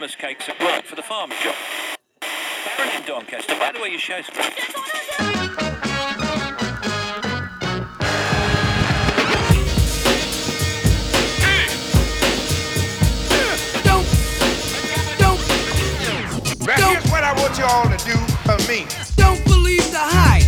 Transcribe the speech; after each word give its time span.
Christmas 0.00 0.16
cakes 0.16 0.48
at 0.48 0.58
work 0.60 0.82
for 0.86 0.96
the 0.96 1.02
farmer 1.02 1.34
job. 1.42 1.54
Baron 2.78 2.96
in 2.96 3.02
Doncaster, 3.06 3.54
by 3.58 3.70
the 3.70 3.80
way, 3.80 3.90
your 3.90 3.98
show's 3.98 4.24
great. 4.30 4.56
Don't, 13.84 14.06
don't, 15.18 15.38
Now 16.66 16.88
here's 16.88 17.10
what 17.10 17.22
I 17.22 17.34
want 17.36 17.58
you 17.58 17.64
all 17.64 17.84
to 17.84 17.98
do 18.02 18.16
for 18.46 18.56
me. 18.72 18.86
don't 19.16 19.44
believe 19.44 19.84
the 19.90 19.98
hype. 20.00 20.46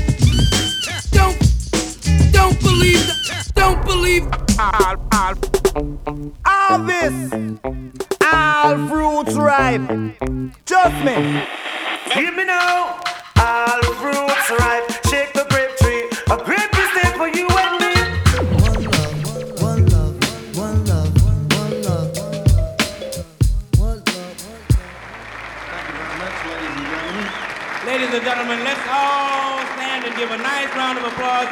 Don't, 1.10 1.36
don't 2.32 2.58
believe 2.62 3.06
the, 3.06 3.52
don't 3.54 3.84
believe. 3.84 4.26
Fruits 9.78 10.20
ripe. 10.20 10.66
Just 10.66 11.04
me. 11.04 11.14
Hear 12.12 12.32
me 12.32 12.44
now. 12.44 13.00
All 13.38 13.82
fruits 14.00 14.50
ripe. 14.60 14.90
Shake 15.08 15.32
the 15.32 15.46
grape 15.48 15.76
tree. 15.78 16.04
A 16.30 16.36
grape 16.44 16.74
is 16.76 16.90
there 16.96 17.12
for 17.16 17.28
you 17.28 17.46
and 17.48 17.80
me. 17.80 17.94
One 18.60 18.82
love, 18.84 19.16
one 19.62 19.86
love, 19.88 20.14
one 20.56 20.84
love, 20.84 21.12
one 21.56 21.82
love. 21.82 22.18
one 23.78 23.98
love. 23.98 24.36
Thank 25.70 25.88
you 25.88 25.94
very 25.96 26.16
much, 26.20 26.36
ladies 26.46 26.74
and 26.76 26.86
gentlemen. 26.92 27.28
Ladies 27.86 28.12
and 28.14 28.24
gentlemen, 28.24 28.58
let's 28.64 28.86
all 28.90 29.58
stand 29.74 30.04
and 30.04 30.14
give 30.16 30.30
a 30.30 30.38
nice 30.38 30.74
round 30.76 30.98
of 30.98 31.04
applause. 31.04 31.48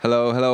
Hello, 0.00 0.32
hello, 0.32 0.53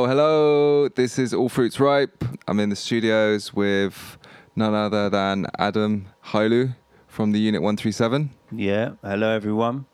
This 1.01 1.17
is 1.17 1.33
All 1.33 1.49
Fruits 1.49 1.79
Ripe. 1.79 2.23
I'm 2.47 2.59
in 2.59 2.69
the 2.69 2.75
studios 2.75 3.55
with 3.55 4.19
none 4.55 4.75
other 4.75 5.09
than 5.09 5.47
Adam 5.57 6.05
Hailu 6.25 6.75
from 7.07 7.31
the 7.31 7.39
Unit 7.39 7.63
137. 7.63 8.29
Yeah, 8.51 8.91
hello 9.01 9.31
everyone. 9.31 9.87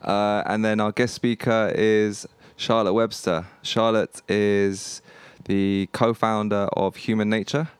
Uh, 0.00 0.44
and 0.46 0.64
then 0.64 0.78
our 0.78 0.92
guest 0.92 1.12
speaker 1.12 1.72
is 1.74 2.24
Charlotte 2.54 2.92
Webster. 2.92 3.46
Charlotte 3.62 4.22
is 4.28 5.02
the 5.46 5.88
co 5.90 6.14
founder 6.14 6.68
of 6.74 6.94
Human 6.94 7.28
Nature, 7.28 7.70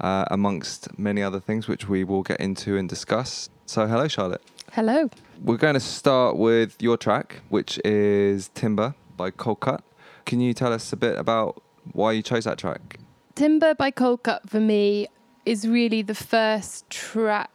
uh, 0.00 0.24
amongst 0.30 0.98
many 0.98 1.22
other 1.22 1.40
things, 1.40 1.68
which 1.68 1.90
we 1.90 2.04
will 2.04 2.22
get 2.22 2.40
into 2.40 2.78
and 2.78 2.88
discuss. 2.88 3.50
So, 3.66 3.86
hello, 3.86 4.08
Charlotte. 4.08 4.40
Hello. 4.72 5.10
We're 5.42 5.58
going 5.58 5.74
to 5.74 5.80
start 5.80 6.38
with 6.38 6.80
your 6.80 6.96
track, 6.96 7.42
which 7.50 7.78
is 7.84 8.48
Timber 8.54 8.94
by 9.14 9.30
Coldcut. 9.30 9.80
Can 10.24 10.40
you 10.40 10.54
tell 10.54 10.72
us 10.72 10.90
a 10.90 10.96
bit 10.96 11.18
about 11.18 11.62
why 11.92 12.12
you 12.12 12.22
chose 12.22 12.44
that 12.44 12.58
track? 12.58 12.98
Timber 13.34 13.74
by 13.74 13.90
Coldcut 13.90 14.48
for 14.48 14.60
me 14.60 15.08
is 15.44 15.66
really 15.66 16.02
the 16.02 16.14
first 16.14 16.88
track 16.90 17.50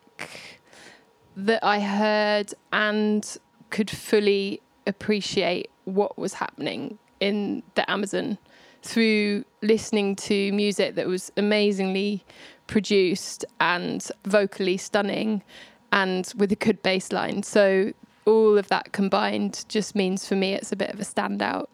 that 1.35 1.63
I 1.63 1.79
heard 1.79 2.53
and 2.73 3.37
could 3.69 3.89
fully 3.89 4.61
appreciate 4.85 5.69
what 5.85 6.17
was 6.17 6.33
happening 6.33 6.97
in 7.19 7.63
the 7.75 7.89
Amazon 7.89 8.37
through 8.81 9.43
listening 9.61 10.15
to 10.15 10.51
music 10.51 10.95
that 10.95 11.07
was 11.07 11.31
amazingly 11.37 12.23
produced 12.67 13.45
and 13.59 14.09
vocally 14.25 14.77
stunning 14.77 15.43
and 15.91 16.33
with 16.37 16.51
a 16.51 16.55
good 16.55 16.81
bass 16.83 17.11
line. 17.11 17.43
So 17.43 17.93
all 18.25 18.57
of 18.57 18.67
that 18.67 18.91
combined 18.91 19.65
just 19.67 19.95
means 19.95 20.27
for 20.27 20.35
me 20.35 20.53
it's 20.53 20.71
a 20.71 20.75
bit 20.75 20.91
of 20.91 20.99
a 20.99 21.03
standout. 21.03 21.67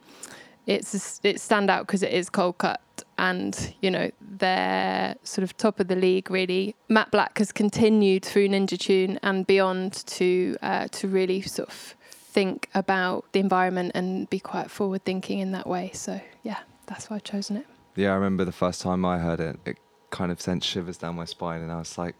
It's 0.67 0.93
a, 0.93 1.27
it's 1.27 1.47
standout 1.47 1.81
because 1.81 2.03
it 2.03 2.11
is 2.11 2.29
Coldcut 2.29 2.77
and 3.17 3.73
you 3.81 3.91
know 3.91 4.11
they're 4.19 5.15
sort 5.23 5.43
of 5.43 5.55
top 5.57 5.79
of 5.79 5.87
the 5.87 5.95
league 5.95 6.29
really. 6.29 6.75
Matt 6.89 7.11
Black 7.11 7.37
has 7.37 7.51
continued 7.51 8.25
through 8.25 8.49
Ninja 8.49 8.77
Tune 8.77 9.19
and 9.23 9.45
beyond 9.45 10.05
to 10.07 10.57
uh, 10.61 10.87
to 10.89 11.07
really 11.07 11.41
sort 11.41 11.69
of 11.69 11.95
think 12.09 12.69
about 12.73 13.25
the 13.31 13.39
environment 13.39 13.91
and 13.95 14.29
be 14.29 14.39
quite 14.39 14.69
forward 14.69 15.05
thinking 15.05 15.39
in 15.39 15.51
that 15.53 15.67
way. 15.67 15.91
So 15.93 16.19
yeah, 16.43 16.59
that's 16.87 17.09
why 17.09 17.17
I've 17.17 17.23
chosen 17.23 17.57
it. 17.57 17.65
Yeah, 17.95 18.11
I 18.11 18.15
remember 18.15 18.43
the 18.43 18.51
first 18.51 18.81
time 18.81 19.05
I 19.05 19.19
heard 19.19 19.39
it, 19.39 19.57
it 19.65 19.77
kind 20.09 20.31
of 20.31 20.41
sent 20.41 20.63
shivers 20.63 20.97
down 20.97 21.15
my 21.15 21.25
spine, 21.25 21.61
and 21.61 21.71
I 21.71 21.77
was 21.77 21.97
like, 21.97 22.15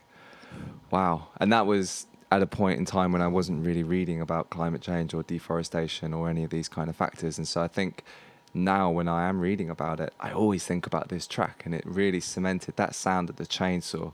wow. 0.90 1.28
And 1.38 1.52
that 1.52 1.66
was 1.66 2.08
at 2.32 2.42
a 2.42 2.48
point 2.48 2.80
in 2.80 2.86
time 2.86 3.12
when 3.12 3.22
I 3.22 3.28
wasn't 3.28 3.66
really 3.66 3.84
reading 3.84 4.22
about 4.22 4.50
climate 4.50 4.82
change 4.82 5.14
or 5.14 5.24
deforestation 5.24 6.14
or 6.14 6.30
any 6.30 6.44
of 6.44 6.50
these 6.50 6.70
kind 6.70 6.90
of 6.90 6.96
factors. 6.96 7.38
And 7.38 7.48
so 7.48 7.62
I 7.62 7.68
think 7.68 8.04
now 8.56 8.90
when 8.90 9.08
I 9.08 9.28
am 9.28 9.40
reading 9.40 9.70
about 9.70 10.00
it, 10.00 10.14
I 10.20 10.32
always 10.32 10.66
think 10.66 10.88
about 10.88 11.10
this 11.10 11.28
track, 11.28 11.64
and 11.66 11.76
it 11.76 11.84
really 11.86 12.20
cemented 12.20 12.78
that 12.78 12.96
sound 12.96 13.30
of 13.30 13.36
the 13.36 13.46
chainsaw 13.46 14.14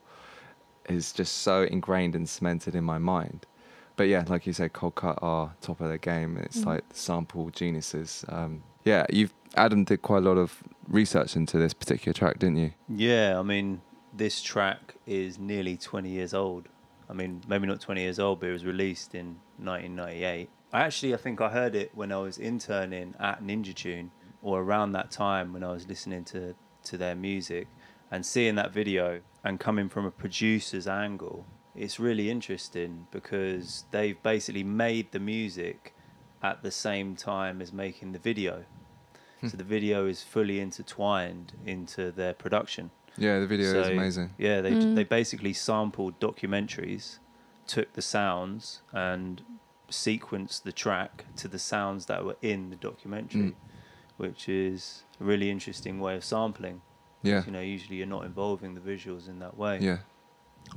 is 0.90 1.14
just 1.14 1.38
so 1.40 1.64
ingrained 1.64 2.16
and 2.16 2.28
cemented 2.28 2.76
in 2.76 2.84
my 2.84 2.98
mind. 2.98 3.46
But 3.96 4.08
yeah, 4.08 4.24
like 4.28 4.48
you 4.48 4.54
said, 4.54 4.74
Coldcut 4.74 5.20
are 5.22 5.54
top 5.62 5.80
of 5.80 5.88
their 5.88 5.98
game. 5.98 6.38
It's 6.38 6.66
like 6.66 6.84
sample 6.92 7.50
geniuses. 7.52 8.26
Um, 8.30 8.64
yeah, 8.84 9.06
you've 9.12 9.34
Adam 9.56 9.84
did 9.84 10.02
quite 10.02 10.20
a 10.20 10.22
lot 10.22 10.38
of 10.38 10.64
research 10.88 11.36
into 11.36 11.58
this 11.58 11.74
particular 11.74 12.14
track, 12.14 12.40
didn't 12.40 12.58
you? 12.58 12.72
Yeah, 12.90 13.38
I 13.38 13.44
mean, 13.44 13.82
this 14.14 14.42
track 14.42 14.96
is 15.06 15.38
nearly 15.38 15.78
20 15.78 16.10
years 16.10 16.34
old. 16.34 16.68
I 17.10 17.14
mean, 17.14 17.42
maybe 17.48 17.68
not 17.68 17.82
20 17.82 18.02
years 18.02 18.20
old, 18.20 18.40
but 18.40 18.50
it 18.50 18.54
was 18.54 18.66
released 18.66 19.14
in 19.14 19.38
1998. 19.58 20.50
I 20.74 20.82
actually, 20.82 21.14
I 21.14 21.18
think 21.18 21.42
I 21.42 21.50
heard 21.50 21.76
it 21.76 21.92
when 21.94 22.12
I 22.14 22.18
was 22.18 22.38
interning 22.38 23.14
at 23.20 23.44
Ninja 23.44 23.76
Tune, 23.76 24.12
or 24.42 24.62
around 24.62 24.92
that 24.94 25.12
time 25.12 25.54
when 25.54 25.64
I 25.64 25.72
was 25.72 25.88
listening 25.88 26.24
to 26.26 26.56
to 26.84 26.98
their 26.98 27.16
music, 27.16 27.68
and 28.10 28.26
seeing 28.26 28.56
that 28.56 28.72
video 28.74 29.22
and 29.44 29.60
coming 29.60 29.88
from 29.90 30.06
a 30.06 30.12
producer's 30.12 30.88
angle. 30.88 31.46
It's 31.76 32.00
really 32.00 32.30
interesting 32.30 33.08
because 33.12 33.86
they've 33.92 34.22
basically 34.24 34.64
made 34.64 35.12
the 35.12 35.20
music 35.20 35.94
at 36.44 36.64
the 36.64 36.72
same 36.72 37.16
time 37.16 37.62
as 37.62 37.72
making 37.72 38.12
the 38.12 38.20
video. 38.20 38.66
So 39.48 39.58
the 39.58 39.64
video 39.64 40.06
is 40.06 40.22
fully 40.22 40.60
intertwined 40.60 41.54
into 41.66 42.12
their 42.12 42.34
production. 42.34 42.92
Yeah, 43.18 43.40
the 43.40 43.48
video 43.48 43.68
is 43.82 43.88
amazing. 43.88 44.34
Yeah, 44.38 44.62
they 44.62 44.74
they 44.74 45.04
basically 45.04 45.54
sampled 45.54 46.20
documentaries, 46.20 47.20
took 47.66 47.94
the 47.94 48.02
sounds 48.02 48.82
and 48.94 49.42
sequenced 49.90 50.64
the 50.64 50.72
track 50.72 51.26
to 51.38 51.48
the 51.48 51.60
sounds 51.60 52.06
that 52.06 52.24
were 52.24 52.38
in 52.42 52.70
the 52.70 52.76
documentary, 52.76 53.42
Mm. 53.42 53.56
Which 54.22 54.48
is 54.48 55.04
a 55.20 55.24
really 55.24 55.50
interesting 55.50 56.00
way 56.00 56.16
of 56.16 56.24
sampling. 56.24 56.82
Yeah, 57.24 57.44
You 57.46 57.52
know, 57.52 57.60
usually 57.62 57.98
you're 57.98 58.08
not 58.18 58.26
involving 58.26 58.74
the 58.76 58.82
visuals 58.82 59.28
in 59.28 59.40
that 59.40 59.58
way. 59.58 59.80
yeah, 59.80 59.98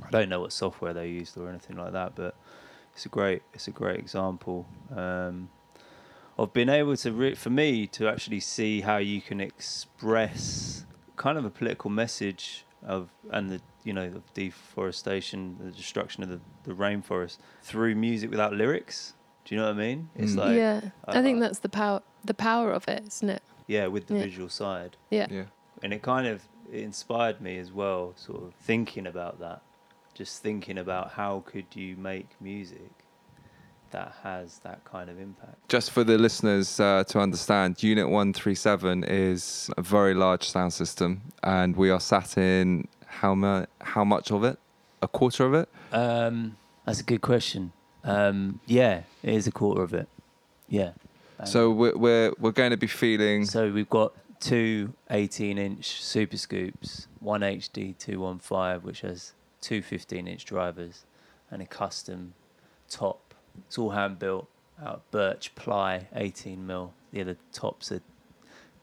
I 0.05 0.09
don't 0.11 0.29
know 0.29 0.41
what 0.41 0.51
software 0.51 0.93
they 0.93 1.07
used 1.09 1.37
or 1.37 1.47
anything 1.49 1.77
like 1.77 1.93
that, 1.93 2.15
but 2.15 2.35
it's 2.93 3.05
a 3.05 3.09
great 3.09 3.41
it's 3.53 3.67
a 3.67 3.71
great 3.71 3.99
example 3.99 4.65
um, 4.95 5.49
of 6.37 6.53
being 6.53 6.69
able 6.69 6.95
to 6.97 7.11
re- 7.11 7.35
for 7.35 7.49
me 7.49 7.87
to 7.87 8.07
actually 8.07 8.39
see 8.41 8.81
how 8.81 8.97
you 8.97 9.21
can 9.21 9.39
express 9.41 10.85
kind 11.15 11.37
of 11.37 11.45
a 11.45 11.49
political 11.49 11.89
message 11.89 12.65
of 12.85 13.09
and 13.31 13.49
the 13.49 13.61
you 13.83 13.93
know 13.93 14.05
of 14.19 14.33
deforestation, 14.33 15.57
the 15.63 15.71
destruction 15.71 16.23
of 16.23 16.29
the, 16.29 16.39
the 16.63 16.73
rainforest 16.73 17.37
through 17.63 17.95
music 17.95 18.29
without 18.29 18.53
lyrics. 18.53 19.13
Do 19.45 19.55
you 19.55 19.61
know 19.61 19.67
what 19.67 19.75
I 19.75 19.87
mean? 19.87 20.09
It's 20.15 20.33
Mm. 20.33 20.37
like 20.45 20.55
yeah, 20.57 20.81
I 21.07 21.21
think 21.21 21.37
uh, 21.37 21.41
that's 21.41 21.59
the 21.59 21.69
power 21.69 22.01
the 22.27 22.33
power 22.33 22.71
of 22.71 22.87
it, 22.87 23.03
isn't 23.07 23.29
it? 23.29 23.43
yeah, 23.67 23.87
with 23.87 24.05
the 24.07 24.15
Yeah. 24.15 24.23
visual 24.23 24.49
side. 24.49 24.95
Yeah. 25.09 25.27
yeah. 25.29 25.45
and 25.83 25.91
it 25.93 26.01
kind 26.01 26.27
of 26.27 26.41
it 26.71 26.81
inspired 26.81 27.41
me 27.41 27.57
as 27.59 27.71
well 27.71 28.13
sort 28.15 28.41
of 28.43 28.53
thinking 28.55 29.05
about 29.07 29.39
that 29.39 29.61
just 30.13 30.41
thinking 30.41 30.77
about 30.77 31.11
how 31.11 31.43
could 31.45 31.65
you 31.75 31.95
make 31.97 32.27
music 32.39 32.91
that 33.91 34.13
has 34.23 34.59
that 34.59 34.83
kind 34.85 35.09
of 35.09 35.19
impact 35.19 35.57
Just 35.67 35.91
for 35.91 36.03
the 36.03 36.17
listeners 36.17 36.79
uh, 36.79 37.03
to 37.05 37.19
understand, 37.19 37.81
Unit 37.83 38.07
137 38.09 39.03
is 39.03 39.69
a 39.77 39.81
very 39.81 40.13
large 40.13 40.43
sound 40.49 40.73
system, 40.73 41.21
and 41.43 41.75
we 41.75 41.89
are 41.89 41.99
sat 41.99 42.37
in 42.37 42.87
how, 43.05 43.35
mu- 43.35 43.65
how 43.81 44.03
much 44.03 44.31
of 44.31 44.43
it? 44.43 44.57
A 45.01 45.07
quarter 45.07 45.45
of 45.45 45.53
it? 45.53 45.69
um 45.91 46.57
that's 46.85 46.99
a 46.99 47.03
good 47.03 47.21
question 47.21 47.71
um 48.03 48.59
yeah 48.65 49.01
it 49.23 49.33
is 49.33 49.45
a 49.47 49.51
quarter 49.51 49.81
of 49.83 49.93
it 49.93 50.07
yeah 50.67 50.91
So 51.43 51.71
we're, 51.71 51.97
we're, 51.97 52.33
we're 52.39 52.51
going 52.51 52.71
to 52.71 52.77
be 52.77 52.87
feeling. 52.87 53.45
so 53.45 53.71
we've 53.71 53.89
got 53.89 54.13
two 54.39 54.93
18 55.09 55.57
inch 55.57 56.01
super 56.01 56.37
scoops 56.37 57.07
one 57.19 57.41
hd 57.41 57.97
215 57.97 58.81
which 58.85 59.01
has 59.01 59.33
two 59.61 59.81
15 59.81 60.27
inch 60.27 60.45
drivers 60.45 61.05
and 61.49 61.61
a 61.61 61.65
custom 61.65 62.33
top. 62.89 63.33
It's 63.65 63.77
all 63.77 63.91
hand 63.91 64.19
built 64.19 64.47
out 64.81 64.95
of 64.95 65.11
birch 65.11 65.55
ply 65.55 66.07
18 66.13 66.65
mil. 66.67 66.93
The 67.11 67.21
other 67.21 67.37
tops 67.51 67.91
are 67.91 68.01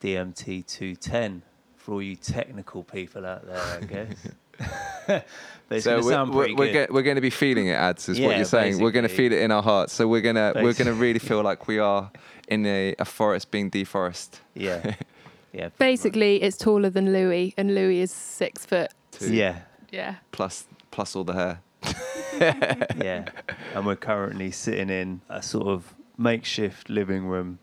dmt 0.01 0.67
210 0.67 1.43
for 1.77 1.93
all 1.93 2.03
you 2.03 2.17
technical 2.17 2.83
people 2.83 3.25
out 3.27 3.47
there 3.47 3.79
i 3.81 3.85
guess 3.85 4.29
so 5.09 5.23
we're, 5.69 6.03
sound 6.03 6.35
we're, 6.35 6.55
we're, 6.55 6.73
good. 6.73 6.89
go- 6.89 6.95
we're 6.95 7.03
going 7.03 7.17
to 7.17 7.21
be 7.23 7.31
feeling 7.31 7.69
it, 7.69 7.73
ads, 7.73 8.09
is 8.09 8.21
what 8.21 8.37
you're 8.37 8.45
saying. 8.45 8.79
We're 8.81 8.91
going 8.91 9.09
to 9.09 9.15
feel 9.15 9.33
it 9.33 9.41
in 9.41 9.51
our 9.51 9.63
hearts. 9.63 9.93
So 9.93 10.07
we're 10.09 10.21
going 10.21 10.37
to 10.37 10.53
we're 10.57 10.75
going 10.75 10.87
to 10.87 10.95
really 10.95 11.19
feel 11.19 11.43
like 11.43 11.69
we 11.69 11.79
are 11.79 12.11
in 12.49 12.67
a, 12.67 12.95
a 12.99 13.05
forest 13.05 13.51
being 13.51 13.71
deforested. 13.71 14.41
yeah 14.55 14.95
Yeah. 15.53 15.69
pretty 15.69 15.93
Basically, 15.93 16.43
it's 16.43 16.57
taller 16.57 16.89
than 16.89 17.13
Louis, 17.13 17.53
and 17.59 17.75
Louis 17.75 18.01
is 18.01 18.11
six 18.11 18.65
foot. 18.65 18.91
much. 19.21 19.31
Yeah. 19.31 19.61
Yeah. 19.91 20.15
Plus, 20.31 20.67
plus 20.91 21.15
all 21.15 21.25
the 21.25 21.35
hair. 21.35 21.61
yeah. 22.41 23.27
And 23.75 23.85
we're 23.85 23.97
currently 23.97 24.51
sitting 24.51 24.89
in 24.89 25.21
a 25.29 25.43
sort 25.43 25.67
of 25.67 25.95
makeshift 26.17 26.89
living 26.89 27.27
room 27.27 27.59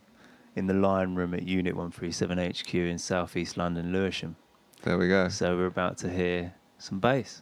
in 0.55 0.67
the 0.67 0.73
Lion 0.73 1.15
Room 1.15 1.33
at 1.33 1.43
Unit 1.43 1.75
137 1.75 2.37
HQ 2.51 2.73
in 2.75 2.97
Southeast 2.99 3.57
London, 3.57 3.91
Lewisham. 3.91 4.35
There 4.83 4.97
we 4.97 5.07
go. 5.07 5.29
So 5.29 5.57
we're 5.57 5.65
about 5.65 5.97
to 5.99 6.09
hear 6.09 6.53
some 6.79 6.99
bass. 6.99 7.41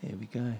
Here 0.00 0.16
we 0.16 0.26
go. 0.26 0.54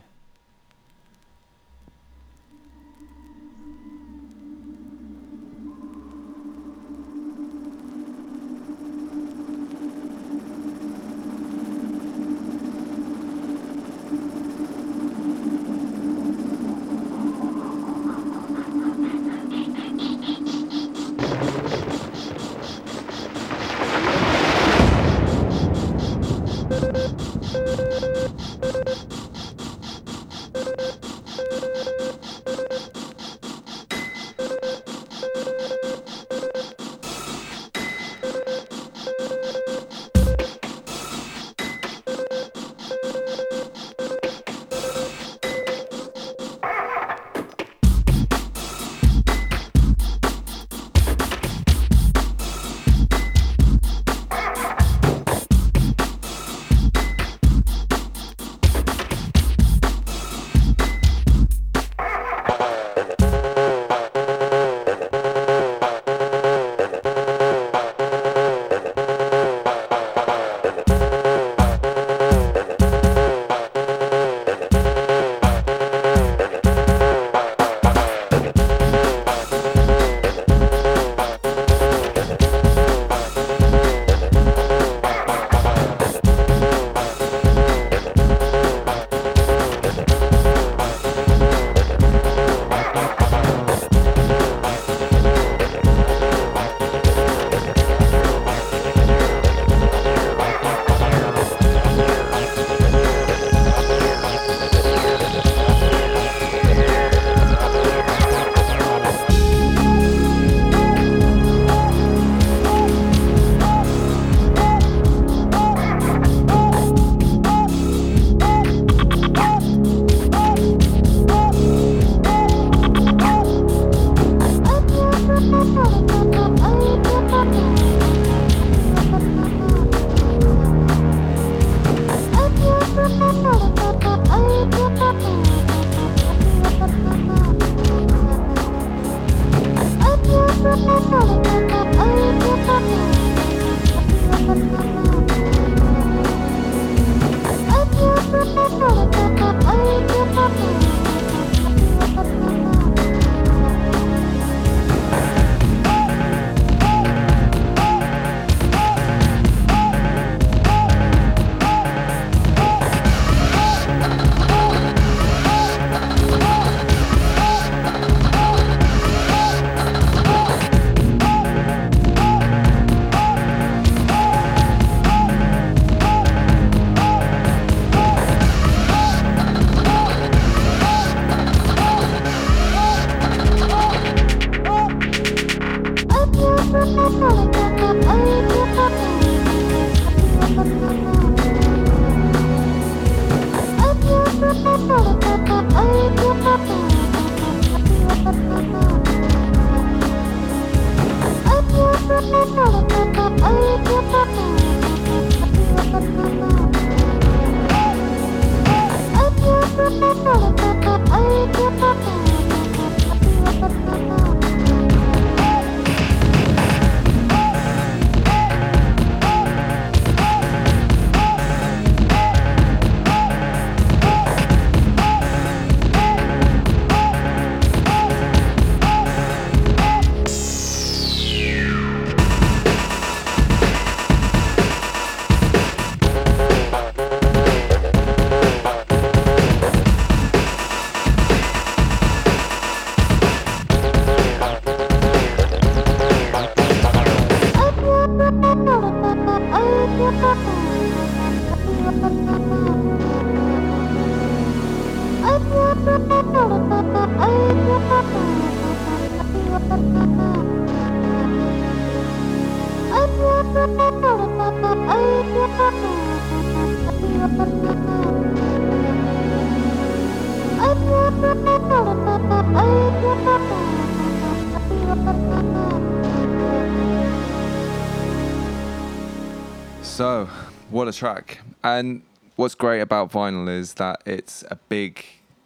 A 280.92 280.99
track. 280.99 281.40
And 281.62 282.02
what's 282.37 282.54
great 282.54 282.80
about 282.80 283.11
vinyl 283.11 283.49
is 283.49 283.75
that 283.75 284.02
it's 284.06 284.44
a 284.50 284.56
big 284.68 285.04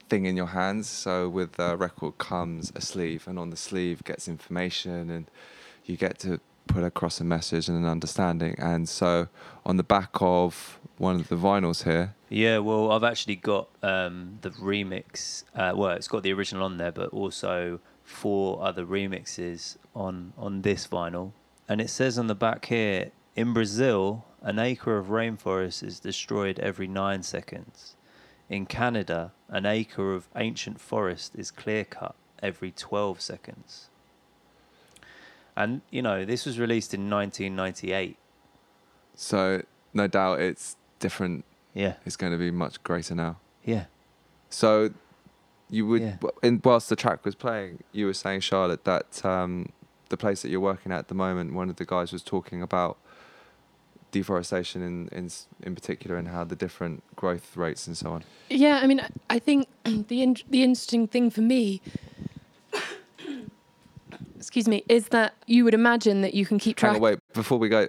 thing 0.09 0.27
in 0.27 0.37
your 0.37 0.47
hands. 0.47 0.89
So, 0.89 1.29
with 1.29 1.59
a 1.59 1.77
record 1.77 2.19
comes 2.19 2.73
a 2.75 2.81
sleeve, 2.81 3.27
and 3.29 3.39
on 3.39 3.51
the 3.51 3.57
sleeve 3.57 4.05
gets 4.05 4.29
information, 4.29 5.11
and 5.11 5.31
you 5.85 5.97
get 5.97 6.19
to 6.21 6.41
put 6.67 6.83
across 6.83 7.21
a 7.21 7.25
message 7.25 7.69
and 7.69 7.79
an 7.79 7.87
understanding. 7.87 8.57
And 8.59 8.89
so, 8.89 9.29
on 9.65 9.77
the 9.77 9.85
back 9.85 10.11
of 10.21 10.79
one 10.99 11.17
of 11.17 11.29
the 11.29 11.37
vinyls 11.37 11.85
here, 11.85 12.15
Yeah, 12.29 12.59
well, 12.59 12.91
I've 12.91 13.05
actually 13.05 13.37
got 13.37 13.69
um, 13.83 14.39
the 14.43 14.51
remix. 14.51 15.45
Uh, 15.55 15.73
well, 15.77 15.91
it's 15.91 16.09
got 16.09 16.23
the 16.23 16.33
original 16.33 16.65
on 16.65 16.79
there, 16.79 16.93
but 16.93 17.11
also 17.11 17.81
four 18.03 18.63
other 18.63 18.85
remixes 18.85 19.77
on 19.95 20.33
on 20.37 20.63
this 20.63 20.87
vinyl. 20.87 21.33
And 21.69 21.81
it 21.81 21.91
says 21.91 22.17
on 22.19 22.29
the 22.29 22.35
back 22.35 22.67
here, 22.67 23.11
in 23.37 23.53
Brazil, 23.53 24.25
an 24.43 24.59
acre 24.59 24.97
of 24.97 25.07
rainforest 25.07 25.83
is 25.83 26.01
destroyed 26.01 26.59
every 26.59 26.89
nine 26.89 27.23
seconds. 27.23 27.95
In 28.49 28.65
Canada, 28.67 29.33
an 29.49 29.67
acre 29.67 30.15
of 30.15 30.29
ancient 30.37 30.81
forest 30.81 31.35
is 31.37 31.51
clear 31.51 31.85
cut 31.85 32.15
every 32.43 32.71
12 32.73 33.21
seconds. 33.21 33.91
And, 35.57 35.81
you 35.91 36.03
know, 36.03 36.25
this 36.25 36.45
was 36.47 36.59
released 36.59 36.93
in 36.95 37.09
1998. 37.11 38.17
so 39.15 39.63
no 39.95 40.07
doubt 40.07 40.41
it's 40.41 40.77
different. 40.99 41.43
Yeah. 41.73 41.95
It's 42.05 42.17
going 42.17 42.33
to 42.33 42.39
be 42.39 42.51
much 42.51 42.83
greater 42.83 43.15
now. 43.15 43.39
Yeah. 43.65 43.87
So, 44.51 44.91
you 45.71 45.87
would, 45.87 46.03
Yeah. 46.03 46.17
in, 46.43 46.61
whilst 46.63 46.91
the 46.91 46.97
track 46.97 47.25
was 47.25 47.35
playing, 47.35 47.83
you 47.93 48.05
were 48.05 48.13
saying, 48.15 48.41
Charlotte, 48.41 48.85
that 48.85 49.25
um, 49.25 49.71
the 50.11 50.19
place 50.19 50.43
that 50.43 50.51
you're 50.51 50.61
working 50.61 50.93
at 50.93 50.99
at 50.99 51.09
the 51.09 51.15
moment, 51.15 51.55
one 51.55 51.71
of 51.71 51.77
the 51.77 51.87
guys 51.87 52.13
was 52.13 52.23
talking 52.23 52.61
about 52.61 52.99
deforestation 54.21 54.83
in, 54.83 55.09
in, 55.09 55.31
in 55.63 55.75
particular 55.75 56.17
and 56.17 56.29
how 56.29 56.43
the 56.45 56.57
different 56.57 57.03
growth 57.17 57.57
rates 57.57 57.87
and 57.87 57.97
so 57.97 58.11
on. 58.13 58.25
Yeah, 58.49 58.81
I 58.83 58.87
mean, 58.87 59.01
I- 59.29 59.39
think 59.39 59.69
the 59.85 60.23
in- 60.23 60.37
the 60.51 60.63
interesting 60.63 61.07
thing 61.07 61.31
for 61.31 61.43
me, 61.43 61.83
excuse 64.37 64.69
me, 64.69 64.83
is 64.89 65.09
that 65.09 65.35
you 65.47 65.65
would 65.65 65.75
imagine 65.75 66.23
that 66.23 66.35
you 66.35 66.47
can 66.47 66.59
keep 66.59 66.79
Hang 66.81 66.91
track. 66.93 66.97
on, 66.97 67.03
wait, 67.03 67.19
before 67.35 67.59
we 67.59 67.69
go, 67.69 67.89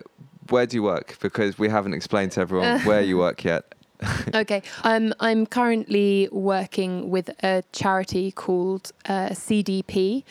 where 0.50 0.66
do 0.66 0.76
you 0.78 0.84
work? 0.84 1.18
Because 1.22 1.58
we 1.58 1.70
haven't 1.70 1.94
explained 1.94 2.32
to 2.34 2.42
everyone 2.42 2.80
where 2.86 3.02
you 3.02 3.18
work 3.18 3.44
yet. 3.44 3.74
Okay, 4.34 4.62
um, 4.84 5.14
I'm 5.20 5.46
currently 5.46 6.30
working 6.32 7.10
with 7.10 7.30
a 7.44 7.64
charity 7.72 8.32
called 8.32 8.92
uh, 9.06 9.30
CDP. 9.30 10.24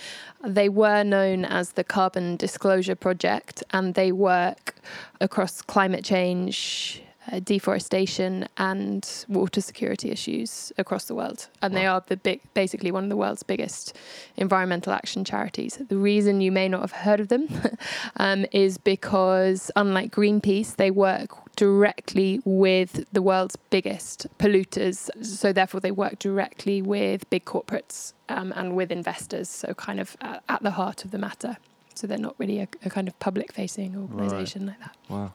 They 0.44 0.68
were 0.68 1.02
known 1.02 1.44
as 1.44 1.72
the 1.72 1.82
Carbon 1.82 2.36
Disclosure 2.36 2.94
Project, 2.94 3.64
and 3.70 3.94
they 3.94 4.12
work 4.12 4.74
across 5.20 5.62
climate 5.62 6.04
change, 6.04 7.02
uh, 7.32 7.40
deforestation, 7.40 8.46
and 8.58 9.24
water 9.28 9.60
security 9.60 10.10
issues 10.10 10.72
across 10.78 11.06
the 11.06 11.14
world. 11.14 11.48
And 11.62 11.74
they 11.74 11.86
are 11.86 12.02
the 12.06 12.16
big, 12.16 12.40
basically 12.54 12.92
one 12.92 13.04
of 13.04 13.10
the 13.10 13.16
world's 13.16 13.42
biggest 13.42 13.96
environmental 14.36 14.92
action 14.92 15.24
charities. 15.24 15.80
The 15.88 15.96
reason 15.96 16.40
you 16.40 16.52
may 16.52 16.68
not 16.68 16.82
have 16.82 16.92
heard 16.92 17.18
of 17.18 17.28
them 17.28 17.48
um, 18.16 18.46
is 18.52 18.78
because, 18.78 19.70
unlike 19.74 20.12
Greenpeace, 20.12 20.76
they 20.76 20.90
work 20.90 21.45
directly 21.56 22.40
with 22.44 23.04
the 23.12 23.22
world's 23.22 23.56
biggest 23.70 24.26
polluters. 24.38 25.10
So, 25.24 25.52
therefore, 25.52 25.80
they 25.80 25.90
work 25.90 26.18
directly 26.18 26.82
with 26.82 27.28
big 27.30 27.44
corporates 27.44 28.12
um, 28.28 28.52
and 28.54 28.76
with 28.76 28.92
investors. 28.92 29.48
So, 29.48 29.74
kind 29.74 29.98
of 30.00 30.16
at, 30.20 30.42
at 30.48 30.62
the 30.62 30.72
heart 30.72 31.04
of 31.04 31.10
the 31.10 31.18
matter. 31.18 31.56
So, 31.94 32.06
they're 32.06 32.18
not 32.18 32.34
really 32.38 32.60
a, 32.60 32.68
a 32.84 32.90
kind 32.90 33.08
of 33.08 33.18
public 33.18 33.52
facing 33.52 33.96
organization 33.96 34.66
like 34.66 34.78
that. 34.80 34.96
Wow. 35.08 35.32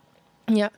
Yeah, 0.53 0.69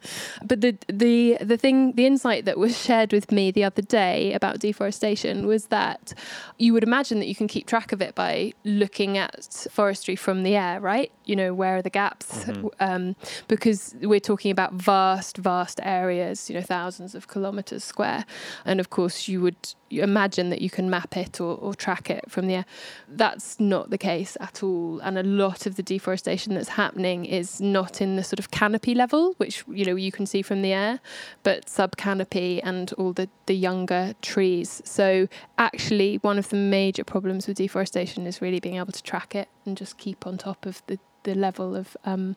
but 0.43 0.61
the 0.61 0.77
the 0.87 1.37
the 1.41 1.57
thing, 1.57 1.93
the 1.93 2.05
insight 2.05 2.45
that 2.45 2.59
was 2.59 2.77
shared 2.79 3.11
with 3.11 3.31
me 3.31 3.49
the 3.49 3.63
other 3.63 3.81
day 3.81 4.33
about 4.33 4.59
deforestation 4.59 5.47
was 5.47 5.65
that 5.67 6.13
you 6.59 6.73
would 6.73 6.83
imagine 6.83 7.17
that 7.19 7.27
you 7.27 7.33
can 7.33 7.47
keep 7.47 7.65
track 7.65 7.91
of 7.91 7.99
it 8.01 8.13
by 8.13 8.53
looking 8.63 9.17
at 9.17 9.67
forestry 9.71 10.15
from 10.15 10.43
the 10.43 10.55
air, 10.55 10.79
right? 10.79 11.11
You 11.25 11.35
know, 11.35 11.53
where 11.55 11.77
are 11.77 11.81
the 11.81 11.89
gaps? 11.89 12.45
Um, 12.79 13.15
because 13.47 13.95
we're 14.01 14.19
talking 14.19 14.51
about 14.51 14.73
vast, 14.73 15.37
vast 15.37 15.79
areas, 15.81 16.49
you 16.49 16.55
know, 16.55 16.61
thousands 16.61 17.15
of 17.15 17.27
kilometers 17.27 17.83
square, 17.83 18.25
and 18.65 18.79
of 18.79 18.89
course 18.91 19.27
you 19.27 19.41
would 19.41 19.73
imagine 19.89 20.49
that 20.49 20.61
you 20.61 20.69
can 20.69 20.89
map 20.89 21.15
it 21.17 21.39
or, 21.39 21.55
or 21.55 21.73
track 21.73 22.09
it 22.09 22.29
from 22.29 22.47
the 22.47 22.55
air. 22.55 22.65
That's 23.07 23.59
not 23.59 23.89
the 23.89 23.97
case 23.97 24.37
at 24.39 24.61
all, 24.61 24.99
and 24.99 25.17
a 25.17 25.23
lot 25.23 25.65
of 25.65 25.75
the 25.77 25.83
deforestation 25.83 26.53
that's 26.53 26.69
happening 26.69 27.25
is 27.25 27.59
not 27.61 28.01
in 28.01 28.15
the 28.15 28.23
sort 28.23 28.39
of 28.39 28.51
canopy 28.51 28.93
level, 28.93 29.33
which 29.37 29.62
you 29.67 29.85
know 29.85 29.95
you 29.95 30.11
can 30.11 30.25
see 30.25 30.41
from 30.41 30.61
the 30.61 30.73
air, 30.73 30.99
but 31.43 31.69
sub 31.69 31.97
canopy 31.97 32.61
and 32.61 32.91
all 32.93 33.13
the 33.13 33.29
the 33.45 33.55
younger 33.55 34.13
trees. 34.21 34.81
So 34.85 35.27
actually, 35.57 36.17
one 36.17 36.37
of 36.37 36.49
the 36.49 36.55
major 36.55 37.03
problems 37.03 37.47
with 37.47 37.57
deforestation 37.57 38.27
is 38.27 38.41
really 38.41 38.59
being 38.59 38.75
able 38.75 38.91
to 38.91 39.03
track 39.03 39.35
it 39.35 39.49
and 39.65 39.77
just 39.77 39.97
keep 39.97 40.25
on 40.27 40.37
top 40.37 40.65
of 40.65 40.81
the 40.87 40.99
the 41.23 41.35
level 41.35 41.75
of 41.75 41.95
um, 42.05 42.35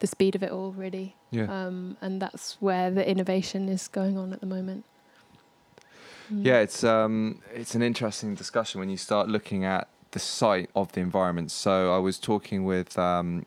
the 0.00 0.06
speed 0.06 0.34
of 0.34 0.42
it 0.42 0.50
all, 0.50 0.72
really. 0.72 1.16
Yeah. 1.30 1.44
Um, 1.44 1.96
and 2.00 2.20
that's 2.20 2.56
where 2.60 2.90
the 2.90 3.08
innovation 3.08 3.68
is 3.68 3.88
going 3.88 4.18
on 4.18 4.32
at 4.32 4.40
the 4.40 4.46
moment. 4.46 4.84
Mm. 6.32 6.44
Yeah, 6.44 6.58
it's 6.58 6.84
um, 6.84 7.40
it's 7.54 7.74
an 7.74 7.82
interesting 7.82 8.34
discussion 8.34 8.80
when 8.80 8.90
you 8.90 8.96
start 8.96 9.28
looking 9.28 9.64
at 9.64 9.88
the 10.10 10.18
site 10.18 10.70
of 10.74 10.92
the 10.92 11.00
environment. 11.00 11.50
So 11.50 11.94
I 11.94 11.98
was 11.98 12.18
talking 12.18 12.64
with 12.64 12.98
um, 12.98 13.46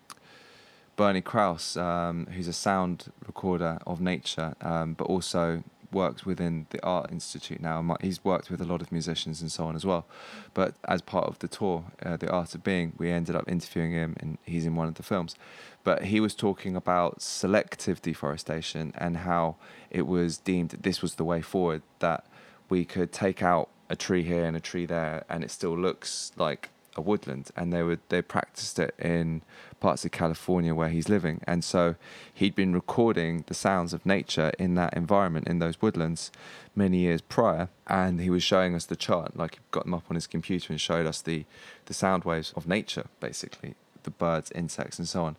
Bernie 1.00 1.22
Krause, 1.22 1.77
um, 1.77 2.27
who's 2.34 2.50
a 2.50 2.51
sound 2.51 3.10
recorder 3.25 3.79
of 3.88 4.01
nature, 4.01 4.53
um, 4.60 4.96
but 4.96 5.06
also 5.06 5.63
works 5.94 6.25
within 6.25 6.68
the 6.72 6.84
Art 6.84 7.10
Institute 7.10 7.62
now. 7.62 7.96
He's 8.01 8.22
worked 8.25 8.51
with 8.51 8.60
a 8.60 8.65
lot 8.65 8.82
of 8.82 8.91
musicians 8.91 9.39
and 9.39 9.50
so 9.50 9.63
on 9.63 9.77
as 9.77 9.86
well. 9.86 10.06
But 10.53 10.75
as 10.89 11.01
part 11.01 11.27
of 11.29 11.39
the 11.39 11.48
tour, 11.48 11.86
uh, 12.06 12.18
The 12.18 12.29
Art 12.29 12.53
of 12.53 12.65
Being, 12.65 12.91
we 12.98 13.12
ended 13.12 13.34
up 13.34 13.46
interviewing 13.48 13.94
him, 13.94 14.18
and 14.20 14.39
he's 14.44 14.65
in 14.65 14.75
one 14.75 14.89
of 14.89 14.96
the 14.96 15.03
films. 15.03 15.38
But 15.86 16.03
he 16.03 16.20
was 16.20 16.36
talking 16.36 16.75
about 16.75 17.22
selective 17.22 18.01
deforestation 18.01 18.91
and 18.98 19.20
how 19.20 19.56
it 19.89 20.06
was 20.06 20.38
deemed 20.38 20.72
that 20.72 20.84
this 20.84 21.01
was 21.01 21.15
the 21.15 21.24
way 21.24 21.41
forward, 21.41 21.82
that 22.00 22.25
we 22.68 22.84
could 22.84 23.13
take 23.13 23.41
out 23.41 23.70
a 23.89 23.96
tree 23.96 24.24
here 24.24 24.44
and 24.44 24.58
a 24.58 24.60
tree 24.60 24.86
there, 24.86 25.24
and 25.29 25.46
it 25.46 25.51
still 25.51 25.77
looks 25.77 26.34
like 26.36 26.72
a 26.96 27.01
woodland. 27.01 27.51
And 27.55 27.72
they 27.74 27.84
would 27.84 28.00
they 28.10 28.22
practiced 28.22 28.79
it 28.79 28.96
in 29.00 29.41
parts 29.79 30.03
of 30.05 30.12
California 30.12 30.75
where 30.75 30.89
he's 30.89 31.10
living, 31.10 31.41
and 31.46 31.63
so 31.63 31.96
he'd 32.34 32.55
been 32.55 32.74
recording 32.74 33.43
the 33.48 33.53
sounds 33.53 33.93
of 33.93 34.05
nature 34.05 34.51
in 34.60 34.75
that 34.75 34.93
environment 34.93 35.48
in 35.48 35.60
those 35.60 35.81
woodlands 35.81 36.31
many 36.75 36.98
years 36.98 37.22
prior, 37.22 37.69
and 37.88 38.19
he 38.19 38.29
was 38.29 38.43
showing 38.43 38.75
us 38.75 38.86
the 38.86 38.96
chart, 38.96 39.38
like 39.38 39.55
he 39.55 39.62
got 39.72 39.86
them 39.86 39.93
up 39.93 40.03
on 40.10 40.15
his 40.15 40.27
computer 40.27 40.74
and 40.74 40.81
showed 40.81 41.05
us 41.05 41.22
the 41.22 41.46
the 41.86 41.93
sound 41.93 42.24
waves 42.24 42.53
of 42.55 42.67
nature, 42.67 43.05
basically 43.19 43.75
the 44.03 44.12
birds, 44.12 44.51
insects, 44.51 44.98
and 44.98 45.08
so 45.08 45.24
on. 45.24 45.36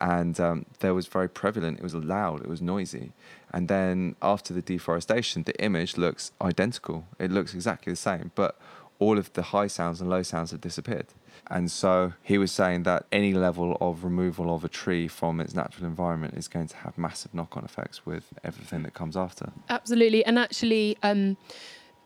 And 0.00 0.38
um, 0.40 0.66
there 0.80 0.94
was 0.94 1.06
very 1.06 1.28
prevalent. 1.28 1.78
It 1.78 1.82
was 1.82 1.94
loud. 1.94 2.40
It 2.40 2.48
was 2.48 2.60
noisy. 2.60 3.12
And 3.52 3.68
then 3.68 4.16
after 4.20 4.52
the 4.52 4.62
deforestation, 4.62 5.44
the 5.44 5.58
image 5.62 5.96
looks 5.96 6.32
identical. 6.40 7.06
It 7.18 7.30
looks 7.30 7.54
exactly 7.54 7.92
the 7.92 7.96
same, 7.96 8.32
but 8.34 8.58
all 8.98 9.18
of 9.18 9.32
the 9.32 9.42
high 9.42 9.66
sounds 9.66 10.00
and 10.00 10.08
low 10.08 10.22
sounds 10.22 10.50
have 10.52 10.60
disappeared. 10.60 11.06
And 11.48 11.70
so 11.70 12.14
he 12.22 12.38
was 12.38 12.52
saying 12.52 12.84
that 12.84 13.06
any 13.12 13.34
level 13.34 13.76
of 13.80 14.04
removal 14.04 14.54
of 14.54 14.64
a 14.64 14.68
tree 14.68 15.08
from 15.08 15.40
its 15.40 15.54
natural 15.54 15.86
environment 15.86 16.34
is 16.34 16.48
going 16.48 16.68
to 16.68 16.76
have 16.78 16.96
massive 16.96 17.34
knock-on 17.34 17.64
effects 17.64 18.06
with 18.06 18.32
everything 18.42 18.82
that 18.84 18.94
comes 18.94 19.16
after. 19.16 19.52
Absolutely. 19.68 20.24
And 20.24 20.38
actually, 20.38 20.96
um, 21.02 21.36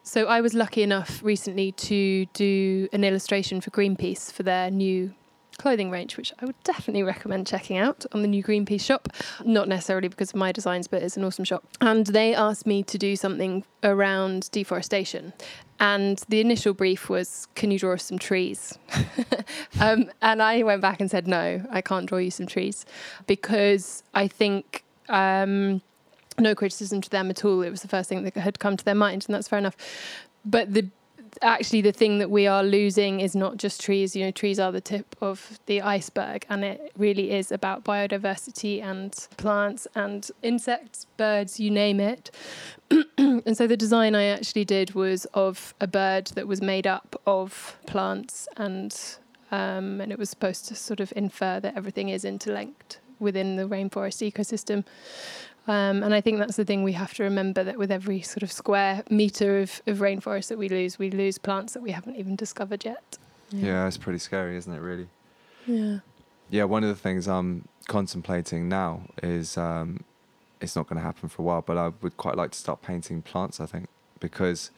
so 0.02 0.26
I 0.26 0.40
was 0.40 0.54
lucky 0.54 0.83
enough 0.83 1.23
recently 1.23 1.73
to 1.73 2.26
do 2.33 2.88
an 2.92 3.04
illustration 3.04 3.61
for 3.61 3.71
Greenpeace 3.71 4.33
for 4.33 4.42
their 4.42 4.71
new 4.71 5.14
clothing 5.59 5.91
range, 5.91 6.17
which 6.17 6.33
I 6.41 6.47
would 6.47 6.61
definitely 6.65 7.03
recommend 7.03 7.47
checking 7.47 7.77
out 7.77 8.07
on 8.12 8.23
the 8.23 8.29
new 8.29 8.43
Greenpeace 8.43 8.81
shop. 8.81 9.09
Not 9.45 9.69
necessarily 9.69 10.09
because 10.09 10.31
of 10.31 10.37
my 10.37 10.53
designs, 10.53 10.88
but 10.88 11.03
it's 11.03 11.17
an 11.17 11.25
awesome 11.25 11.45
shop. 11.45 11.65
And 11.81 12.07
they 12.07 12.35
asked 12.35 12.67
me 12.67 12.83
to 12.85 12.97
do 12.97 13.17
something 13.17 13.65
around 13.83 14.50
deforestation. 14.53 15.33
And 15.81 16.23
the 16.29 16.41
initial 16.41 16.75
brief 16.75 17.09
was, 17.09 17.47
can 17.55 17.71
you 17.71 17.79
draw 17.79 17.95
us 17.95 18.05
some 18.05 18.19
trees? 18.19 18.79
um, 19.81 20.11
and 20.23 20.43
I 20.43 20.62
went 20.62 20.81
back 20.81 21.00
and 21.00 21.11
said, 21.11 21.29
no, 21.29 21.65
I 21.71 21.81
can't 21.81 22.07
draw 22.07 22.19
you 22.19 22.31
some 22.31 22.47
trees 22.47 22.87
because 23.27 24.03
I 24.15 24.29
think. 24.29 24.85
Um, 25.09 25.83
no 26.41 26.55
criticism 26.55 27.00
to 27.00 27.11
them 27.11 27.31
at 27.31 27.45
all. 27.45 27.62
It 27.62 27.71
was 27.71 27.83
the 27.83 27.88
first 27.88 28.09
thing 28.09 28.23
that 28.23 28.37
had 28.37 28.61
come 28.61 28.77
to 28.77 28.85
their 28.85 28.95
mind, 28.95 29.25
and 29.27 29.35
that's 29.35 29.49
fair 29.49 29.59
enough. 29.59 29.77
But 30.45 30.73
the 30.73 30.88
actually 31.42 31.80
the 31.80 31.92
thing 31.92 32.18
that 32.18 32.30
we 32.30 32.47
are 32.47 32.62
losing 32.62 33.21
is 33.21 33.35
not 33.35 33.57
just 33.57 33.80
trees. 33.80 34.14
You 34.14 34.26
know, 34.26 34.30
trees 34.30 34.59
are 34.59 34.73
the 34.73 34.80
tip 34.80 35.16
of 35.21 35.59
the 35.66 35.83
iceberg, 35.83 36.47
and 36.49 36.64
it 36.64 36.92
really 36.97 37.30
is 37.33 37.52
about 37.52 37.85
biodiversity 37.85 38.83
and 38.83 39.12
plants 39.37 39.87
and 39.95 40.30
insects, 40.42 41.07
birds, 41.16 41.61
you 41.61 41.71
name 41.71 42.00
it. 42.00 42.30
and 43.18 43.57
so 43.57 43.66
the 43.66 43.76
design 43.76 44.14
I 44.14 44.25
actually 44.25 44.64
did 44.64 44.95
was 44.95 45.26
of 45.35 45.75
a 45.80 45.87
bird 45.87 46.28
that 46.28 46.47
was 46.47 46.61
made 46.62 46.87
up 46.87 47.21
of 47.26 47.78
plants 47.87 48.49
and 48.57 49.18
um, 49.50 50.00
and 50.00 50.12
it 50.12 50.18
was 50.18 50.28
supposed 50.28 50.66
to 50.68 50.75
sort 50.75 51.00
of 51.00 51.12
infer 51.16 51.59
that 51.61 51.75
everything 51.75 52.11
is 52.11 52.25
interlinked 52.25 53.00
within 53.18 53.57
the 53.57 53.64
rainforest 53.64 54.30
ecosystem. 54.30 54.85
Um, 55.68 56.02
and 56.02 56.14
I 56.14 56.22
think 56.22 56.38
that's 56.38 56.56
the 56.56 56.64
thing 56.64 56.82
we 56.82 56.94
have 56.94 57.12
to 57.14 57.22
remember 57.22 57.62
that 57.62 57.78
with 57.78 57.92
every 57.92 58.22
sort 58.22 58.42
of 58.42 58.50
square 58.50 59.04
meter 59.10 59.60
of, 59.60 59.82
of 59.87 59.98
rainforest 59.98 60.48
that 60.48 60.56
we 60.56 60.70
lose, 60.70 60.98
we 60.98 61.10
lose 61.10 61.37
plants 61.37 61.75
that 61.75 61.82
we 61.82 61.90
haven't 61.90 62.16
even 62.16 62.37
discovered 62.37 62.87
yet. 62.87 63.18
Yeah, 63.50 63.87
it's 63.87 63.98
pretty 63.98 64.18
scary, 64.18 64.56
isn't 64.56 64.72
it? 64.72 64.80
Really. 64.80 65.08
Yeah. 65.66 65.98
Yeah, 66.50 66.64
one 66.64 66.82
of 66.82 66.88
the 66.88 66.96
things 66.96 67.28
I'm 67.28 67.68
contemplating 67.87 68.68
now 68.68 69.02
is 69.22 69.58
um, 69.58 70.04
it's 70.62 70.75
not 70.75 70.88
going 70.88 70.96
to 70.96 71.02
happen 71.02 71.28
for 71.28 71.42
a 71.42 71.44
while, 71.44 71.62
but 71.62 71.76
I 71.76 71.92
would 72.00 72.16
quite 72.16 72.37
like 72.37 72.52
to 72.52 72.58
start 72.58 72.80
painting 72.80 73.20
plants. 73.20 73.60
I 73.60 73.66
think 73.66 73.88
because 74.20 74.70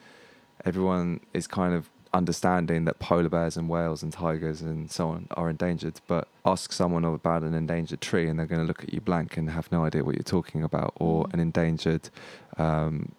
everyone 0.64 1.20
is 1.32 1.46
kind 1.46 1.72
of 1.72 1.88
understanding 2.12 2.84
that 2.86 2.98
polar 2.98 3.28
bears 3.28 3.56
and 3.56 3.68
whales 3.68 4.02
and 4.02 4.12
tigers 4.12 4.60
and 4.62 4.90
so 4.90 5.08
on 5.08 5.26
are 5.32 5.48
endangered. 5.48 6.00
But 6.06 6.28
ask 6.44 6.72
someone 6.72 7.04
about 7.04 7.42
an 7.42 7.54
endangered 7.54 8.00
tree, 8.00 8.28
and 8.28 8.38
they're 8.38 8.46
going 8.46 8.60
to 8.60 8.66
look 8.66 8.82
at 8.82 8.92
you 8.92 9.00
blank 9.00 9.36
and 9.36 9.50
have 9.50 9.70
no 9.70 9.84
idea 9.84 10.04
what 10.04 10.14
you're 10.16 10.22
talking 10.24 10.62
about, 10.62 10.92
or 10.96 11.24
Mm. 11.26 11.34
an 11.34 11.40
endangered 11.40 12.10
um, 12.58 13.12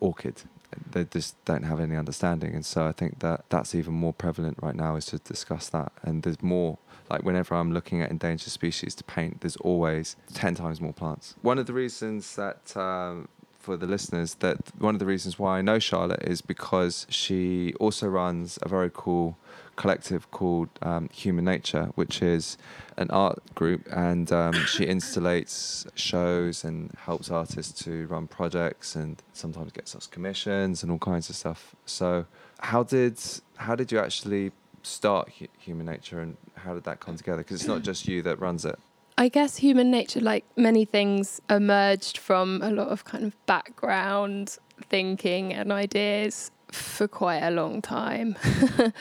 orchid. 0.00 0.42
They 0.90 1.04
just 1.04 1.42
don't 1.44 1.62
have 1.62 1.80
any 1.80 1.96
understanding, 1.96 2.54
and 2.54 2.64
so 2.66 2.86
I 2.86 2.92
think 2.92 3.20
that 3.20 3.44
that's 3.48 3.74
even 3.74 3.94
more 3.94 4.12
prevalent 4.12 4.58
right 4.60 4.74
now 4.74 4.96
is 4.96 5.06
to 5.06 5.18
discuss 5.18 5.68
that. 5.70 5.92
And 6.02 6.22
there's 6.22 6.42
more 6.42 6.78
like 7.08 7.22
whenever 7.22 7.54
I'm 7.54 7.72
looking 7.72 8.02
at 8.02 8.10
endangered 8.10 8.50
species 8.52 8.94
to 8.96 9.04
paint, 9.04 9.40
there's 9.40 9.56
always 9.56 10.16
ten 10.34 10.54
times 10.54 10.80
more 10.80 10.92
plants. 10.92 11.34
One 11.40 11.58
of 11.58 11.66
the 11.66 11.72
reasons 11.72 12.34
that 12.36 12.76
um, 12.76 13.28
for 13.66 13.76
the 13.76 13.86
listeners 13.86 14.34
that 14.34 14.58
one 14.78 14.94
of 14.94 15.00
the 15.00 15.04
reasons 15.14 15.40
why 15.40 15.58
I 15.58 15.60
know 15.60 15.80
Charlotte 15.80 16.22
is 16.22 16.40
because 16.40 17.04
she 17.10 17.74
also 17.80 18.06
runs 18.06 18.60
a 18.62 18.68
very 18.68 18.92
cool 18.94 19.36
collective 19.74 20.30
called 20.30 20.68
um, 20.82 21.08
Human 21.12 21.44
Nature, 21.44 21.86
which 21.96 22.22
is 22.22 22.56
an 22.96 23.10
art 23.10 23.42
group, 23.56 23.82
and 23.90 24.30
um, 24.30 24.54
she 24.66 24.86
installates 24.96 25.84
shows 25.96 26.62
and 26.62 26.92
helps 27.06 27.28
artists 27.28 27.82
to 27.82 28.06
run 28.06 28.28
projects, 28.28 28.94
and 28.94 29.20
sometimes 29.32 29.72
gets 29.72 29.96
us 29.96 30.06
commissions 30.06 30.84
and 30.84 30.92
all 30.92 30.98
kinds 30.98 31.28
of 31.28 31.34
stuff. 31.34 31.74
So, 31.86 32.26
how 32.60 32.84
did 32.84 33.18
how 33.56 33.74
did 33.74 33.90
you 33.90 33.98
actually 33.98 34.52
start 34.84 35.24
Hu- 35.40 35.48
Human 35.58 35.86
Nature, 35.86 36.20
and 36.20 36.36
how 36.54 36.74
did 36.74 36.84
that 36.84 37.00
come 37.00 37.16
together? 37.16 37.38
Because 37.38 37.56
it's 37.56 37.68
not 37.68 37.82
just 37.82 38.06
you 38.06 38.22
that 38.22 38.38
runs 38.38 38.64
it. 38.64 38.78
I 39.18 39.28
guess 39.28 39.56
human 39.56 39.90
nature, 39.90 40.20
like 40.20 40.44
many 40.56 40.84
things, 40.84 41.40
emerged 41.48 42.18
from 42.18 42.60
a 42.62 42.70
lot 42.70 42.88
of 42.88 43.04
kind 43.04 43.24
of 43.24 43.46
background 43.46 44.58
thinking 44.90 45.54
and 45.54 45.72
ideas 45.72 46.50
for 46.70 47.08
quite 47.08 47.40
a 47.40 47.50
long 47.50 47.80
time. 47.80 48.36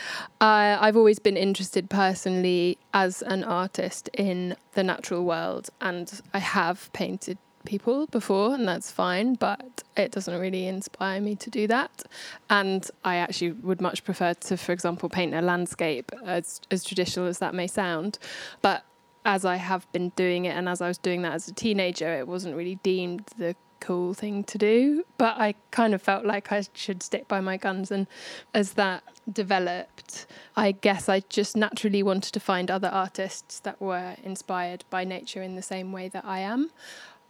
I, 0.42 0.78
I've 0.80 0.96
always 0.96 1.20
been 1.20 1.36
interested 1.36 1.90
personally 1.90 2.78
as 2.94 3.24
an 3.24 3.44
artist 3.44 4.10
in 4.14 4.56
the 4.74 4.84
natural 4.84 5.26
world, 5.26 5.70
and 5.82 6.22
I 6.34 6.40
have 6.40 6.92
painted 6.94 7.38
people 7.66 8.08
before, 8.08 8.54
and 8.54 8.66
that's 8.66 8.92
fine, 8.92 9.34
but 9.34 9.84
it 9.98 10.12
doesn't 10.12 10.40
really 10.40 10.68
inspire 10.68 11.20
me 11.20 11.36
to 11.36 11.50
do 11.50 11.68
that. 11.68 12.04
And 12.50 12.90
I 13.04 13.18
actually 13.18 13.52
would 13.52 13.82
much 13.82 14.06
prefer 14.06 14.34
to, 14.34 14.56
for 14.56 14.72
example, 14.72 15.10
paint 15.10 15.34
a 15.34 15.42
landscape, 15.42 16.12
as, 16.24 16.62
as 16.72 16.86
traditional 16.86 17.26
as 17.26 17.40
that 17.40 17.54
may 17.54 17.68
sound. 17.68 18.18
But 18.62 18.86
as 19.25 19.44
I 19.44 19.58
have 19.58 19.91
been 19.91 20.10
doing 20.10 20.46
it, 20.46 20.55
and 20.55 20.70
as 20.70 20.82
I 20.82 20.88
was 20.88 20.98
doing 20.98 21.24
that 21.24 21.34
as 21.34 21.48
a 21.48 21.53
teenager, 21.53 22.13
it 22.13 22.27
wasn't 22.27 22.55
really 22.55 22.75
deemed 22.84 23.25
the 23.38 23.55
cool 23.79 24.13
thing 24.13 24.44
to 24.46 24.58
do. 24.58 25.03
But 25.17 25.38
I 25.38 25.55
kind 25.72 25.94
of 25.94 26.01
felt 26.01 26.25
like 26.25 26.51
I 26.51 26.63
should 26.74 27.03
stick 27.03 27.27
by 27.27 27.41
my 27.41 27.58
guns. 27.58 27.91
And 27.91 28.08
as 28.53 28.74
that 28.74 29.03
developed, 29.32 30.27
I 30.55 30.72
guess 30.72 31.10
I 31.10 31.22
just 31.22 31.58
naturally 31.58 32.03
wanted 32.03 32.34
to 32.34 32.39
find 32.39 32.72
other 32.72 32.88
artists 32.88 33.60
that 33.62 33.82
were 33.82 34.15
inspired 34.24 34.86
by 34.89 35.03
nature 35.03 35.41
in 35.41 35.55
the 35.55 35.62
same 35.62 35.91
way 35.91 36.08
that 36.10 36.24
I 36.24 36.39
am. 36.39 36.72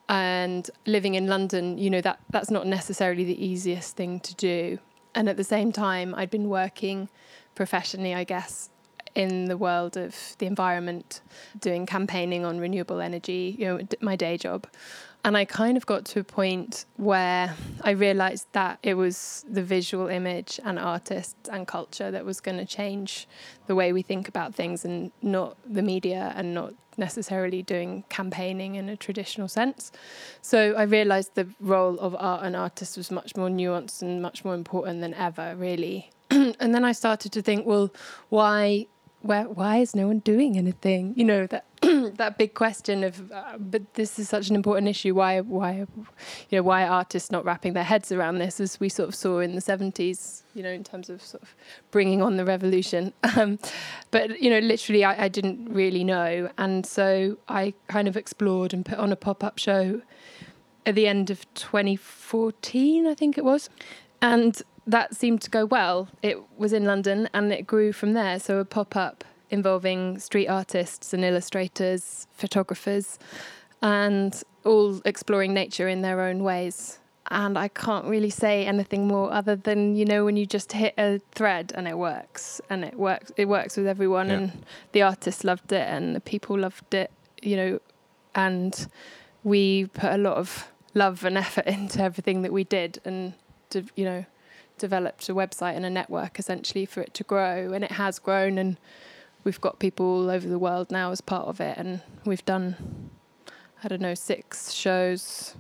And 0.07 0.69
living 0.85 1.15
in 1.15 1.27
London, 1.27 1.77
you 1.77 1.89
know, 1.89 2.01
that 2.01 2.19
that's 2.29 2.51
not 2.51 2.67
necessarily 2.67 3.23
the 3.23 3.43
easiest 3.43 3.95
thing 3.95 4.19
to 4.19 4.36
do. 4.36 4.79
And 5.15 5.27
at 5.29 5.38
the 5.38 5.43
same 5.43 5.71
time, 5.71 6.13
I'd 6.13 6.29
been 6.29 6.49
working 6.49 7.10
professionally, 7.55 8.13
I 8.13 8.25
guess, 8.25 8.69
in 9.15 9.45
the 9.45 9.58
world 9.58 9.97
of 9.97 10.36
the 10.39 10.45
environment, 10.45 11.21
doing 11.60 11.86
campaigning 11.86 12.45
on 12.45 12.60
renewable 12.60 12.99
energy, 12.99 13.56
you 13.58 13.65
know, 13.65 13.80
my 14.01 14.15
day 14.15 14.38
job. 14.38 14.67
And 15.25 15.36
I 15.36 15.43
kind 15.43 15.75
of 15.75 15.88
got 15.88 16.06
to 16.06 16.19
a 16.19 16.23
point 16.23 16.86
where 16.97 17.56
I 17.82 17.91
realized 17.91 18.45
that 18.51 18.78
it 18.84 18.93
was 18.93 19.43
the 19.49 19.63
visual 19.63 20.08
image 20.08 20.60
and 20.63 20.78
artists 20.78 21.49
and 21.49 21.67
culture 21.67 22.12
that 22.12 22.23
was 22.23 22.39
going 22.39 22.58
to 22.58 22.65
change 22.65 23.28
the 23.65 23.73
way 23.73 23.91
we 23.91 24.04
think 24.04 24.28
about 24.28 24.54
things 24.54 24.86
and 24.86 25.12
not 25.23 25.58
the 25.67 25.82
media 25.82 26.32
and 26.36 26.54
not 26.54 26.75
necessarily 26.97 27.63
doing 27.63 28.04
campaigning 28.10 28.75
in 28.75 28.88
a 28.88 28.95
traditional 28.95 29.47
sense. 29.47 29.91
So 30.43 30.73
I 30.73 30.84
realized 30.84 31.34
the 31.34 31.47
role 31.60 31.99
of 31.99 32.15
art 32.19 32.43
and 32.43 32.56
artists 32.56 32.95
was 32.95 33.10
much 33.10 33.36
more 33.36 33.49
nuanced 33.49 34.04
and 34.04 34.21
much 34.21 34.45
more 34.45 34.54
important 34.54 35.01
than 35.01 35.15
ever, 35.15 35.56
really. 35.58 36.12
and 36.30 36.75
then 36.75 36.86
I 36.86 36.91
started 36.91 37.32
to 37.32 37.41
think, 37.41 37.65
well, 37.65 37.91
why 38.30 38.86
where, 39.25 39.45
why 39.45 39.77
is 39.77 39.95
no 39.95 40.07
one 40.07 40.19
doing 40.19 40.57
anything? 40.57 41.13
You 41.15 41.25
know 41.25 41.47
that 41.47 41.65
that 42.17 42.38
big 42.38 42.53
question 42.53 43.03
of, 43.03 43.31
uh, 43.31 43.57
but 43.57 43.93
this 43.95 44.19
is 44.19 44.29
such 44.29 44.49
an 44.49 44.55
important 44.55 44.88
issue. 44.88 45.15
Why, 45.15 45.41
why, 45.41 45.73
you 45.73 45.88
know, 46.51 46.61
why 46.61 46.83
are 46.83 46.91
artists 46.91 47.31
not 47.31 47.43
wrapping 47.43 47.73
their 47.73 47.83
heads 47.83 48.11
around 48.11 48.38
this, 48.38 48.59
as 48.59 48.79
we 48.79 48.88
sort 48.88 49.09
of 49.09 49.15
saw 49.15 49.39
in 49.39 49.55
the 49.55 49.61
seventies? 49.61 50.43
You 50.53 50.63
know, 50.63 50.69
in 50.69 50.83
terms 50.83 51.09
of 51.09 51.21
sort 51.21 51.43
of 51.43 51.55
bringing 51.91 52.21
on 52.21 52.38
the 52.38 52.45
revolution. 52.45 53.13
Um, 53.38 53.59
but 54.11 54.41
you 54.41 54.49
know, 54.49 54.59
literally, 54.59 55.03
I, 55.03 55.25
I 55.25 55.27
didn't 55.27 55.67
really 55.69 56.05
know, 56.05 56.49
and 56.57 56.85
so 56.85 57.38
I 57.49 57.73
kind 57.89 58.07
of 58.07 58.15
explored 58.15 58.73
and 58.73 58.85
put 58.85 58.97
on 58.97 59.11
a 59.11 59.17
pop-up 59.17 59.57
show 59.57 60.01
at 60.85 60.95
the 60.95 61.05
end 61.07 61.29
of 61.29 61.51
2014, 61.55 63.07
I 63.07 63.13
think 63.13 63.38
it 63.38 63.43
was, 63.43 63.69
and 64.21 64.61
that 64.88 65.15
seemed 65.15 65.41
to 65.41 65.50
go 65.50 65.65
well. 65.65 66.10
It 66.21 66.38
was 66.58 66.74
in 66.74 66.86
London 66.86 67.28
and 67.34 67.52
it 67.52 67.65
grew 67.65 67.91
from 67.91 68.13
there. 68.13 68.39
So 68.39 68.60
a 68.60 68.65
pop 68.65 68.95
up 68.95 69.24
involving 69.50 70.19
street 70.19 70.48
artists 70.48 71.13
and 71.13 71.24
illustrators, 71.24 72.28
photographers, 72.34 73.17
and 73.82 74.41
all 74.63 75.02
exploring 75.06 75.54
nature 75.54 75.88
in 75.88 76.02
their 76.02 76.21
own 76.21 76.43
ways. 76.43 77.00
And 77.32 77.58
I 77.58 77.67
can't 77.69 78.06
really 78.06 78.30
say 78.30 78.65
anything 78.67 79.08
more 79.08 79.32
other 79.34 79.56
than 79.56 79.95
you 79.95 80.06
know 80.06 80.24
when 80.26 80.38
you 80.38 80.45
just 80.45 80.71
hit 80.74 80.93
a 80.98 81.19
thread 81.34 81.71
and 81.76 81.88
it 81.88 81.98
works 81.98 82.62
and 82.69 82.86
it 82.86 82.93
works 83.00 83.32
it 83.36 83.45
works 83.45 83.76
with 83.78 83.88
everyone 83.88 84.28
Yeah. 84.28 84.34
and 84.36 84.65
the 84.91 85.02
artists 85.02 85.43
loved 85.43 85.71
it 85.71 85.88
and 85.88 86.15
the 86.15 86.19
people 86.19 86.56
loved 86.60 86.93
it 86.93 87.10
you 87.41 87.56
know 87.58 87.80
and 88.36 88.88
we 89.43 89.88
put 89.88 90.12
a 90.12 90.17
lot 90.19 90.38
of 90.38 90.71
love 90.93 91.26
and 91.26 91.36
effort 91.36 91.65
into 91.78 92.00
everything 92.00 92.43
that 92.43 92.54
we 92.54 92.63
did 92.63 93.00
and 93.06 93.34
to, 93.71 93.84
you 93.95 94.06
know 94.06 94.26
developed 94.77 95.29
a 95.29 95.33
website 95.35 95.75
and 95.75 95.85
a 95.85 95.89
network 95.89 96.39
essentially 96.39 96.85
for 96.85 97.01
it 97.01 97.13
to 97.13 97.23
grow 97.23 97.71
and 97.73 97.83
it 97.83 97.91
has 97.93 98.19
grown 98.19 98.57
and 98.57 98.77
we've 99.43 99.61
got 99.61 99.79
people 99.79 100.05
all 100.05 100.29
over 100.29 100.47
the 100.47 100.59
world 100.59 100.91
now 100.91 101.11
as 101.11 101.21
part 101.21 101.47
of 101.47 101.59
it 101.61 101.77
and 101.77 102.01
we've 102.25 102.45
done 102.45 103.09
i 103.83 103.88
don't 103.88 104.01
know 104.01 104.15
six 104.15 104.71
shows 104.71 105.55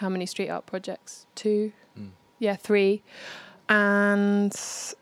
how 0.00 0.08
many 0.08 0.24
street 0.24 0.48
art 0.48 0.64
projects? 0.64 1.26
Two? 1.34 1.72
Mm. 1.98 2.10
yeah 2.38 2.56
three. 2.56 3.02
And 3.68 4.52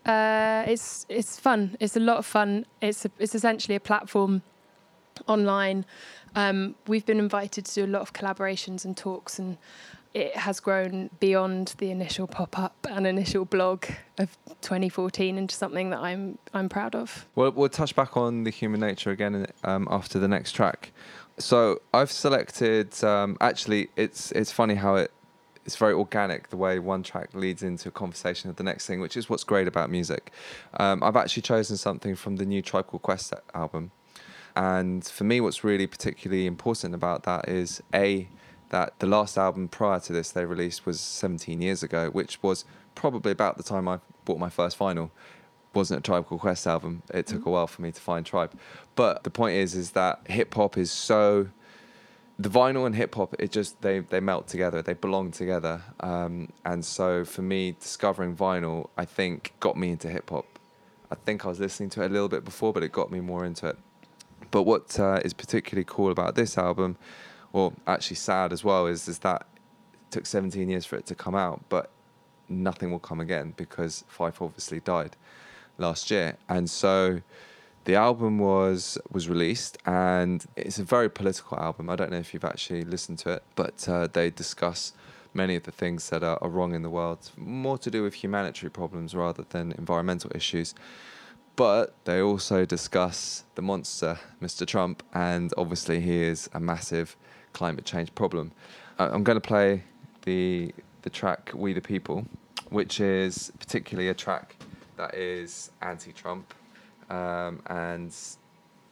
uh, 0.04 0.64
it's 0.66 1.07
it's 1.09 1.38
fun. 1.38 1.76
It's 1.81 1.96
a 1.96 2.00
lot 2.00 2.18
of 2.18 2.26
fun. 2.26 2.66
It's 2.83 3.04
a, 3.07 3.11
it's 3.18 3.35
essentially 3.35 3.76
a 3.76 3.81
platform 3.81 4.42
online. 5.26 5.87
Um, 6.35 6.74
we've 6.87 7.07
been 7.07 7.20
invited 7.20 7.64
to 7.66 7.74
do 7.74 7.85
a 7.87 7.92
lot 7.96 8.02
of 8.02 8.12
collaborations 8.12 8.85
and 8.85 8.96
talks 8.96 9.38
and 9.38 9.57
it 10.14 10.37
has 10.37 10.61
grown 10.61 11.11
beyond 11.21 11.75
the 11.79 11.90
initial 11.90 12.27
pop-up 12.27 12.87
and 12.88 13.07
initial 13.07 13.44
blog 13.44 13.85
of 14.18 14.37
2014 14.62 15.38
into 15.38 15.55
something 15.55 15.90
that 15.90 16.01
I'm 16.01 16.38
I'm 16.55 16.68
proud 16.68 16.94
of. 16.94 17.27
Well, 17.35 17.51
we'll 17.53 17.68
touch 17.68 17.94
back 17.94 18.16
on 18.16 18.44
the 18.44 18.51
human 18.51 18.81
nature 18.81 19.11
again 19.11 19.47
um, 19.64 19.87
after 19.90 20.18
the 20.18 20.29
next 20.29 20.53
track. 20.53 20.92
So 21.38 21.81
I've 21.94 22.11
selected. 22.11 23.03
Um, 23.05 23.37
actually, 23.40 23.88
it's 23.97 24.33
it's 24.33 24.51
funny 24.51 24.75
how 24.75 24.97
it 24.97 25.12
it's 25.64 25.77
very 25.77 25.92
organic 25.92 26.49
the 26.49 26.57
way 26.57 26.79
one 26.79 27.03
track 27.03 27.35
leads 27.35 27.62
into 27.62 27.90
a 27.90 27.92
conversation 27.92 28.49
of 28.49 28.57
the 28.57 28.62
next 28.62 28.87
thing, 28.87 29.01
which 29.01 29.18
is 29.18 29.29
what's 29.29 29.44
great 29.44 29.68
about 29.68 29.90
music. 29.90 30.33
Um, 30.81 31.03
I've 31.03 31.16
actually 31.16 31.42
chosen 31.42 31.77
something 31.77 32.14
from 32.14 32.37
the 32.37 32.47
new 32.47 32.62
Tribe 32.62 32.87
Quest 32.87 33.35
album, 33.55 33.90
and 34.57 35.05
for 35.05 35.25
me, 35.25 35.40
what's 35.42 35.62
really 35.62 35.87
particularly 35.87 36.47
important 36.47 36.94
about 36.94 37.25
that 37.25 37.49
is 37.49 37.83
a 37.94 38.29
that 38.70 38.98
the 38.98 39.07
last 39.07 39.38
album 39.38 39.68
prior 39.68 40.00
to 40.00 40.12
this 40.12 40.31
they 40.31 40.44
released 40.44 40.87
was 40.87 41.00
17 41.00 41.61
years 41.61 41.83
ago, 41.83 42.11
which 42.11 42.42
was 42.42 42.64
probably 42.94 43.33
about 43.33 43.57
the 43.57 43.62
time 43.62 43.88
I 43.88 44.00
bought 44.24 44.38
my 44.38 44.50
first 44.50 44.78
vinyl. 44.78 45.11
Wasn't 45.74 46.00
a 46.00 46.02
Tribe 46.02 46.26
Called 46.26 46.40
Quest 46.40 46.66
album. 46.66 47.02
It 47.12 47.26
took 47.26 47.46
a 47.46 47.50
while 47.50 47.66
for 47.66 47.83
me 47.83 47.92
to 47.92 48.00
find 48.00 48.24
Tribe, 48.24 48.52
but 48.94 49.22
the 49.24 49.31
point 49.31 49.57
is, 49.57 49.74
is 49.74 49.92
that 49.92 50.20
hip 50.26 50.54
hop 50.54 50.76
is 50.76 50.90
so. 50.90 51.48
The 52.40 52.48
vinyl 52.48 52.87
and 52.87 52.94
hip 52.94 53.16
hop, 53.16 53.35
it 53.38 53.50
just 53.50 53.81
they 53.83 53.98
they 53.98 54.20
melt 54.20 54.46
together. 54.46 54.81
They 54.81 54.94
belong 54.94 55.31
together, 55.31 55.83
um, 56.00 56.48
and 56.64 56.85
so 56.85 57.24
for 57.24 57.42
me, 57.42 57.72
discovering 57.72 58.35
vinyl, 58.37 58.88
I 58.96 59.04
think 59.04 59.52
got 59.61 59.76
me 59.76 59.90
into 59.90 60.09
hip 60.09 60.31
hop. 60.31 60.46
I 61.11 61.14
think 61.16 61.44
I 61.44 61.48
was 61.48 61.61
listening 61.61 61.90
to 61.90 62.02
it 62.02 62.11
a 62.11 62.12
little 62.12 62.28
bit 62.28 62.44
before, 62.44 62.72
but 62.72 62.83
it 62.83 62.92
got 62.92 63.11
me 63.11 63.20
more 63.20 63.44
into 63.44 63.66
it. 63.66 63.76
But 64.50 64.62
what 64.62 64.98
uh, 64.98 65.20
is 65.24 65.33
particularly 65.33 65.85
cool 65.87 66.11
about 66.11 66.35
this 66.35 66.57
album, 66.57 66.96
or 67.59 67.73
actually 67.87 68.16
sad 68.16 68.53
as 68.53 68.64
well, 68.64 68.87
is 68.87 69.09
is 69.09 69.18
that 69.21 69.47
took 70.11 70.25
17 70.25 70.68
years 70.68 70.87
for 70.87 70.97
it 70.97 71.07
to 71.07 71.14
come 71.14 71.35
out, 71.35 71.62
but 71.68 71.90
nothing 72.49 72.90
will 72.90 72.99
come 72.99 73.21
again 73.21 73.53
because 73.57 74.05
Phife 74.11 74.40
obviously 74.40 74.81
died 74.81 75.16
last 75.77 76.11
year, 76.11 76.37
and 76.49 76.68
so 76.71 77.21
the 77.85 77.94
album 77.94 78.38
was 78.38 78.99
was 79.11 79.29
released, 79.29 79.79
and 79.87 80.44
it's 80.57 80.79
a 80.79 80.85
very 80.85 81.11
political 81.11 81.59
album. 81.59 81.90
I 81.90 81.97
don't 81.97 82.11
know 82.11 82.18
if 82.18 82.33
you've 82.33 82.44
actually 82.44 82.85
listened 82.85 83.18
to 83.21 83.31
it, 83.31 83.42
but 83.55 83.88
uh, 83.88 84.09
they 84.12 84.31
discuss 84.31 84.92
many 85.35 85.57
of 85.57 85.62
the 85.64 85.71
things 85.71 86.11
that 86.11 86.23
are, 86.23 86.38
are 86.42 86.49
wrong 86.49 86.75
in 86.75 86.83
the 86.83 86.90
world, 86.90 87.31
more 87.37 87.79
to 87.79 87.90
do 87.90 88.03
with 88.03 88.14
humanitarian 88.14 88.73
problems 88.73 89.14
rather 89.14 89.44
than 89.51 89.73
environmental 89.73 90.31
issues. 90.35 90.75
But 91.57 91.94
they 92.05 92.21
also 92.21 92.64
discuss 92.64 93.44
the 93.57 93.62
monster, 93.62 94.18
Mr. 94.40 94.66
Trump, 94.66 95.03
and 95.12 95.53
obviously 95.57 96.01
he 96.01 96.23
is 96.23 96.49
a 96.53 96.61
massive 96.61 97.16
climate 97.59 97.85
change 97.85 98.14
problem. 98.14 98.53
Uh, 98.99 99.11
I'm 99.12 99.25
going 99.25 99.40
to 99.44 99.49
play 99.55 99.83
the 100.23 100.73
the 101.03 101.11
track 101.11 101.51
"We 101.55 101.73
the 101.73 101.81
People," 101.81 102.18
which 102.71 103.01
is 103.01 103.53
particularly 103.59 104.09
a 104.11 104.14
track 104.14 104.57
that 104.97 105.14
is 105.14 105.71
anti-Trump. 105.83 106.47
Um, 107.11 107.62
and 107.66 108.11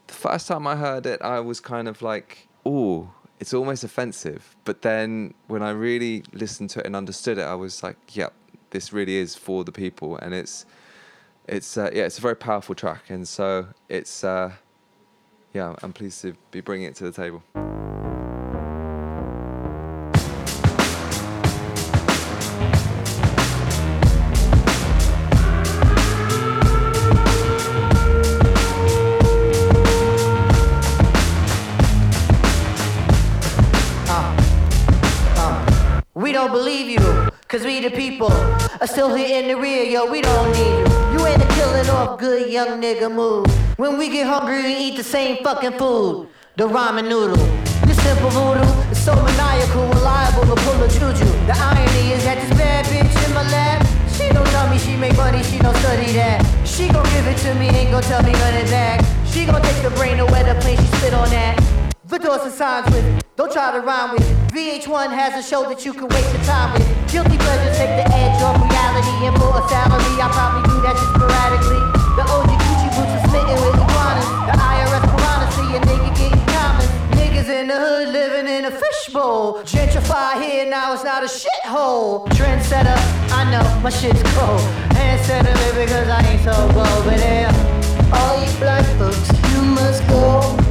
the 0.06 0.14
first 0.14 0.48
time 0.48 0.66
I 0.66 0.76
heard 0.76 1.06
it, 1.06 1.20
I 1.22 1.38
was 1.40 1.60
kind 1.60 1.86
of 1.88 2.02
like, 2.02 2.48
"Oh, 2.64 3.10
it's 3.40 3.54
almost 3.54 3.84
offensive." 3.84 4.56
But 4.64 4.82
then 4.82 5.34
when 5.46 5.62
I 5.62 5.70
really 5.70 6.24
listened 6.32 6.70
to 6.70 6.80
it 6.80 6.86
and 6.86 6.96
understood 6.96 7.38
it, 7.38 7.46
I 7.54 7.54
was 7.54 7.82
like, 7.86 7.98
"Yep, 8.20 8.32
this 8.70 8.92
really 8.92 9.16
is 9.24 9.36
for 9.36 9.64
the 9.64 9.72
people," 9.72 10.16
and 10.22 10.34
it's 10.34 10.66
it's 11.46 11.76
uh, 11.76 11.90
yeah, 11.96 12.06
it's 12.08 12.18
a 12.18 12.22
very 12.28 12.36
powerful 12.48 12.74
track, 12.74 13.10
and 13.10 13.28
so 13.28 13.48
it's 13.88 14.24
uh, 14.24 14.50
yeah, 15.54 15.76
I'm 15.82 15.92
pleased 15.92 16.20
to 16.22 16.34
be 16.50 16.60
bringing 16.60 16.88
it 16.90 16.96
to 16.96 17.04
the 17.04 17.16
table. 17.24 17.42
Still 39.06 39.16
here 39.16 39.40
in 39.40 39.48
the 39.48 39.56
rear, 39.56 39.84
yo, 39.84 40.10
we 40.10 40.20
don't 40.20 40.50
need 40.52 40.78
you. 40.78 41.18
You 41.18 41.26
ain't 41.26 41.42
a 41.42 41.46
killing 41.54 41.88
off 41.90 42.18
good 42.18 42.50
young 42.50 42.80
nigga 42.80 43.12
move. 43.12 43.46
When 43.78 43.98
we 43.98 44.08
get 44.08 44.26
hungry, 44.26 44.62
we 44.62 44.74
eat 44.76 44.96
the 44.96 45.04
same 45.04 45.42
fucking 45.44 45.78
food. 45.78 46.28
The 46.56 46.66
ramen 46.66 47.08
noodle. 47.08 47.36
This 47.86 48.02
simple 48.02 48.30
voodoo 48.30 48.66
is 48.90 48.98
so 48.98 49.14
maniacal, 49.14 49.86
reliable 49.88 50.46
to 50.50 50.56
pull 50.62 50.82
a 50.82 50.88
juju. 50.88 51.28
The 51.46 51.54
irony 51.54 52.12
is 52.14 52.24
that 52.24 52.38
this 52.40 52.58
bad 52.58 52.84
bitch 52.86 53.26
in 53.26 53.34
my 53.34 53.44
lap, 53.50 53.86
she 54.16 54.28
don't 54.30 54.46
tell 54.48 54.68
me 54.70 54.78
she 54.78 54.96
make 54.96 55.16
money, 55.16 55.42
she 55.44 55.58
don't 55.58 55.76
study 55.76 56.12
that. 56.12 56.42
She 56.66 56.88
gon' 56.88 57.04
give 57.14 57.26
it 57.26 57.38
to 57.44 57.54
me, 57.54 57.68
ain't 57.68 57.92
gon' 57.92 58.02
tell 58.02 58.22
me 58.22 58.32
none 58.32 58.56
of 58.62 58.68
that. 58.70 59.04
She 59.30 59.44
gon' 59.46 59.62
take 59.62 59.82
the 59.82 59.90
brain 59.90 60.18
away 60.18 60.42
the 60.42 60.58
plane, 60.60 60.78
she 60.78 60.86
spit 60.98 61.14
on 61.14 61.28
that. 61.30 61.54
The 62.06 62.18
doors 62.18 62.42
and 62.42 62.52
signs 62.52 62.86
with 62.86 63.04
it. 63.04 63.25
Don't 63.36 63.52
try 63.52 63.70
to 63.70 63.84
rhyme 63.84 64.12
with 64.12 64.24
it. 64.24 64.36
VH1 64.56 65.12
has 65.12 65.36
a 65.36 65.46
show 65.46 65.68
that 65.68 65.84
you 65.84 65.92
can 65.92 66.08
waste 66.08 66.32
your 66.32 66.42
time 66.48 66.72
with. 66.72 66.88
Guilty 67.12 67.36
pleasures 67.36 67.76
take 67.76 67.92
the 67.92 68.08
edge 68.08 68.40
off 68.40 68.56
reality. 68.56 69.12
And 69.28 69.36
for 69.36 69.52
a 69.52 69.60
salary, 69.68 70.16
I 70.16 70.28
probably 70.32 70.64
do 70.72 70.80
that 70.80 70.96
just 70.96 71.12
sporadically. 71.12 71.84
The 72.16 72.24
OG 72.32 72.48
Gucci 72.64 72.88
boots 72.96 73.12
are 73.12 73.24
smitten 73.28 73.60
with 73.60 73.76
iguanas. 73.76 74.28
The 74.48 74.56
IRS 74.56 75.04
piranha 75.12 75.46
see 75.52 75.68
a 75.76 75.80
nigga 75.84 76.10
getting 76.16 76.44
common. 76.48 76.88
Niggas 77.12 77.48
in 77.52 77.68
the 77.68 77.76
hood 77.76 78.08
living 78.08 78.48
in 78.48 78.64
a 78.64 78.72
fishbowl. 78.72 79.60
Gentrify 79.68 80.40
here, 80.40 80.64
now 80.64 80.94
it's 80.94 81.04
not 81.04 81.20
a 81.20 81.28
shithole. 81.28 82.24
Trendsetter, 82.32 82.96
I 83.36 83.44
know 83.52 83.68
my 83.84 83.92
shit's 83.92 84.24
cold. 84.32 84.64
Handsetter, 84.96 85.52
baby, 85.76 85.84
because 85.84 86.08
I 86.08 86.24
ain't 86.24 86.40
so 86.40 86.56
bold. 86.72 87.04
But 87.04 87.20
yeah, 87.20 87.52
all 88.16 88.40
you 88.40 88.48
black 88.56 88.88
folks, 88.96 89.28
you 89.52 89.60
must 89.76 90.00
go. 90.08 90.65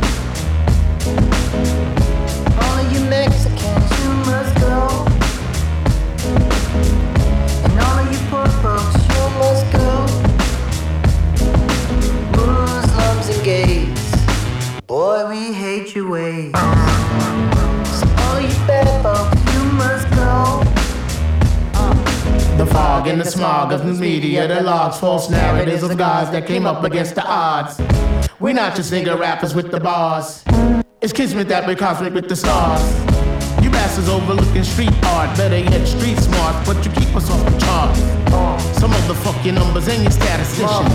We 15.36 15.52
hate 15.52 15.93
your 15.93 16.10
ways. 16.10 16.54
So 16.54 18.08
all 18.24 18.39
you 18.39 18.56
bad 18.65 19.04
folks, 19.04 19.36
you 19.54 19.63
must 19.74 20.10
go. 20.12 20.63
The 22.56 22.65
fog 22.71 23.08
and 23.08 23.19
the 23.19 23.26
smog 23.26 23.74
of 23.74 23.84
news 23.84 24.00
media 24.00 24.48
that 24.48 24.63
logs 24.63 24.98
false 24.98 25.30
narratives 25.30 25.84
of 25.84 25.98
guys 25.98 26.32
that 26.32 26.48
came 26.48 26.65
up 26.65 26.86
against 26.86 27.15
the 27.15 27.26
odds. 27.26 27.82
We're 28.39 28.54
not 28.54 28.78
just 28.78 28.93
nigga 28.93 29.19
rappers 29.19 29.54
with 29.54 29.71
the 29.71 29.80
bars. 29.80 30.41
It's 31.02 31.12
kismet 31.12 31.50
that 31.50 31.67
we're 31.67 31.76
cosmic 31.76 32.13
with 32.13 32.30
the 32.30 32.36
stars. 32.38 33.14
You 33.65 33.71
bastards 33.71 34.10
overlooking 34.10 34.63
street 34.63 34.93
art, 35.06 35.36
better 35.38 35.58
yet 35.58 35.88
street 35.88 36.19
smart, 36.19 36.63
but 36.67 36.86
you 36.86 36.91
keep 36.91 37.15
us 37.15 37.32
off 37.32 37.43
the 37.51 37.58
charts. 37.58 37.99
Some 38.80 38.93
of 38.93 39.08
the 39.08 39.15
fuck 39.15 39.43
numbers 39.43 39.88
and 39.88 40.04
your 40.04 40.12
statisticians. 40.12 40.93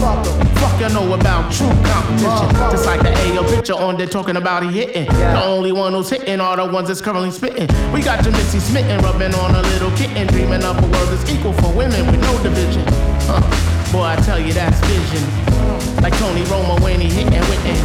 Fuck 0.60 0.80
you 0.80 0.88
know 0.94 1.12
about 1.12 1.52
true 1.52 1.66
competition. 1.66 2.48
Just 2.70 2.86
like 2.86 3.02
the 3.02 3.10
AO 3.10 3.42
picture 3.52 3.74
on 3.74 3.96
there 3.96 4.06
talking 4.06 4.36
about 4.36 4.62
he 4.62 4.70
hitting. 4.70 5.06
The 5.06 5.44
only 5.44 5.72
one 5.72 5.94
who's 5.94 6.10
hitting 6.10 6.40
are 6.40 6.56
the 6.56 6.66
ones 6.66 6.86
that's 6.86 7.00
currently 7.00 7.32
spitting. 7.32 7.66
We 7.92 8.02
got 8.02 8.24
your 8.24 8.34
Missy 8.34 8.60
smitten, 8.60 9.02
rubbing 9.02 9.34
on 9.34 9.56
a 9.56 9.62
little 9.62 9.90
kitten, 9.96 10.28
dreaming 10.28 10.62
of 10.62 10.78
a 10.78 10.86
world 10.86 11.08
that's 11.08 11.28
equal 11.28 11.54
for 11.54 11.72
women 11.72 12.06
with 12.06 12.20
no 12.20 12.40
division. 12.40 12.84
Huh. 13.26 13.90
Boy, 13.90 14.04
I 14.04 14.16
tell 14.22 14.38
you 14.38 14.52
that's 14.52 14.78
vision. 14.86 15.59
Like 16.02 16.16
Tony 16.18 16.42
Romo 16.44 16.80
when 16.82 17.00
he 17.00 17.08
hitting 17.08 17.40
Whitney. 17.50 17.76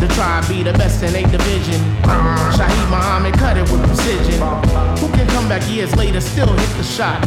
The 0.00 0.08
tribe 0.14 0.48
be 0.48 0.62
the 0.62 0.72
best 0.72 1.02
in 1.02 1.14
eight 1.14 1.30
division. 1.30 1.80
Shaheed 2.56 2.90
Muhammad 2.90 3.34
cut 3.34 3.56
it 3.56 3.70
with 3.70 3.84
precision. 3.86 4.40
Who 4.98 5.08
can 5.16 5.26
come 5.28 5.48
back 5.48 5.68
years 5.70 5.94
later, 5.96 6.20
still 6.20 6.52
hit 6.52 6.76
the 6.76 6.82
shot? 6.84 7.22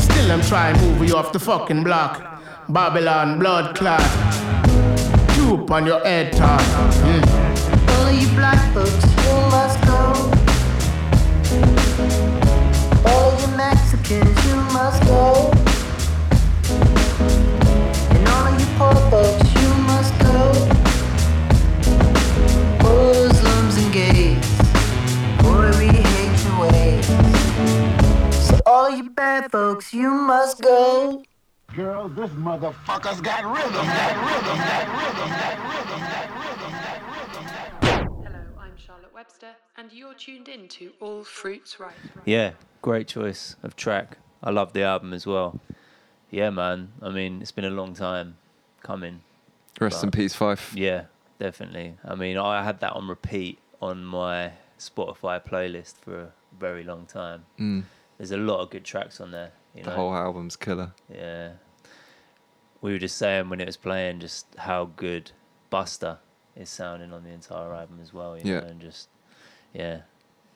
Still 0.00 0.32
I'm 0.32 0.42
trying 0.42 0.76
move 0.80 1.06
you 1.08 1.16
off 1.16 1.32
the 1.32 1.38
fucking 1.38 1.84
block. 1.84 2.42
Babylon 2.68 3.38
blood 3.38 3.76
clot. 3.76 4.00
Droop 5.34 5.70
on 5.70 5.86
your 5.86 6.00
head 6.00 6.32
top. 6.32 6.60
Mm. 7.04 7.22
All 7.96 8.12
you 8.12 8.28
black 8.28 8.60
folks, 8.72 9.04
you 9.24 9.34
must 9.50 9.80
go. 9.86 10.40
All 13.10 13.40
you 13.40 13.56
Mexicans, 13.56 14.46
you 14.46 14.56
must 14.72 15.02
go. 15.04 15.69
All 28.90 28.96
you 28.96 29.10
bad 29.10 29.52
folks, 29.52 29.94
you 29.94 30.10
must 30.10 30.60
go. 30.60 31.22
Girl, 31.76 32.08
this 32.08 32.30
motherfucker's 32.30 33.20
got 33.20 33.44
rhythm, 33.44 33.70
got 33.70 34.16
rhythm, 34.26 34.58
got 34.58 34.88
rhythm, 35.70 36.00
got 36.80 36.98
rhythm. 37.84 38.24
Hello, 38.24 38.40
I'm 38.58 38.76
Charlotte 38.76 39.14
Webster, 39.14 39.54
and 39.76 39.92
you're 39.92 40.14
tuned 40.14 40.48
in 40.48 40.66
to 40.66 40.90
All 40.98 41.22
Fruits 41.22 41.78
Ripe. 41.78 41.94
Yeah, 42.24 42.54
great 42.82 43.06
choice 43.06 43.54
of 43.62 43.76
track. 43.76 44.18
I 44.42 44.50
love 44.50 44.72
the 44.72 44.82
album 44.82 45.12
as 45.12 45.24
well. 45.24 45.60
Yeah, 46.32 46.50
man. 46.50 46.90
I 47.00 47.10
mean, 47.10 47.42
it's 47.42 47.52
been 47.52 47.66
a 47.66 47.70
long 47.70 47.94
time 47.94 48.38
coming. 48.82 49.20
Rest 49.80 50.02
in 50.02 50.10
peace, 50.10 50.34
Phife. 50.34 50.74
Yeah, 50.74 51.04
definitely. 51.38 51.94
I 52.04 52.16
mean, 52.16 52.36
I 52.38 52.64
had 52.64 52.80
that 52.80 52.94
on 52.94 53.06
repeat 53.06 53.60
on 53.80 54.04
my 54.04 54.50
Spotify 54.80 55.40
playlist 55.40 55.94
for 56.00 56.22
a 56.22 56.32
very 56.58 56.82
long 56.82 57.06
time. 57.06 57.44
Mm. 57.56 57.84
There's 58.20 58.32
a 58.32 58.36
lot 58.36 58.60
of 58.60 58.68
good 58.68 58.84
tracks 58.84 59.18
on 59.18 59.30
there. 59.30 59.50
You 59.74 59.82
The 59.82 59.88
know? 59.88 59.96
whole 59.96 60.14
album's 60.14 60.54
killer. 60.54 60.92
Yeah. 61.10 61.52
We 62.82 62.92
were 62.92 62.98
just 62.98 63.16
saying 63.16 63.48
when 63.48 63.62
it 63.62 63.66
was 63.66 63.78
playing 63.78 64.20
just 64.20 64.44
how 64.58 64.90
good 64.94 65.32
Buster 65.70 66.18
is 66.54 66.68
sounding 66.68 67.14
on 67.14 67.24
the 67.24 67.30
entire 67.30 67.72
album 67.72 67.98
as 68.02 68.12
well. 68.12 68.36
You 68.36 68.42
Yeah. 68.44 68.60
know, 68.60 68.66
and 68.66 68.78
just 68.80 69.08
yeah, 69.72 70.02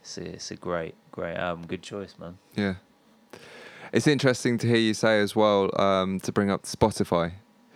it's 0.02 0.18
a, 0.18 0.24
it's 0.34 0.50
a 0.50 0.56
great 0.56 0.94
great 1.10 1.38
album. 1.38 1.64
Good 1.66 1.82
choice, 1.82 2.16
man. 2.18 2.36
Yeah. 2.54 2.74
It's 3.94 4.06
interesting 4.06 4.58
to 4.58 4.66
hear 4.66 4.76
you 4.76 4.92
say 4.92 5.20
as 5.22 5.34
well 5.34 5.70
um, 5.80 6.20
to 6.20 6.32
bring 6.32 6.50
up 6.50 6.64
Spotify 6.64 7.32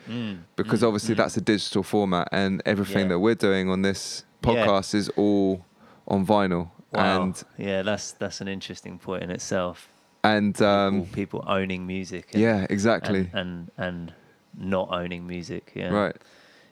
Mm, 0.07 0.40
because 0.57 0.81
mm, 0.83 0.87
obviously 0.87 1.14
mm. 1.14 1.18
that's 1.18 1.37
a 1.38 1.40
digital 1.40 1.83
format 1.83 2.29
and 2.31 2.61
everything 2.66 3.05
Yeah. 3.05 3.09
that 3.09 3.18
we're 3.20 3.35
doing 3.35 3.70
on 3.70 3.81
this 3.81 4.24
Yeah. 4.44 4.66
podcast 4.66 4.94
is 4.94 5.09
all 5.16 5.64
on 6.07 6.27
vinyl 6.27 6.72
Wow. 6.92 7.22
and 7.22 7.42
yeah, 7.59 7.83
that's 7.83 8.12
that's 8.12 8.40
an 8.40 8.48
interesting 8.48 8.98
point 8.98 9.22
in 9.22 9.31
itself. 9.31 9.88
and 10.24 10.61
um, 10.62 11.03
people, 11.03 11.14
people 11.14 11.44
owning 11.46 11.87
music. 11.87 12.29
And, 12.33 12.42
yeah, 12.42 12.66
exactly. 12.70 13.31
And, 13.33 13.70
and 13.77 14.09
and 14.09 14.14
not 14.57 14.88
owning 14.90 15.27
music. 15.27 15.72
Yeah. 15.74 15.90
right. 15.90 16.16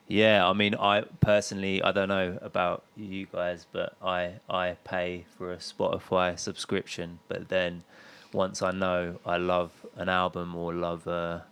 Yeah, 0.09 0.48
I 0.48 0.52
mean, 0.52 0.76
I 0.76 1.02
personally, 1.20 1.83
I 1.83 1.90
don't 1.90 2.09
know 2.09 2.38
about 2.40 2.85
you 2.96 3.26
guys, 3.26 3.66
but 3.70 3.96
I 4.00 4.35
I 4.48 4.76
pay 4.85 5.24
for 5.37 5.52
a 5.52 5.57
Spotify 5.57 6.38
subscription. 6.38 7.18
But 7.29 7.48
then, 7.48 7.83
once 8.33 8.62
I 8.62 8.70
know 8.70 9.18
I 9.26 9.37
love 9.37 9.72
an 9.96 10.09
album 10.09 10.55
or 10.55 10.72
love 10.72 11.09
a, 11.09 11.44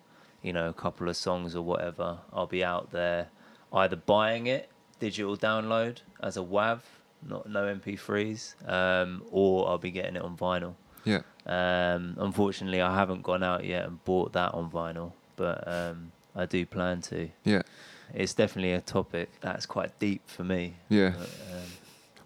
you 0.42 0.53
know, 0.53 0.68
a 0.68 0.72
couple 0.72 1.09
of 1.09 1.16
songs 1.16 1.57
or 1.57 1.62
whatever, 1.62 2.18
I'll 2.33 2.46
be 2.46 2.62
out 2.62 2.92
there 2.92 3.29
either 3.72 3.96
buying 3.96 4.46
it 4.46 4.70
digital 5.00 5.37
download 5.37 5.98
as 6.22 6.37
a 6.37 6.40
WAV, 6.40 6.81
not 7.27 7.49
no 7.49 7.63
MP3s, 7.75 8.55
um, 8.71 9.23
or 9.31 9.69
I'll 9.69 9.79
be 9.79 9.91
getting 9.91 10.17
it 10.17 10.23
on 10.23 10.37
vinyl. 10.37 10.75
Yeah. 11.05 11.21
Um, 11.47 12.17
unfortunately, 12.19 12.81
I 12.81 12.95
haven't 12.95 13.23
gone 13.23 13.43
out 13.43 13.65
yet 13.65 13.87
and 13.87 14.03
bought 14.05 14.33
that 14.33 14.55
on 14.55 14.71
vinyl, 14.71 15.13
but 15.37 15.67
um, 15.67 16.13
I 16.35 16.47
do 16.47 16.65
plan 16.67 17.01
to. 17.03 17.29
Yeah. 17.45 17.63
It's 18.15 18.35
definitely 18.35 18.73
a 18.73 18.81
topic 18.81 19.31
that's 19.41 19.67
quite 19.67 19.99
deep 19.99 20.23
for 20.29 20.45
me. 20.45 20.75
Yeah. 20.89 21.11
But, 21.19 21.29
um, 21.57 21.63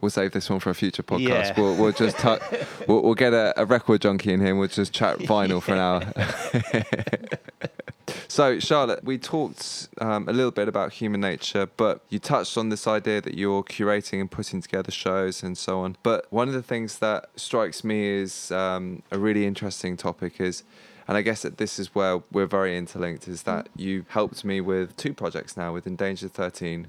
We'll 0.01 0.11
save 0.11 0.31
this 0.31 0.49
one 0.49 0.61
for 0.61 0.71
a 0.71 0.75
future 0.77 1.03
podcast. 1.03 1.29
Yeah. 1.29 1.55
We'll, 1.61 1.75
we'll 1.77 1.91
just 1.93 2.19
tu- 2.21 2.39
we'll, 2.87 3.03
we'll 3.03 3.15
get 3.15 3.33
a, 3.33 3.53
a 3.61 3.65
record 3.65 4.03
junkie 4.03 4.33
in 4.33 4.39
here. 4.41 4.51
and 4.51 4.59
We'll 4.61 4.69
just 4.69 4.93
chat 4.93 5.19
vinyl 5.33 5.61
for 5.61 5.73
an 5.73 5.79
hour. 5.81 7.69
so, 8.27 8.59
Charlotte, 8.59 9.05
we 9.05 9.19
talked 9.19 9.89
um, 10.01 10.29
a 10.29 10.33
little 10.33 10.51
bit 10.51 10.69
about 10.69 10.93
human 10.93 11.21
nature, 11.21 11.69
but 11.77 12.03
you 12.09 12.19
touched 12.19 12.57
on 12.59 12.69
this 12.69 12.87
idea 12.87 13.21
that 13.21 13.35
you're 13.35 13.63
curating 13.63 14.21
and 14.21 14.31
putting 14.31 14.61
together 14.61 14.91
shows 14.91 15.43
and 15.43 15.57
so 15.57 15.81
on. 15.81 15.97
But 16.03 16.27
one 16.31 16.49
of 16.49 16.55
the 16.55 16.63
things 16.63 16.99
that 16.99 17.31
strikes 17.37 17.85
me 17.85 18.07
is 18.07 18.51
um, 18.51 19.03
a 19.11 19.19
really 19.19 19.47
interesting 19.47 19.97
topic 19.97 20.41
is. 20.41 20.65
And 21.07 21.17
I 21.17 21.23
guess 21.23 21.41
that 21.41 21.57
this 21.57 21.79
is 21.79 21.95
where 21.95 22.23
we're 22.31 22.45
very 22.45 22.77
interlinked 22.77 23.29
is 23.29 23.45
that 23.45 23.71
you 23.75 24.05
helped 24.11 24.45
me 24.45 24.61
with 24.61 24.95
two 24.99 25.15
projects 25.15 25.57
now 25.57 25.73
with 25.73 25.87
Endangered 25.87 26.35
13 26.35 26.87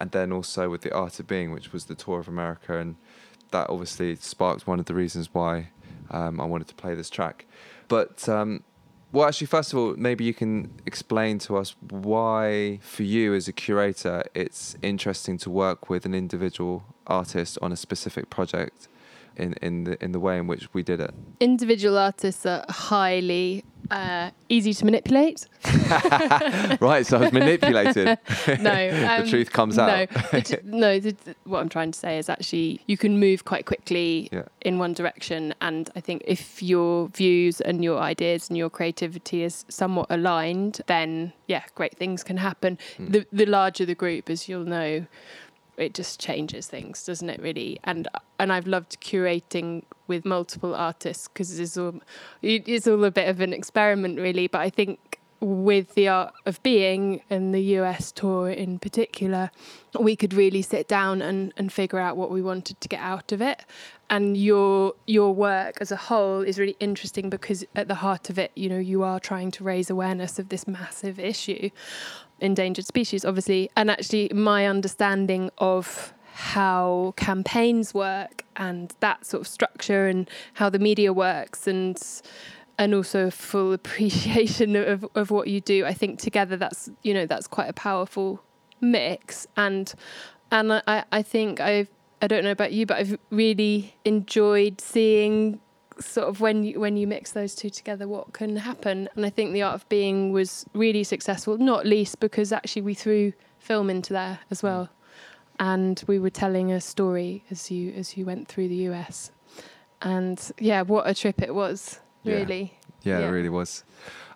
and 0.00 0.10
then 0.10 0.32
also 0.32 0.70
with 0.70 0.80
The 0.80 0.94
Art 0.94 1.20
of 1.20 1.26
Being, 1.26 1.52
which 1.52 1.70
was 1.70 1.84
the 1.84 1.94
tour 1.94 2.18
of 2.18 2.28
America. 2.28 2.78
And 2.78 2.96
that 3.50 3.68
obviously 3.68 4.16
sparked 4.16 4.66
one 4.66 4.78
of 4.78 4.86
the 4.86 4.94
reasons 4.94 5.28
why 5.34 5.68
um, 6.10 6.40
I 6.40 6.46
wanted 6.46 6.68
to 6.68 6.74
play 6.76 6.94
this 6.94 7.10
track. 7.10 7.44
But, 7.88 8.26
um, 8.26 8.62
well, 9.12 9.26
actually, 9.26 9.46
first 9.46 9.72
of 9.72 9.78
all, 9.78 9.94
maybe 9.96 10.24
you 10.24 10.34
can 10.34 10.70
explain 10.84 11.38
to 11.40 11.56
us 11.56 11.74
why, 11.90 12.78
for 12.82 13.04
you 13.04 13.34
as 13.34 13.48
a 13.48 13.52
curator, 13.52 14.22
it's 14.34 14.76
interesting 14.82 15.38
to 15.38 15.50
work 15.50 15.88
with 15.88 16.04
an 16.04 16.14
individual 16.14 16.84
artist 17.06 17.58
on 17.62 17.72
a 17.72 17.76
specific 17.76 18.28
project 18.28 18.88
in, 19.36 19.54
in, 19.62 19.84
the, 19.84 20.04
in 20.04 20.12
the 20.12 20.20
way 20.20 20.36
in 20.36 20.46
which 20.46 20.72
we 20.74 20.82
did 20.82 21.00
it. 21.00 21.14
Individual 21.40 21.96
artists 21.96 22.44
are 22.44 22.64
highly 22.68 23.64
uh, 23.90 24.30
easy 24.48 24.74
to 24.74 24.84
manipulate. 24.84 25.46
right, 26.80 27.04
so 27.06 27.16
I 27.18 27.20
was 27.22 27.32
manipulated. 27.32 28.06
no, 28.60 28.90
the 28.90 29.20
um, 29.22 29.28
truth 29.28 29.52
comes 29.52 29.78
out. 29.78 30.10
No, 30.10 30.20
the 30.30 30.40
t- 30.42 30.56
no 30.64 31.00
the, 31.00 31.12
the- 31.24 31.34
what 31.44 31.60
I'm 31.60 31.68
trying 31.68 31.92
to 31.92 31.98
say 31.98 32.18
is 32.18 32.28
actually 32.28 32.80
you 32.86 32.96
can 32.96 33.18
move 33.18 33.44
quite 33.44 33.66
quickly 33.66 34.28
Yeah. 34.32 34.42
in 34.62 34.78
one 34.78 34.92
direction, 34.92 35.54
and 35.60 35.90
I 35.96 36.00
think 36.00 36.22
if 36.26 36.62
your 36.62 37.08
views 37.08 37.60
and 37.60 37.82
your 37.82 37.98
ideas 37.98 38.48
and 38.48 38.56
your 38.56 38.70
creativity 38.70 39.42
is 39.42 39.64
somewhat 39.68 40.06
aligned, 40.10 40.80
then 40.86 41.32
yeah, 41.46 41.62
great 41.74 41.96
things 41.96 42.22
can 42.22 42.36
happen. 42.36 42.78
Mm. 42.98 43.12
The 43.12 43.26
the 43.32 43.46
larger 43.46 43.84
the 43.86 43.94
group, 43.94 44.28
as 44.30 44.48
you'll 44.48 44.64
know, 44.64 45.06
it 45.78 45.94
just 45.94 46.20
changes 46.20 46.66
things, 46.66 47.04
doesn't 47.04 47.30
it? 47.30 47.40
Really, 47.40 47.80
and 47.84 48.08
and 48.38 48.52
I've 48.52 48.66
loved 48.66 49.00
curating 49.00 49.82
with 50.06 50.24
multiple 50.24 50.74
artists 50.74 51.28
because 51.28 51.58
it's 51.58 51.76
all 51.76 52.00
it's 52.42 52.86
all 52.86 53.04
a 53.04 53.10
bit 53.10 53.28
of 53.28 53.40
an 53.40 53.52
experiment, 53.52 54.18
really. 54.18 54.46
But 54.46 54.60
I 54.60 54.70
think 54.70 55.18
with 55.40 55.94
the 55.94 56.08
art 56.08 56.34
of 56.46 56.60
being 56.62 57.22
and 57.30 57.54
the 57.54 57.60
US 57.78 58.10
tour 58.10 58.50
in 58.50 58.78
particular, 58.78 59.50
we 59.98 60.16
could 60.16 60.34
really 60.34 60.62
sit 60.62 60.88
down 60.88 61.22
and, 61.22 61.52
and 61.56 61.72
figure 61.72 61.98
out 61.98 62.16
what 62.16 62.30
we 62.30 62.42
wanted 62.42 62.80
to 62.80 62.88
get 62.88 63.00
out 63.00 63.30
of 63.30 63.40
it. 63.40 63.64
And 64.10 64.36
your 64.36 64.94
your 65.06 65.34
work 65.34 65.78
as 65.80 65.92
a 65.92 65.96
whole 65.96 66.40
is 66.40 66.58
really 66.58 66.76
interesting 66.80 67.30
because 67.30 67.64
at 67.76 67.88
the 67.88 67.96
heart 67.96 68.30
of 68.30 68.38
it, 68.38 68.50
you 68.56 68.68
know, 68.68 68.78
you 68.78 69.02
are 69.02 69.20
trying 69.20 69.50
to 69.52 69.64
raise 69.64 69.90
awareness 69.90 70.38
of 70.38 70.48
this 70.48 70.66
massive 70.66 71.18
issue, 71.20 71.70
endangered 72.40 72.86
species, 72.86 73.24
obviously. 73.24 73.70
And 73.76 73.90
actually, 73.90 74.30
my 74.34 74.66
understanding 74.66 75.50
of 75.58 76.12
how 76.32 77.14
campaigns 77.16 77.92
work 77.92 78.44
and 78.56 78.94
that 79.00 79.26
sort 79.26 79.40
of 79.40 79.48
structure 79.48 80.06
and 80.06 80.30
how 80.54 80.70
the 80.70 80.78
media 80.78 81.12
works 81.12 81.66
and 81.66 82.00
and 82.78 82.94
also 82.94 83.28
full 83.28 83.72
appreciation 83.80 84.76
of, 84.76 85.04
of 85.16 85.30
what 85.30 85.48
you 85.48 85.60
do. 85.60 85.84
I 85.84 85.94
think 85.94 86.20
together 86.20 86.56
that's 86.56 86.90
you 87.02 87.12
know 87.12 87.26
that's 87.26 87.48
quite 87.48 87.68
a 87.68 87.72
powerful 87.72 88.42
mix 88.80 89.46
and 89.56 89.92
and 90.50 90.72
I, 90.86 91.04
I 91.10 91.22
think 91.22 91.60
I've 91.60 91.88
I 92.20 92.26
don't 92.26 92.42
know 92.44 92.50
about 92.50 92.72
you, 92.72 92.86
but 92.86 92.98
I've 92.98 93.18
really 93.30 93.94
enjoyed 94.04 94.80
seeing 94.80 95.60
sort 96.00 96.28
of 96.28 96.40
when 96.40 96.64
you 96.64 96.80
when 96.80 96.96
you 96.96 97.06
mix 97.06 97.32
those 97.32 97.54
two 97.54 97.70
together 97.70 98.06
what 98.08 98.32
can 98.32 98.56
happen. 98.56 99.08
And 99.16 99.26
I 99.26 99.30
think 99.30 99.52
the 99.52 99.62
art 99.62 99.74
of 99.74 99.88
being 99.88 100.32
was 100.32 100.64
really 100.74 101.04
successful, 101.04 101.58
not 101.58 101.86
least 101.86 102.20
because 102.20 102.52
actually 102.52 102.82
we 102.82 102.94
threw 102.94 103.32
film 103.58 103.90
into 103.90 104.12
there 104.12 104.38
as 104.50 104.62
well. 104.62 104.88
And 105.60 106.02
we 106.06 106.18
were 106.20 106.30
telling 106.30 106.70
a 106.70 106.80
story 106.80 107.44
as 107.50 107.70
you 107.70 107.92
as 107.92 108.16
you 108.16 108.24
went 108.24 108.48
through 108.48 108.68
the 108.68 108.76
US. 108.90 109.32
And 110.02 110.40
yeah, 110.58 110.82
what 110.82 111.08
a 111.08 111.14
trip 111.14 111.42
it 111.42 111.54
was, 111.54 111.98
Yeah. 112.22 112.34
really. 112.36 112.74
Yeah, 113.02 113.18
it 113.20 113.30
really 113.30 113.48
was. 113.48 113.84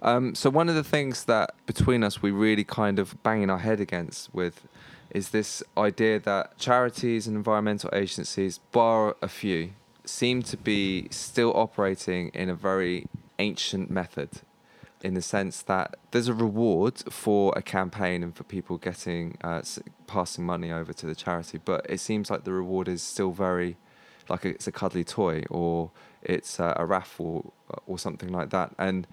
Um, 0.02 0.34
so 0.34 0.50
one 0.50 0.68
of 0.68 0.74
the 0.74 0.82
things 0.84 1.24
that 1.24 1.54
between 1.66 2.02
us 2.02 2.22
we 2.22 2.30
really 2.30 2.64
kind 2.64 2.98
of 2.98 3.20
banging 3.22 3.50
our 3.50 3.58
head 3.58 3.80
against 3.80 4.34
with 4.34 4.66
is 5.10 5.28
this 5.30 5.62
idea 5.76 6.18
that 6.20 6.58
charities 6.58 7.26
and 7.26 7.36
environmental 7.36 7.90
agencies, 7.92 8.58
bar 8.72 9.14
a 9.20 9.28
few, 9.28 9.72
seem 10.04 10.42
to 10.42 10.56
be 10.56 11.08
still 11.10 11.52
operating 11.56 12.28
in 12.30 12.48
a 12.48 12.54
very 12.54 13.06
ancient 13.38 13.90
method 13.90 14.28
in 15.02 15.14
the 15.14 15.22
sense 15.22 15.62
that 15.62 15.96
there's 16.12 16.28
a 16.28 16.34
reward 16.34 16.98
for 17.10 17.52
a 17.56 17.62
campaign 17.62 18.22
and 18.22 18.36
for 18.36 18.44
people 18.44 18.78
getting 18.78 19.36
uh, 19.42 19.60
passing 20.06 20.44
money 20.44 20.70
over 20.70 20.92
to 20.92 21.06
the 21.06 21.14
charity, 21.14 21.58
but 21.64 21.84
it 21.88 21.98
seems 21.98 22.30
like 22.30 22.44
the 22.44 22.52
reward 22.52 22.88
is 22.88 23.02
still 23.02 23.32
very 23.32 23.76
like 24.28 24.44
it's 24.44 24.66
a 24.66 24.72
cuddly 24.72 25.04
toy 25.04 25.42
or 25.50 25.90
it's 26.22 26.60
uh, 26.60 26.74
a 26.76 26.86
raffle 26.86 27.52
or 27.86 27.98
something 27.98 28.30
like 28.30 28.50
that. 28.50 28.72
And 28.78 29.06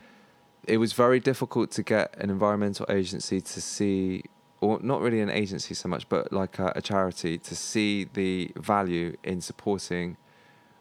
it 0.66 0.78
was 0.78 0.94
very 0.94 1.20
difficult 1.20 1.72
to 1.72 1.84
get 1.84 2.16
an 2.18 2.30
environmental 2.30 2.86
agency 2.90 3.42
to 3.42 3.62
see, 3.62 4.24
or 4.62 4.80
not 4.82 5.02
really 5.02 5.20
an 5.22 5.30
agency 5.30 5.74
so 5.74 5.90
much, 5.90 6.08
but 6.10 6.32
like 6.32 6.60
a, 6.60 6.74
a 6.76 6.82
charity 6.82 7.38
to 7.40 7.56
see 7.56 8.08
the 8.14 8.52
value 8.56 9.18
in 9.24 9.42
supporting 9.42 10.18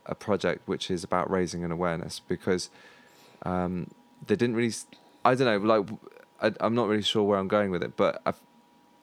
a 0.09 0.15
project 0.15 0.67
which 0.67 0.91
is 0.91 1.05
about 1.05 1.31
raising 1.31 1.65
an 1.65 1.71
awareness 1.71 2.21
because 2.27 2.71
um, 3.43 3.91
they 4.27 4.37
didn't 4.37 4.57
really. 4.57 4.75
I 5.25 5.35
don't 5.35 5.47
know. 5.47 5.75
Like, 5.75 5.89
I, 6.41 6.53
I'm 6.65 6.75
not 6.75 6.89
really 6.89 7.03
sure 7.03 7.23
where 7.23 7.39
I'm 7.39 7.49
going 7.49 7.71
with 7.71 7.83
it, 7.83 7.97
but 7.97 8.21
i 8.27 8.33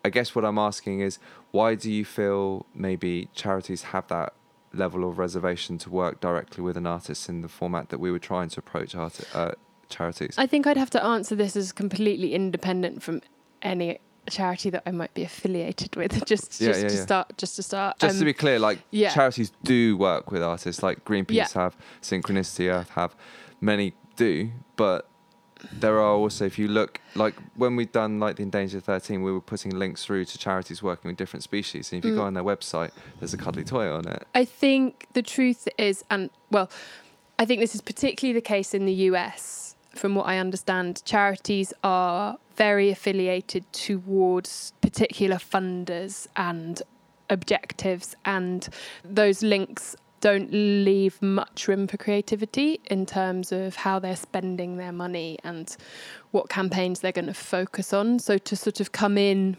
I 0.06 0.10
guess 0.10 0.36
what 0.36 0.46
I'm 0.46 0.60
asking 0.60 1.00
is, 1.00 1.18
why 1.50 1.74
do 1.74 1.92
you 1.92 2.06
feel 2.06 2.68
maybe 2.76 3.28
charities 3.34 3.82
have 3.86 4.08
that 4.10 4.34
level 4.72 5.10
of 5.10 5.18
reservation 5.18 5.80
to 5.80 5.90
work 5.90 6.20
directly 6.20 6.64
with 6.64 6.78
an 6.78 6.86
artist 6.86 7.28
in 7.28 7.42
the 7.42 7.48
format 7.48 7.90
that 7.90 8.00
we 8.00 8.12
were 8.12 8.20
trying 8.20 8.50
to 8.50 8.60
approach 8.60 8.94
art, 8.94 9.20
uh, 9.34 9.54
charities? 9.90 10.36
I 10.38 10.46
think 10.46 10.68
I'd 10.68 10.78
have 10.78 10.92
to 10.92 11.04
answer 11.04 11.34
this 11.36 11.56
as 11.56 11.72
completely 11.72 12.36
independent 12.36 13.02
from 13.02 13.22
any 13.64 13.98
charity 14.30 14.70
that 14.72 14.84
I 14.86 14.92
might 14.92 15.14
be 15.14 15.24
affiliated 15.24 15.96
with. 15.96 16.26
just 16.34 16.60
Yeah, 16.62 16.70
just 16.70 16.82
yeah, 16.82 16.88
to 16.90 16.96
yeah. 16.96 17.02
start 17.04 17.38
just 17.38 17.56
to 17.58 17.64
start. 17.64 18.00
Just 18.00 18.16
to 18.16 18.22
Um, 18.22 18.26
be 18.26 18.34
clear, 18.34 18.60
like 18.60 18.80
yeah. 18.92 19.10
charities 19.14 19.52
do 19.64 19.98
work 19.98 20.32
with 20.32 20.42
artists, 20.44 20.82
like 20.84 21.04
Greenpeace 21.06 21.54
have, 21.54 21.76
Synchronicity 22.02 22.72
Earth 22.72 22.90
have, 22.92 23.16
many 23.62 23.94
do, 24.16 24.50
but 24.76 25.08
there 25.72 25.96
are 26.00 26.14
also, 26.14 26.46
if 26.46 26.60
you 26.60 26.68
look, 26.68 27.00
like 27.16 27.34
when 27.56 27.76
we've 27.76 27.92
done 27.92 28.20
like 28.20 28.36
the 28.36 28.44
Endangered 28.44 28.84
13, 28.84 29.24
we 29.24 29.32
were 29.32 29.42
putting 29.42 29.72
links 29.78 30.06
through 30.06 30.26
to 30.26 30.38
charities 30.38 30.84
working 30.84 31.10
with 31.10 31.18
different 31.18 31.44
species. 31.44 31.92
And 31.92 32.00
if 32.00 32.06
you 32.08 32.14
go 32.16 32.22
Mm. 32.22 32.26
on 32.28 32.34
their 32.36 32.44
website, 32.44 32.92
there's 33.20 33.34
a 33.34 33.38
cuddly 33.38 33.64
toy 33.64 33.92
on 33.92 34.08
it. 34.08 34.28
I 34.36 34.46
think 34.46 35.08
the 35.14 35.22
truth 35.24 35.68
is, 35.78 36.04
and 36.12 36.30
well, 36.52 36.70
I 37.40 37.46
think 37.46 37.62
this 37.62 37.74
is 37.74 37.82
particularly 37.82 38.34
the 38.34 38.42
case 38.46 38.74
in 38.74 38.86
the 38.86 38.94
US. 39.10 39.76
From 39.96 40.14
what 40.14 40.28
I 40.28 40.38
understand, 40.38 41.02
charities 41.06 41.74
are 41.84 42.38
very 42.56 42.90
affiliated 42.90 43.72
towards 43.74 44.74
particular 44.82 45.38
funders 45.38 46.28
and 46.36 46.82
objectives, 47.30 48.16
and 48.26 48.68
those 49.04 49.42
links 49.44 49.96
don't 50.22 50.52
leave 50.52 51.22
much 51.22 51.68
room 51.68 51.88
for 51.88 51.98
creativity 51.98 52.80
in 52.86 53.06
terms 53.06 53.52
of 53.52 53.76
how 53.76 54.00
they're 54.00 54.16
spending 54.16 54.78
their 54.78 54.92
money 54.92 55.38
and 55.44 55.76
what 56.32 56.50
campaigns 56.50 57.02
they're 57.02 57.12
going 57.12 57.28
to 57.28 57.34
focus 57.34 57.94
on. 57.94 58.18
So 58.20 58.38
to 58.40 58.56
sort 58.56 58.80
of 58.80 58.92
come 58.92 59.18
in 59.18 59.58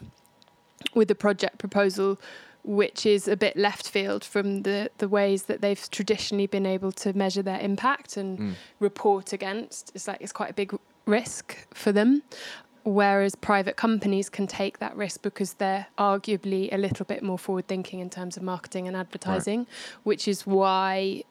with 0.93 1.09
a 1.11 1.15
project 1.15 1.57
proposal 1.57 2.19
which 2.63 3.05
is 3.05 3.29
a 3.29 3.37
bit 3.37 3.55
left 3.55 3.89
field 3.89 4.25
from 4.25 4.63
the, 4.63 4.89
the 4.97 5.07
ways 5.07 5.43
that 5.43 5.61
they've 5.61 5.89
traditionally 5.89 6.47
been 6.47 6.65
able 6.65 6.91
to 6.91 7.13
measure 7.13 7.41
their 7.41 7.59
impact 7.61 8.17
and 8.17 8.37
Mm. 8.37 8.53
report 8.81 9.31
against. 9.31 9.91
It's 9.95 10.05
like 10.05 10.17
it's 10.19 10.33
quite 10.33 10.49
a 10.49 10.53
big 10.53 10.77
risk 11.05 11.55
for 11.73 11.93
them. 11.93 12.23
Whereas 12.87 13.35
private 13.35 13.75
companies 13.75 14.29
can 14.29 14.47
take 14.47 14.79
that 14.79 14.95
risk 14.95 15.21
because 15.21 15.53
they're 15.55 15.87
arguably 15.97 16.73
a 16.73 16.77
little 16.77 17.05
bit 17.05 17.21
more 17.21 17.37
forward 17.37 17.67
thinking 17.67 17.99
in 17.99 18.09
terms 18.09 18.37
of 18.37 18.43
marketing 18.43 18.87
and 18.87 18.95
advertising, 18.95 19.67
which 20.03 20.27
is 20.27 20.47
why 20.47 21.21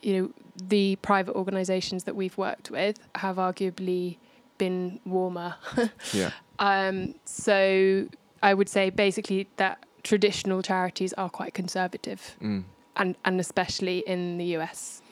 you 0.00 0.12
know 0.22 0.30
the 0.68 0.96
private 0.96 1.34
organizations 1.36 2.04
that 2.04 2.16
we've 2.16 2.36
worked 2.38 2.70
with 2.70 2.98
have 3.16 3.36
arguably 3.36 4.16
been 4.58 5.00
warmer. 5.04 5.54
Yeah. 6.12 6.30
Um, 6.58 7.14
so 7.24 8.08
I 8.42 8.54
would 8.54 8.68
say 8.68 8.88
basically 8.90 9.48
that 9.56 9.84
traditional 10.02 10.62
charities 10.62 11.12
are 11.14 11.28
quite 11.30 11.52
conservative, 11.54 12.36
Mm. 12.40 12.64
and 12.96 13.16
and 13.24 13.38
especially 13.38 13.98
in 14.06 14.38
the 14.38 14.56
US. 14.56 15.02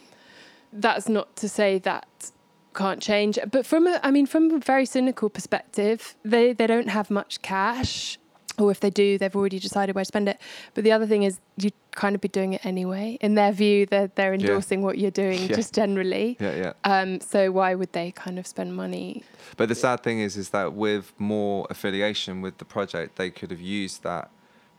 That's 0.72 1.08
not 1.08 1.34
to 1.36 1.48
say 1.48 1.78
that 1.80 2.30
can't 2.74 3.00
change, 3.02 3.38
but 3.50 3.66
from 3.66 3.86
a, 3.86 4.00
I 4.02 4.10
mean, 4.10 4.26
from 4.26 4.50
a 4.52 4.58
very 4.58 4.86
cynical 4.86 5.28
perspective, 5.30 6.16
they 6.24 6.52
they 6.52 6.66
don't 6.66 6.88
have 6.88 7.10
much 7.10 7.42
cash, 7.42 8.18
or 8.58 8.70
if 8.70 8.80
they 8.80 8.90
do, 8.90 9.18
they've 9.18 9.34
already 9.34 9.58
decided 9.58 9.94
where 9.94 10.04
to 10.04 10.08
spend 10.08 10.28
it. 10.28 10.38
But 10.74 10.84
the 10.84 10.92
other 10.92 11.06
thing 11.06 11.22
is, 11.24 11.40
you'd 11.56 11.72
kind 11.92 12.14
of 12.14 12.20
be 12.20 12.28
doing 12.28 12.52
it 12.52 12.64
anyway. 12.64 13.18
In 13.20 13.34
their 13.34 13.52
view, 13.52 13.86
they're 13.86 14.10
they're 14.14 14.34
Yeah. 14.34 14.40
endorsing 14.40 14.82
what 14.82 14.98
you're 14.98 15.10
doing 15.10 15.40
Yeah. 15.48 15.56
just 15.56 15.74
generally. 15.74 16.36
Yeah, 16.40 16.54
yeah. 16.54 16.72
Um, 16.84 17.20
so 17.20 17.50
why 17.50 17.74
would 17.74 17.92
they 17.92 18.12
kind 18.12 18.38
of 18.38 18.46
spend 18.46 18.76
money? 18.76 19.24
But 19.56 19.68
the 19.68 19.74
sad 19.74 20.02
thing 20.02 20.20
is, 20.20 20.36
is 20.36 20.50
that 20.50 20.72
with 20.74 21.12
more 21.18 21.66
affiliation 21.70 22.40
with 22.42 22.58
the 22.58 22.64
project, 22.64 23.16
they 23.16 23.30
could 23.30 23.50
have 23.50 23.60
used 23.60 24.02
that 24.04 24.30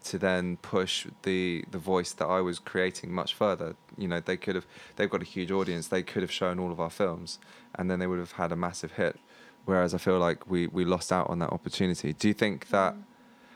to 0.06 0.18
then 0.18 0.58
push 0.58 1.08
the 1.24 1.64
the 1.72 1.78
voice 1.78 2.12
that 2.14 2.26
I 2.26 2.42
was 2.42 2.60
creating 2.60 3.12
much 3.12 3.34
further. 3.34 3.76
You 3.98 4.08
know, 4.08 4.20
they 4.20 4.38
could 4.38 4.56
have. 4.56 4.66
They've 4.96 5.10
got 5.10 5.22
a 5.22 5.26
huge 5.26 5.52
audience. 5.52 5.88
They 5.88 6.04
could 6.04 6.22
have 6.22 6.32
shown 6.32 6.60
all 6.60 6.72
of 6.72 6.80
our 6.80 6.90
films, 6.90 7.40
and 7.76 7.90
then 7.90 8.00
they 8.00 8.08
would 8.08 8.20
have 8.20 8.34
had 8.34 8.52
a 8.52 8.56
massive 8.56 8.94
hit. 8.94 9.20
Whereas 9.66 9.94
I 9.94 9.98
feel 9.98 10.20
like 10.20 10.50
we 10.50 10.68
we 10.68 10.86
lost 10.86 11.12
out 11.12 11.30
on 11.30 11.40
that 11.40 11.52
opportunity. 11.52 12.14
Do 12.14 12.28
you 12.28 12.34
think 12.34 12.70
that? 12.70 12.94
Mm. 12.94 13.04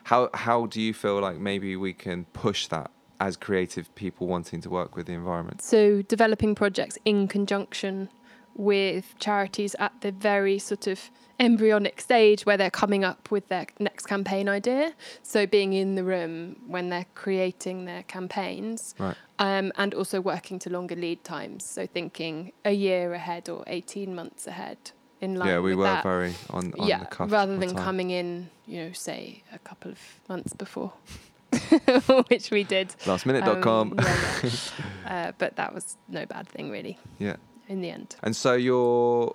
How 0.03 0.29
how 0.33 0.67
do 0.67 0.79
you 0.79 0.93
feel 0.93 1.19
like 1.19 1.37
maybe 1.39 1.75
we 1.75 1.93
can 1.93 2.25
push 2.25 2.67
that 2.67 2.91
as 3.19 3.35
creative 3.35 3.93
people 3.95 4.27
wanting 4.27 4.61
to 4.61 4.69
work 4.69 4.95
with 4.95 5.07
the 5.07 5.13
environment? 5.13 5.61
So 5.63 6.03
developing 6.03 6.53
projects 6.53 6.97
in 7.05 7.27
conjunction 7.27 8.09
with 8.55 9.15
charities 9.19 9.75
at 9.79 9.99
the 10.01 10.11
very 10.11 10.59
sort 10.59 10.87
of 10.87 11.09
embryonic 11.39 11.99
stage 12.01 12.45
where 12.45 12.57
they're 12.57 12.69
coming 12.71 13.03
up 13.03 13.29
with 13.31 13.47
their 13.49 13.67
next 13.79 14.05
campaign 14.05 14.47
idea. 14.49 14.93
So 15.23 15.45
being 15.45 15.73
in 15.73 15.95
the 15.95 16.03
room 16.03 16.55
when 16.67 16.89
they're 16.89 17.05
creating 17.15 17.85
their 17.85 18.03
campaigns. 18.03 18.95
Right. 18.97 19.15
Um, 19.37 19.71
and 19.75 19.93
also 19.93 20.21
working 20.21 20.59
to 20.59 20.69
longer 20.69 20.95
lead 20.95 21.23
times. 21.25 21.65
So 21.65 21.85
thinking 21.85 22.53
a 22.63 22.71
year 22.71 23.13
ahead 23.13 23.49
or 23.49 23.63
18 23.67 24.15
months 24.15 24.47
ahead 24.47 24.77
in 25.19 25.35
line 25.35 25.49
Yeah, 25.49 25.59
we 25.59 25.75
were 25.75 25.83
that. 25.83 26.03
very 26.03 26.33
on- 26.49 26.73
on 26.79 26.87
yeah, 26.87 27.05
rather 27.19 27.57
than 27.57 27.75
coming 27.75 28.11
in, 28.11 28.49
you 28.65 28.83
know, 28.85 28.91
say 28.93 29.43
a 29.53 29.59
couple 29.59 29.91
of 29.91 29.99
months 30.29 30.53
before. 30.53 30.93
Which 32.27 32.51
we 32.51 32.63
did. 32.63 32.89
Lastminute.com. 33.05 33.91
Um, 33.91 33.99
yeah, 33.99 34.39
yeah. 34.43 34.49
uh, 35.27 35.31
but 35.37 35.55
that 35.55 35.73
was 35.73 35.95
no 36.09 36.25
bad 36.25 36.47
thing, 36.49 36.69
really, 36.69 36.97
Yeah. 37.19 37.37
in 37.69 37.81
the 37.81 37.89
end. 37.89 38.15
And 38.23 38.35
so 38.35 38.53
you're 38.53 39.33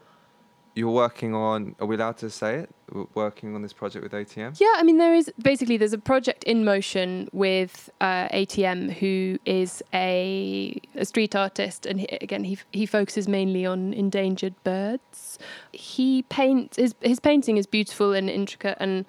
you're 0.74 0.90
working 0.90 1.34
on. 1.34 1.74
Are 1.80 1.86
we 1.86 1.96
allowed 1.96 2.18
to 2.18 2.30
say 2.30 2.60
it? 2.60 2.70
W- 2.88 3.08
Working 3.14 3.54
on 3.54 3.62
this 3.62 3.72
project 3.72 4.02
with 4.02 4.12
ATM. 4.12 4.58
Yeah, 4.60 4.72
I 4.76 4.82
mean, 4.82 4.98
there 4.98 5.14
is 5.14 5.30
basically 5.42 5.76
there's 5.76 5.92
a 5.92 5.98
project 5.98 6.44
in 6.44 6.64
motion 6.64 7.28
with 7.32 7.90
uh, 8.00 8.28
ATM, 8.28 8.92
who 8.92 9.38
is 9.44 9.82
a, 9.92 10.80
a 10.94 11.04
street 11.04 11.34
artist, 11.36 11.86
and 11.86 12.00
he, 12.00 12.06
again, 12.20 12.44
he 12.44 12.58
he 12.72 12.86
focuses 12.86 13.28
mainly 13.28 13.66
on 13.66 13.92
endangered 13.94 14.54
birds. 14.64 15.38
He 15.72 16.22
paints 16.22 16.76
his 16.76 16.94
his 17.00 17.20
painting 17.20 17.56
is 17.56 17.66
beautiful 17.66 18.12
and 18.12 18.30
intricate, 18.30 18.76
and 18.80 19.04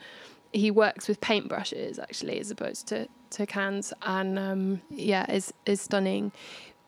he 0.54 0.70
works 0.72 1.08
with 1.08 1.22
paintbrushes 1.22 1.98
actually, 2.00 2.40
as 2.40 2.52
opposed 2.52 2.88
to 2.88 3.08
to 3.32 3.46
cans, 3.46 3.94
and 4.02 4.38
um, 4.38 4.82
yeah, 4.90 5.32
is 5.32 5.54
is 5.66 5.80
stunning. 5.82 6.32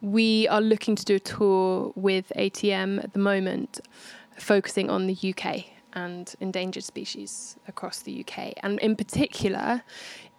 We 0.01 0.49
are 0.49 0.59
looking 0.59 0.97
to 0.97 1.05
do 1.05 1.15
a 1.15 1.19
tour 1.19 1.93
with 1.95 2.29
ATM 2.35 3.01
at 3.01 3.13
the 3.13 3.19
moment, 3.19 3.79
focusing 4.37 4.89
on 4.89 5.07
the 5.07 5.17
UK 5.35 5.65
and 5.93 6.33
endangered 6.39 6.83
species 6.83 7.57
across 7.67 8.01
the 8.01 8.25
UK, 8.25 8.53
and 8.63 8.79
in 8.79 8.95
particular 8.95 9.83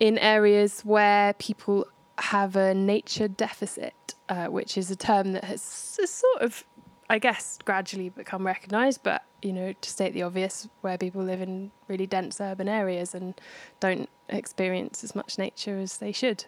in 0.01 0.19
areas 0.19 0.81
where 0.81 1.33
people 1.35 1.87
have 2.19 2.57
a 2.57 2.75
nature 2.75 3.29
deficit, 3.29 4.15
uh, 4.29 4.47
which 4.47 4.77
is 4.77 4.91
a 4.91 4.97
term 4.97 5.33
that 5.33 5.45
has 5.45 5.63
sort 5.63 6.43
of, 6.43 6.65
I 7.09 7.19
guess, 7.19 7.59
gradually 7.65 8.09
become 8.09 8.47
recognised. 8.47 9.01
But 9.03 9.25
you 9.43 9.53
know, 9.53 9.75
to 9.79 9.91
state 9.91 10.15
the 10.15 10.23
obvious, 10.23 10.69
where 10.81 10.97
people 10.97 11.23
live 11.23 11.43
in 11.43 11.71
really 11.87 12.07
dense 12.07 12.41
urban 12.41 12.69
areas 12.69 13.15
and 13.15 13.39
don't 13.79 14.09
experience 14.31 15.05
as 15.05 15.15
much 15.15 15.39
nature 15.39 15.79
as 15.79 15.99
they 15.99 16.13
should. 16.13 16.47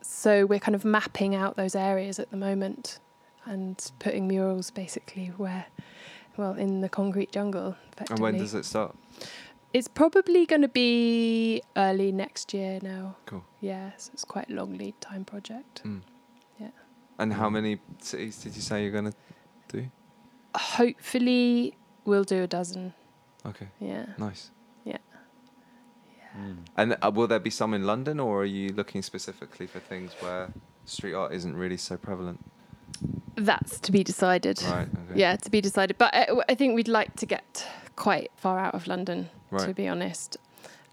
So 0.00 0.46
we're 0.46 0.60
kind 0.60 0.76
of 0.76 0.84
mapping 0.84 1.34
out 1.34 1.56
those 1.56 1.74
areas 1.74 2.18
at 2.18 2.30
the 2.30 2.36
moment 2.36 3.00
and 3.44 3.90
putting 3.98 4.28
murals 4.28 4.70
basically 4.70 5.26
where, 5.36 5.66
well, 6.36 6.54
in 6.54 6.80
the 6.80 6.88
concrete 6.88 7.32
jungle. 7.32 7.76
And 8.10 8.18
when 8.18 8.38
does 8.38 8.54
it 8.54 8.64
start? 8.64 8.96
It's 9.72 9.88
probably 9.88 10.46
going 10.46 10.62
to 10.62 10.68
be 10.68 11.62
early 11.76 12.12
next 12.12 12.54
year 12.54 12.78
now. 12.82 13.16
Cool. 13.26 13.44
Yeah, 13.60 13.90
so 13.96 14.10
it's 14.14 14.24
quite 14.24 14.48
a 14.50 14.54
long 14.54 14.78
lead 14.78 15.00
time 15.00 15.24
project. 15.24 15.82
Mm. 15.84 16.02
Yeah. 16.58 16.70
And 17.18 17.32
how 17.32 17.50
many 17.50 17.80
cities 18.00 18.38
did 18.42 18.54
you 18.56 18.62
say 18.62 18.82
you're 18.82 18.92
gonna 18.92 19.12
do? 19.68 19.90
Hopefully, 20.54 21.76
we'll 22.04 22.24
do 22.24 22.42
a 22.42 22.46
dozen. 22.46 22.94
Okay. 23.44 23.68
Yeah. 23.80 24.06
Nice. 24.18 24.50
Yeah. 24.84 24.98
And 26.76 26.96
uh, 27.00 27.10
will 27.14 27.26
there 27.26 27.38
be 27.38 27.50
some 27.50 27.74
in 27.74 27.84
London, 27.84 28.20
or 28.20 28.42
are 28.42 28.44
you 28.44 28.70
looking 28.70 29.02
specifically 29.02 29.66
for 29.66 29.80
things 29.80 30.12
where 30.20 30.52
street 30.84 31.14
art 31.14 31.32
isn't 31.32 31.56
really 31.56 31.76
so 31.76 31.96
prevalent? 31.96 32.44
That's 33.36 33.78
to 33.80 33.92
be 33.92 34.02
decided. 34.02 34.62
Right, 34.62 34.88
okay. 35.10 35.20
Yeah, 35.20 35.36
to 35.36 35.50
be 35.50 35.60
decided. 35.60 35.98
But 35.98 36.14
I, 36.14 36.28
I 36.48 36.54
think 36.54 36.74
we'd 36.74 36.88
like 36.88 37.16
to 37.16 37.26
get 37.26 37.66
quite 37.96 38.30
far 38.36 38.58
out 38.58 38.74
of 38.74 38.86
London, 38.86 39.28
to 39.58 39.74
be 39.74 39.86
honest, 39.88 40.36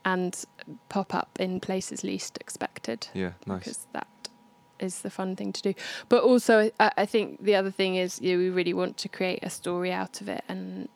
and 0.03 0.43
pop 0.89 1.15
up 1.15 1.29
in 1.39 1.59
places 1.59 2.03
least 2.03 2.37
expected. 2.41 3.07
Yeah, 3.13 3.33
nice. 3.45 3.59
Because 3.59 3.87
that 3.93 4.07
is 4.79 5.01
the 5.03 5.09
fun 5.09 5.35
thing 5.37 5.53
to 5.53 5.61
do. 5.61 5.73
But 6.09 6.23
also, 6.23 6.69
I, 6.79 6.91
I 6.97 7.05
think 7.05 7.43
the 7.43 7.55
other 7.55 7.71
thing 7.71 7.95
is, 7.95 8.19
you 8.21 8.33
know, 8.33 8.39
we 8.39 8.49
really 8.49 8.73
want 8.73 8.97
to 8.97 9.07
create 9.09 9.39
a 9.43 9.49
story 9.49 9.93
out 9.93 10.19
of 10.19 10.27
it 10.27 10.43
and 10.49 10.89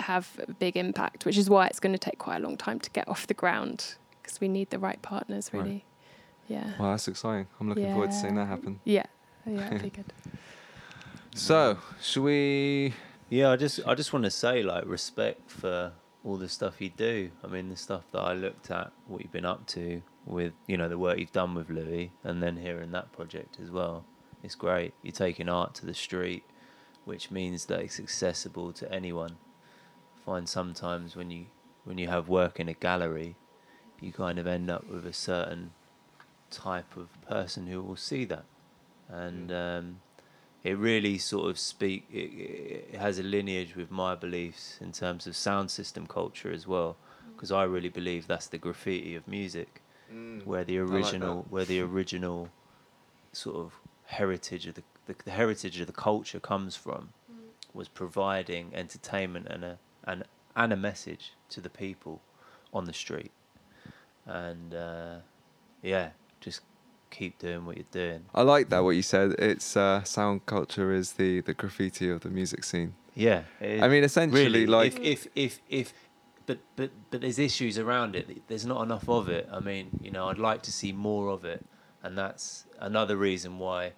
have 0.00 0.38
a 0.46 0.52
big 0.52 0.76
impact, 0.76 1.24
which 1.24 1.36
is 1.38 1.50
why 1.50 1.66
it's 1.66 1.80
going 1.80 1.92
to 1.94 1.98
take 1.98 2.18
quite 2.18 2.36
a 2.36 2.40
long 2.40 2.56
time 2.56 2.78
to 2.80 2.90
get 2.90 3.08
off 3.08 3.26
the 3.26 3.34
ground 3.34 3.96
because 4.22 4.40
we 4.40 4.46
need 4.48 4.70
the 4.70 4.78
right 4.78 5.00
partners, 5.02 5.50
Right. 5.52 5.62
really. 5.64 5.84
Yeah. 6.48 6.74
Well, 6.78 6.90
that's 6.92 7.08
exciting. 7.08 7.48
I'm 7.58 7.68
looking 7.68 7.90
forward 7.90 8.10
to 8.12 8.16
seeing 8.16 8.36
that 8.36 8.46
happen. 8.46 8.78
Yeah. 8.84 9.06
Yeah, 9.46 9.74
it'd 9.74 9.92
good. 9.92 10.12
So, 11.34 11.78
should 12.00 12.22
we? 12.22 12.94
Yeah, 13.28 13.50
I 13.50 13.56
just 13.56 13.80
I 13.86 13.94
just 13.94 14.12
want 14.12 14.24
to 14.24 14.30
say 14.30 14.62
like 14.62 14.86
respect 14.86 15.50
for 15.50 15.92
all 16.24 16.36
the 16.36 16.48
stuff 16.48 16.80
you 16.80 16.90
do. 16.90 17.30
I 17.44 17.46
mean, 17.46 17.68
the 17.68 17.76
stuff 17.76 18.02
that 18.12 18.20
I 18.20 18.34
looked 18.34 18.70
at, 18.70 18.92
what 19.06 19.22
you've 19.22 19.32
been 19.32 19.44
up 19.44 19.66
to 19.68 20.02
with 20.24 20.52
you 20.66 20.76
know 20.76 20.88
the 20.88 20.98
work 20.98 21.18
you've 21.18 21.32
done 21.32 21.54
with 21.54 21.70
Louis, 21.70 22.12
and 22.24 22.42
then 22.42 22.56
here 22.56 22.80
in 22.80 22.92
that 22.92 23.12
project 23.12 23.58
as 23.62 23.70
well. 23.70 24.04
It's 24.42 24.54
great. 24.54 24.94
You're 25.02 25.12
taking 25.12 25.48
art 25.48 25.74
to 25.76 25.86
the 25.86 25.94
street, 25.94 26.44
which 27.04 27.30
means 27.30 27.66
that 27.66 27.80
it's 27.80 27.98
accessible 27.98 28.72
to 28.74 28.92
anyone. 28.92 29.36
I 30.16 30.24
find 30.24 30.48
sometimes 30.48 31.16
when 31.16 31.30
you 31.30 31.46
when 31.84 31.98
you 31.98 32.08
have 32.08 32.28
work 32.28 32.58
in 32.58 32.68
a 32.68 32.74
gallery, 32.74 33.36
you 34.00 34.12
kind 34.12 34.38
of 34.38 34.46
end 34.46 34.70
up 34.70 34.88
with 34.88 35.06
a 35.06 35.12
certain 35.12 35.70
type 36.50 36.96
of 36.96 37.08
person 37.22 37.66
who 37.66 37.82
will 37.82 37.96
see 37.96 38.24
that, 38.24 38.44
and 39.08 39.52
um, 39.52 40.00
it 40.64 40.76
really 40.76 41.18
sort 41.18 41.48
of 41.50 41.58
speak. 41.58 42.06
It, 42.12 42.92
it 42.92 42.96
has 42.96 43.18
a 43.18 43.22
lineage 43.22 43.76
with 43.76 43.90
my 43.90 44.14
beliefs 44.14 44.78
in 44.80 44.92
terms 44.92 45.26
of 45.26 45.36
sound 45.36 45.70
system 45.70 46.06
culture 46.06 46.50
as 46.52 46.66
well, 46.66 46.96
because 47.34 47.52
I 47.52 47.64
really 47.64 47.88
believe 47.88 48.26
that's 48.26 48.48
the 48.48 48.58
graffiti 48.58 49.14
of 49.14 49.26
music, 49.28 49.82
Mm, 50.12 50.46
where 50.46 50.64
the 50.64 50.78
I 50.78 50.82
like 50.82 50.92
original, 50.92 51.46
where 51.50 51.64
the 51.64 51.80
original 51.80 52.50
sort 53.32 53.56
of 53.56 53.72
heritage 54.04 54.66
of 54.68 54.74
the, 54.76 54.82
the 55.06 55.14
the 55.24 55.32
heritage 55.32 55.80
of 55.80 55.86
the 55.88 55.92
culture 55.92 56.38
comes 56.38 56.76
from, 56.76 57.08
was 57.74 57.88
providing 57.88 58.72
entertainment 58.74 59.46
and 59.48 59.64
a 59.64 59.78
and 60.04 60.24
and 60.54 60.72
a 60.72 60.76
message 60.76 61.32
to 61.50 61.60
the 61.60 61.68
people 61.68 62.20
on 62.72 62.84
the 62.84 62.92
street, 62.92 63.32
and 64.24 64.74
uh, 64.74 65.16
yeah, 65.82 66.10
just 66.40 66.60
keep 67.10 67.38
doing 67.38 67.64
what 67.66 67.76
you're 67.76 67.86
doing. 67.90 68.24
I 68.34 68.42
like 68.42 68.68
that 68.70 68.84
what 68.84 68.90
you 68.96 69.02
said. 69.02 69.32
It's 69.38 69.76
uh, 69.76 70.02
sound 70.04 70.46
culture 70.46 70.92
is 70.92 71.12
the 71.12 71.40
the 71.40 71.54
graffiti 71.54 72.08
of 72.10 72.20
the 72.20 72.30
music 72.30 72.64
scene. 72.64 72.94
Yeah, 73.14 73.42
I 73.60 73.88
mean, 73.88 74.04
essentially, 74.04 74.42
Really, 74.42 74.66
like 74.66 74.98
if 75.00 75.26
if 75.26 75.28
if 75.34 75.60
if, 75.68 75.92
but 76.46 76.58
but 76.76 76.90
but 77.10 77.20
there's 77.22 77.38
issues 77.38 77.78
around 77.78 78.14
it. 78.14 78.42
There's 78.48 78.66
not 78.66 78.82
enough 78.82 79.08
of 79.08 79.28
it. 79.28 79.48
I 79.50 79.60
mean, 79.60 79.88
you 80.02 80.10
know, 80.10 80.28
I'd 80.28 80.38
like 80.38 80.62
to 80.64 80.72
see 80.72 80.92
more 80.92 81.28
of 81.28 81.44
it, 81.44 81.64
and 82.02 82.16
that's 82.18 82.66
another 82.78 83.16
reason 83.16 83.58
why, 83.58 83.92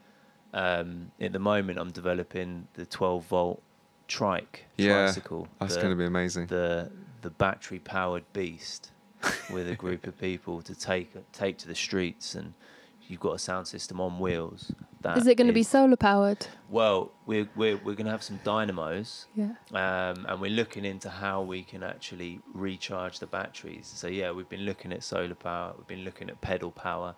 um, 0.54 1.10
at 1.20 1.32
the 1.32 1.38
moment, 1.40 1.78
I'm 1.80 1.90
developing 1.90 2.68
the 2.74 2.86
12 2.86 3.24
volt 3.26 3.62
trike 4.06 4.66
Yeah, 4.76 4.92
tricycle. 5.06 5.48
that's 5.58 5.76
gonna 5.76 5.96
be 5.96 6.06
amazing. 6.06 6.46
The 6.46 6.90
the 7.22 7.30
battery 7.30 7.80
powered 7.80 8.24
beast 8.32 8.92
with 9.52 9.68
a 9.68 9.74
group 9.74 10.06
of 10.06 10.16
people 10.16 10.62
to 10.62 10.74
take 10.78 11.10
take 11.32 11.58
to 11.58 11.66
the 11.66 11.74
streets 11.74 12.36
and 12.36 12.54
you've 13.08 13.20
got 13.20 13.34
a 13.34 13.38
sound 13.38 13.66
system 13.66 14.00
on 14.00 14.18
wheels. 14.18 14.72
That 15.00 15.16
Is 15.16 15.26
it 15.26 15.36
going 15.36 15.46
to 15.46 15.52
be 15.52 15.62
solar 15.62 15.96
powered? 15.96 16.46
well, 16.68 17.12
we're 17.24 17.48
we're 17.54 17.76
we're 17.76 17.94
going 17.94 18.06
to 18.06 18.10
have 18.10 18.22
some 18.22 18.40
dynamos. 18.44 19.26
Yeah. 19.34 19.52
Um, 19.72 20.26
and 20.28 20.40
we're 20.40 20.50
looking 20.50 20.84
into 20.84 21.08
how 21.08 21.42
we 21.42 21.62
can 21.62 21.82
actually 21.82 22.40
recharge 22.52 23.20
the 23.20 23.26
batteries. 23.26 23.90
So 23.94 24.08
yeah, 24.08 24.32
we've 24.32 24.48
been 24.48 24.62
looking 24.66 24.92
at 24.92 25.02
solar 25.04 25.34
power. 25.36 25.74
We've 25.76 25.86
been 25.86 26.04
looking 26.04 26.28
at 26.28 26.40
pedal 26.40 26.72
power, 26.72 27.14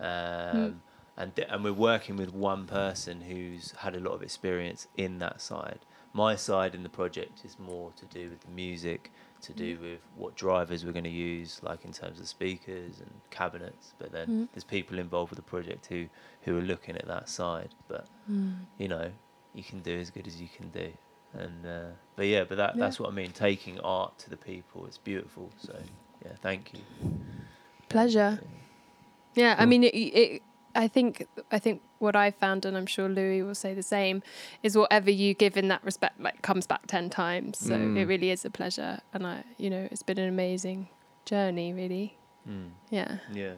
um, 0.00 0.82
and 1.16 1.34
th- 1.34 1.48
and 1.50 1.64
we're 1.64 1.72
working 1.72 2.16
with 2.16 2.32
one 2.34 2.66
person 2.66 3.22
who's 3.22 3.72
had 3.78 3.94
a 3.96 4.00
lot 4.00 4.12
of 4.12 4.22
experience 4.22 4.88
in 4.96 5.18
that 5.20 5.40
side. 5.40 5.80
My 6.12 6.36
side 6.36 6.74
in 6.74 6.82
the 6.82 6.88
project 6.90 7.44
is 7.44 7.58
more 7.58 7.92
to 7.96 8.04
do 8.06 8.28
with 8.28 8.40
the 8.42 8.50
music, 8.50 9.10
to 9.42 9.52
do 9.52 9.78
with 9.80 10.00
what 10.16 10.34
drivers 10.34 10.84
we're 10.84 10.92
going 10.92 11.04
to 11.04 11.10
use, 11.10 11.60
like 11.62 11.84
in 11.84 11.92
terms 11.92 12.20
of 12.20 12.28
speakers 12.28 13.00
and 13.00 13.10
cabinets. 13.30 13.94
But 13.98 14.12
then 14.12 14.28
Mm. 14.28 14.48
there's 14.52 14.64
people 14.64 14.98
involved 14.98 15.30
with 15.30 15.36
the 15.38 15.50
project 15.50 15.86
who 15.86 16.06
who 16.42 16.56
are 16.58 16.62
looking 16.62 16.96
at 16.96 17.06
that 17.06 17.28
side. 17.28 17.74
But 17.88 18.06
Mm. 18.30 18.66
you 18.78 18.88
know, 18.88 19.10
you 19.54 19.62
can 19.64 19.80
do 19.80 19.98
as 19.98 20.10
good 20.10 20.26
as 20.26 20.40
you 20.40 20.48
can 20.48 20.70
do. 20.70 20.92
And 21.34 21.66
uh, 21.66 21.90
but 22.16 22.26
yeah, 22.26 22.44
but 22.44 22.56
that 22.58 22.74
Yeah. 22.76 22.80
that's 22.80 23.00
what 23.00 23.08
I 23.10 23.12
mean. 23.12 23.32
Taking 23.32 23.80
art 23.80 24.18
to 24.20 24.30
the 24.30 24.36
people, 24.36 24.86
it's 24.86 24.98
beautiful. 24.98 25.50
So 25.58 25.74
yeah, 26.24 26.32
thank 26.40 26.72
you. 26.74 26.80
Pleasure. 27.88 28.38
Yeah, 29.34 29.56
I 29.58 29.66
mean, 29.66 29.84
it, 29.84 29.94
it. 29.94 30.42
I 30.74 30.88
think. 30.88 31.26
I 31.50 31.58
think 31.58 31.82
what 31.98 32.16
I 32.16 32.30
found, 32.30 32.64
and 32.64 32.76
I'm 32.76 32.86
sure 32.86 33.08
Louis 33.08 33.42
will 33.42 33.54
say 33.54 33.74
the 33.74 33.82
same, 33.82 34.22
is 34.62 34.76
whatever 34.76 35.10
you 35.10 35.34
give 35.34 35.56
in 35.56 35.68
that 35.68 35.84
respect, 35.84 36.18
like 36.20 36.42
comes 36.42 36.66
back 36.66 36.86
ten 36.86 37.10
times. 37.10 37.58
So 37.58 37.74
Mm. 37.74 37.96
it 37.98 38.06
really 38.06 38.30
is 38.30 38.44
a 38.44 38.50
pleasure, 38.50 39.00
and 39.12 39.26
I, 39.26 39.44
you 39.58 39.68
know, 39.70 39.86
it's 39.90 40.02
been 40.02 40.18
an 40.18 40.28
amazing 40.28 40.88
journey, 41.26 41.72
really. 41.72 42.16
Mm. 42.48 42.70
Yeah. 42.90 43.18
Yeah. 43.32 43.54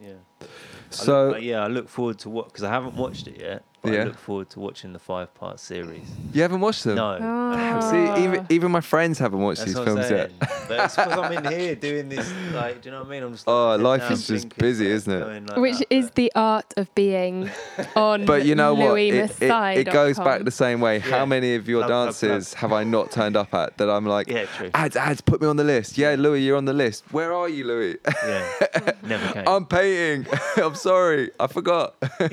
Yeah. 0.00 0.14
I 0.40 0.46
So- 0.90 1.30
look, 1.30 1.42
yeah, 1.42 1.64
I 1.64 1.68
look 1.68 1.88
forward 1.88 2.18
to 2.20 2.30
what 2.30 2.46
because 2.46 2.62
I 2.64 2.70
haven't 2.70 2.94
watched 2.96 3.26
it 3.26 3.40
yet. 3.40 3.64
But 3.82 3.92
Yeah. 3.94 4.00
I 4.02 4.04
look 4.04 4.18
forward 4.18 4.48
to 4.50 4.60
watching 4.60 4.92
the 4.92 5.00
five 5.00 5.34
part 5.34 5.58
series. 5.58 6.06
You 6.32 6.42
haven't 6.42 6.60
watched 6.60 6.84
them? 6.84 6.94
No. 6.94 7.18
Ah. 7.20 7.80
See, 7.90 8.22
even 8.22 8.46
even 8.48 8.70
my 8.70 8.80
friends 8.80 9.18
haven't 9.18 9.40
watched 9.40 9.58
That's 9.58 9.72
these 9.72 9.78
what 9.78 9.88
I'm 9.88 9.96
films 9.96 10.10
yet. 10.10 10.30
saying. 10.40 10.66
but 10.68 10.84
it's 10.84 10.94
because 10.96 11.18
I'm 11.18 11.32
in 11.32 11.52
here 11.52 11.74
doing 11.74 12.08
this. 12.08 12.32
Like, 12.54 12.80
do 12.80 12.88
you 12.88 12.92
know 12.94 13.00
what 13.00 13.08
I 13.08 13.10
mean? 13.10 13.22
I'm 13.24 13.32
just. 13.32 13.44
Oh, 13.52 13.70
like, 13.76 13.80
life 14.00 14.08
now 14.08 14.14
is 14.14 14.26
just 14.28 14.56
busy, 14.56 14.86
isn't 14.86 15.12
it? 15.12 15.46
like 15.48 15.56
Which 15.58 15.78
that. 15.78 15.92
is 15.92 16.10
the 16.12 16.30
art 16.36 16.72
of 16.76 16.94
being 16.94 17.50
on 17.96 18.24
But 18.24 18.44
you 18.46 18.54
know 18.54 18.72
what? 18.74 18.98
It, 19.00 19.14
it, 19.42 19.78
it 19.78 19.92
goes 19.92 20.16
back 20.16 20.44
the 20.44 20.50
same 20.52 20.80
way. 20.80 21.00
How 21.00 21.26
many 21.26 21.56
of 21.56 21.68
your 21.68 21.80
Plug, 21.80 21.88
plug, 21.90 22.04
plug. 22.04 22.20
dances 22.30 22.54
have 22.54 22.72
I 22.72 22.84
not 22.84 23.10
turned 23.10 23.36
up 23.36 23.52
at 23.52 23.76
that 23.78 23.90
I'm 23.90 24.06
like, 24.06 24.28
Yeah, 24.28 24.44
true. 24.56 24.70
ads, 24.74 24.94
ads, 24.94 25.20
put 25.20 25.40
me 25.42 25.48
on 25.48 25.56
the 25.56 25.64
list. 25.64 25.98
Yeah, 25.98 26.14
Louis, 26.16 26.40
you're 26.42 26.56
on 26.56 26.66
the 26.66 26.72
list. 26.72 27.02
Where 27.10 27.32
are 27.34 27.48
you, 27.48 27.64
Louis? 27.66 27.96
Yeah. 28.24 28.92
Never 29.02 29.32
came. 29.32 29.48
I'm 29.48 29.66
painting. 29.66 30.32
I'm 30.56 30.76
sorry. 30.76 31.30
I 31.40 31.48
forgot. 31.48 31.96
Yeah, 32.00 32.28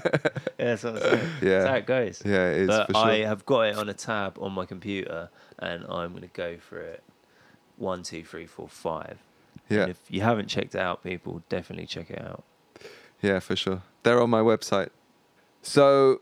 that's 0.58 0.84
what 0.84 0.96
I'm 0.96 1.02
saying. 1.02 1.30
Yeah. 1.42 1.60
That's 1.60 1.70
how 1.70 1.76
it 1.76 1.86
goes. 1.86 2.22
Yeah, 2.26 2.50
it 2.52 2.58
is 2.62 2.68
But 2.68 2.88
for 2.88 2.94
sure. 2.94 3.04
I 3.06 3.18
have 3.20 3.46
got 3.46 3.62
it 3.62 3.76
on 3.78 3.90
a 3.90 3.94
tab 3.94 4.38
on 4.40 4.52
my 4.54 4.66
computer, 4.66 5.30
and 5.60 5.84
I'm 5.90 6.12
going 6.12 6.22
to 6.24 6.28
go 6.28 6.58
for 6.58 6.80
it. 6.80 7.04
One, 7.78 8.04
two, 8.04 8.24
three, 8.24 8.46
four, 8.46 8.68
five. 8.68 9.18
Yeah. 9.70 9.82
And 9.82 9.92
if 9.92 10.00
you 10.10 10.22
haven't 10.22 10.48
checked 10.48 10.76
it 10.76 10.82
out, 10.82 11.04
people, 11.04 11.44
definitely 11.50 11.86
check 11.86 12.10
it 12.10 12.22
out. 12.22 12.44
Yeah, 13.22 13.40
for 13.40 13.56
sure. 13.56 13.84
They're 14.04 14.22
on 14.22 14.30
my 14.30 14.42
website. 14.42 14.90
So, 15.62 16.22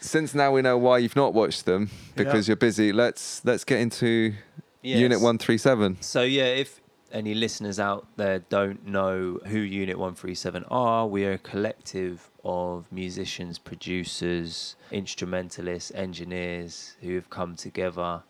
since 0.00 0.34
now 0.34 0.52
we 0.52 0.62
know 0.62 0.76
why 0.78 0.98
you've 0.98 1.16
not 1.16 1.34
watched 1.34 1.64
them 1.66 1.90
because 2.16 2.46
Yeah. 2.48 2.52
you're 2.52 2.56
busy, 2.56 2.92
let's 2.92 3.44
let's 3.44 3.64
get 3.64 3.80
into 3.80 4.34
Unit 4.82 5.20
One 5.20 5.38
Three 5.38 5.58
Seven. 5.58 5.96
So 6.00 6.22
yeah, 6.22 6.44
if 6.44 6.80
any 7.14 7.32
listeners 7.32 7.78
out 7.78 8.06
there 8.16 8.40
don't 8.40 8.86
know 8.86 9.38
who 9.46 9.58
Unit 9.58 9.96
137 9.98 10.64
are, 10.64 11.06
we 11.06 11.24
are 11.24 11.32
a 11.32 11.38
collective 11.38 12.30
of 12.44 12.90
musicians, 12.92 13.58
producers, 13.58 14.76
instrumentalists, 14.90 15.92
engineers 15.94 16.96
who 17.00 17.14
have 17.14 17.30
come 17.30 17.54
together. 17.54 18.22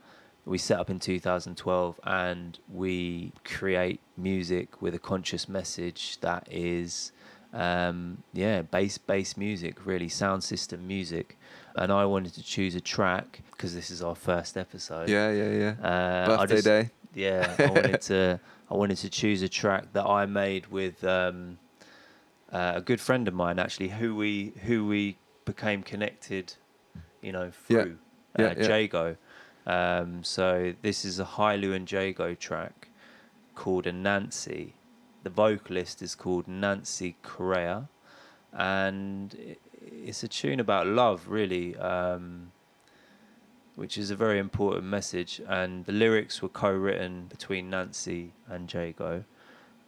We 0.45 0.59
set 0.59 0.79
up 0.79 0.91
in 0.91 0.99
2012 1.01 1.99
and 2.05 2.59
we 2.73 3.33
create 3.45 4.01
music 4.17 4.83
with 4.83 4.95
a 4.95 4.99
conscious 4.99 5.49
message 5.49 6.21
that 6.21 6.47
is 6.51 7.13
um, 7.55 8.19
yeah, 8.33 8.63
bass 8.63 8.99
bass 8.99 9.37
music, 9.37 9.87
really 9.87 10.09
sound 10.09 10.45
system 10.45 10.87
music. 10.87 11.39
And 11.77 11.91
I 11.91 12.05
wanted 12.05 12.35
to 12.35 12.43
choose 12.43 12.75
a 12.75 12.81
track 12.81 13.43
because 13.53 13.75
this 13.75 13.91
is 13.91 14.03
our 14.03 14.15
first 14.15 14.57
episode. 14.57 15.09
Yeah, 15.09 15.31
yeah, 15.33 15.51
yeah. 15.81 15.89
Uh, 15.89 16.37
Birthday 16.37 16.55
just- 16.55 16.65
day. 16.65 16.91
Yeah, 17.15 17.55
I 17.59 17.67
wanted 17.71 18.01
to. 18.03 18.41
I 18.71 18.75
wanted 18.75 18.97
to 18.99 19.11
choose 19.11 19.43
a 19.43 19.49
track 19.49 19.93
that 19.93 20.07
I 20.07 20.27
made 20.27 20.69
with 20.69 21.05
um, 21.05 21.59
uh, 22.53 22.73
a 22.77 22.81
good 22.81 23.01
friend 23.01 23.29
of 23.29 23.35
mine, 23.35 23.59
actually, 23.59 23.89
who 23.89 24.15
we 24.15 24.53
who 24.65 24.87
we 24.87 25.19
became 25.45 25.83
connected, 25.83 26.55
you 27.21 27.33
know, 27.33 27.51
through 27.51 27.99
Yeah, 28.39 28.47
uh, 28.47 28.55
yeah. 28.57 28.77
Jago. 28.77 29.17
Um, 29.67 30.25
so 30.25 30.75
this 30.83 31.05
is 31.05 31.19
a 31.19 31.25
Hailu 31.25 31.75
and 31.75 31.87
Jago 31.87 32.39
track 32.39 32.89
called 33.55 33.87
a 33.87 33.93
Nancy. 33.93 34.75
The 35.23 35.31
vocalist 35.31 36.03
is 36.03 36.15
called 36.15 36.47
Nancy 36.47 37.17
Correa, 37.23 37.89
and 38.53 39.57
it's 39.81 40.23
a 40.23 40.29
tune 40.29 40.61
about 40.61 40.87
love, 40.87 41.29
really. 41.29 41.77
Um, 41.77 42.53
which 43.77 43.99
is 43.99 44.11
a 44.11 44.17
very 44.17 44.39
important 44.39 44.85
message. 44.85 45.41
And 45.49 45.85
the 45.87 45.93
lyrics 45.93 46.43
were 46.43 46.49
co-written 46.49 47.27
between 47.29 47.71
Nancy 47.71 48.33
and 48.49 48.73
Jago, 48.73 49.25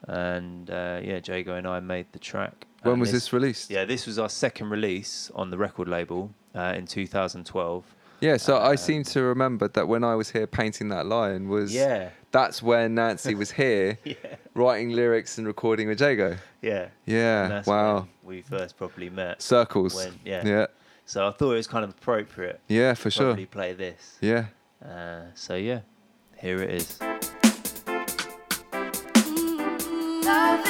and 0.08 0.70
uh, 0.70 1.00
yeah, 1.02 1.20
Jago 1.22 1.54
and 1.54 1.66
I 1.66 1.80
made 1.80 2.06
the 2.12 2.18
track. 2.18 2.66
When 2.82 2.92
And 2.94 3.00
was 3.00 3.12
this 3.12 3.32
released? 3.32 3.70
Yeah, 3.70 3.84
this 3.84 4.06
was 4.06 4.18
our 4.18 4.28
second 4.28 4.70
release 4.70 5.30
on 5.34 5.50
the 5.50 5.58
record 5.58 5.88
label 5.88 6.30
uh, 6.54 6.74
in 6.76 6.86
2012. 6.86 7.84
Yeah, 8.20 8.38
so 8.38 8.56
I 8.56 8.70
Um, 8.70 8.76
seem 8.78 9.02
to 9.04 9.22
remember 9.22 9.68
that 9.68 9.88
when 9.88 10.02
I 10.02 10.14
was 10.14 10.30
here 10.30 10.46
painting 10.46 10.88
that 10.88 11.04
lion 11.06 11.48
was 11.48 11.74
Yeah. 11.74 12.10
that's 12.30 12.62
when 12.62 12.94
Nancy 12.94 13.34
was 13.34 13.50
here 13.50 13.98
Yeah. 14.04 14.14
writing 14.54 14.90
lyrics 14.90 15.36
and 15.36 15.46
recording 15.46 15.88
with 15.88 16.00
Jago. 16.00 16.36
Yeah. 16.62 16.88
Yeah, 17.04 17.42
And 17.42 17.52
that's 17.52 17.66
wow. 17.68 18.06
when 18.22 18.36
we 18.36 18.42
first 18.42 18.78
properly 18.78 19.10
met. 19.10 19.42
Circles. 19.42 19.94
When, 19.94 20.18
yeah. 20.24 20.46
Yeah. 20.46 20.66
So 21.06 21.28
I 21.28 21.30
thought 21.30 21.52
it 21.52 21.56
was 21.56 21.68
kind 21.68 21.84
of 21.84 21.90
appropriate. 21.90 22.60
Yeah, 22.66 22.94
for 22.94 23.10
sure. 23.12 23.26
Probably 23.26 23.46
play 23.46 23.72
this. 23.72 24.18
Yeah. 24.20 24.46
Uh, 24.84 25.26
so 25.34 25.54
yeah, 25.54 25.80
here 26.36 26.60
it 26.60 26.70
is. 26.70 26.98
Love 30.26 30.66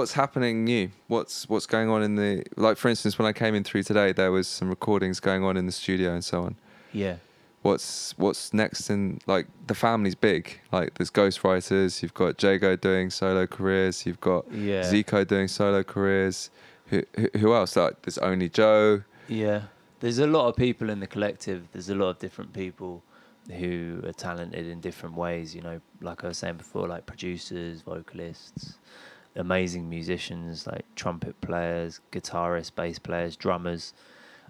what's 0.00 0.14
happening 0.14 0.64
new? 0.64 0.90
What's 1.08 1.46
what's 1.48 1.66
going 1.66 1.90
on 1.90 2.02
in 2.02 2.16
the 2.16 2.42
like? 2.56 2.78
For 2.78 2.88
instance, 2.88 3.18
when 3.18 3.26
I 3.28 3.34
came 3.34 3.54
in 3.54 3.64
through 3.64 3.82
today, 3.82 4.12
there 4.12 4.32
was 4.32 4.48
some 4.48 4.70
recordings 4.70 5.20
going 5.20 5.44
on 5.44 5.58
in 5.58 5.66
the 5.66 5.72
studio 5.72 6.14
and 6.14 6.24
so 6.24 6.42
on. 6.42 6.56
Yeah. 6.92 7.16
What's 7.60 8.16
what's 8.16 8.54
next 8.54 8.88
in 8.88 9.20
like 9.26 9.46
the 9.66 9.74
family's 9.74 10.14
big. 10.14 10.58
Like 10.72 10.94
there's 10.94 11.10
ghostwriters. 11.10 12.02
You've 12.02 12.14
got 12.14 12.42
Jago 12.42 12.76
doing 12.76 13.10
solo 13.10 13.46
careers. 13.46 14.06
You've 14.06 14.20
got 14.20 14.50
Yeah. 14.50 14.84
Zico 14.84 15.26
doing 15.26 15.48
solo 15.48 15.82
careers. 15.82 16.50
Who 16.86 17.02
who, 17.16 17.28
who 17.38 17.54
else? 17.54 17.76
Like 17.76 18.00
there's 18.02 18.18
only 18.18 18.48
Joe. 18.48 19.02
Yeah, 19.28 19.64
there's 20.00 20.18
a 20.18 20.26
lot 20.26 20.48
of 20.48 20.56
people 20.56 20.88
in 20.88 21.00
the 21.00 21.06
collective. 21.06 21.68
There's 21.72 21.90
a 21.90 21.94
lot 21.94 22.08
of 22.08 22.18
different 22.18 22.54
people 22.54 23.02
who 23.52 24.00
are 24.06 24.12
talented 24.12 24.66
in 24.66 24.80
different 24.80 25.14
ways. 25.14 25.54
You 25.54 25.60
know, 25.60 25.80
like 26.00 26.24
I 26.24 26.28
was 26.28 26.38
saying 26.38 26.56
before, 26.56 26.88
like 26.88 27.04
producers, 27.04 27.82
vocalists, 27.82 28.78
amazing 29.36 29.88
musicians, 29.88 30.66
like 30.66 30.84
trumpet 30.94 31.40
players, 31.40 32.00
guitarists, 32.12 32.74
bass 32.74 32.98
players, 32.98 33.36
drummers. 33.36 33.92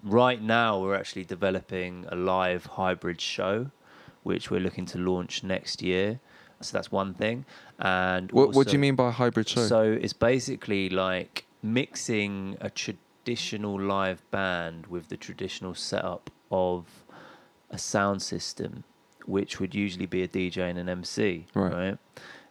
Right 0.03 0.41
now, 0.41 0.79
we're 0.81 0.95
actually 0.95 1.25
developing 1.25 2.05
a 2.09 2.15
live 2.15 2.65
hybrid 2.65 3.21
show, 3.21 3.71
which 4.23 4.49
we're 4.49 4.59
looking 4.59 4.85
to 4.87 4.97
launch 4.97 5.43
next 5.43 5.81
year. 5.81 6.19
So 6.61 6.77
that's 6.77 6.91
one 6.91 7.13
thing. 7.13 7.45
And 7.79 8.31
What 8.31 8.53
what 8.53 8.67
do 8.67 8.73
you 8.73 8.79
mean 8.79 8.95
by 8.95 9.11
hybrid 9.11 9.47
show? 9.49 9.65
so 9.65 9.81
it's 9.83 10.13
basically 10.13 10.89
like 10.89 11.45
mixing 11.63 12.57
a 12.61 12.69
traditional 12.69 13.79
live 13.79 14.21
band 14.31 14.87
with 14.87 15.09
the 15.09 15.17
traditional 15.17 15.73
setup 15.75 16.29
of 16.51 16.85
a 17.69 17.77
sound 17.77 18.21
system, 18.21 18.83
which 19.25 19.59
would 19.59 19.73
usually 19.73 20.05
be 20.05 20.21
a 20.23 20.27
DJ 20.27 20.69
and 20.69 20.77
an 20.77 20.89
MC, 20.89 21.45
Right. 21.55 21.97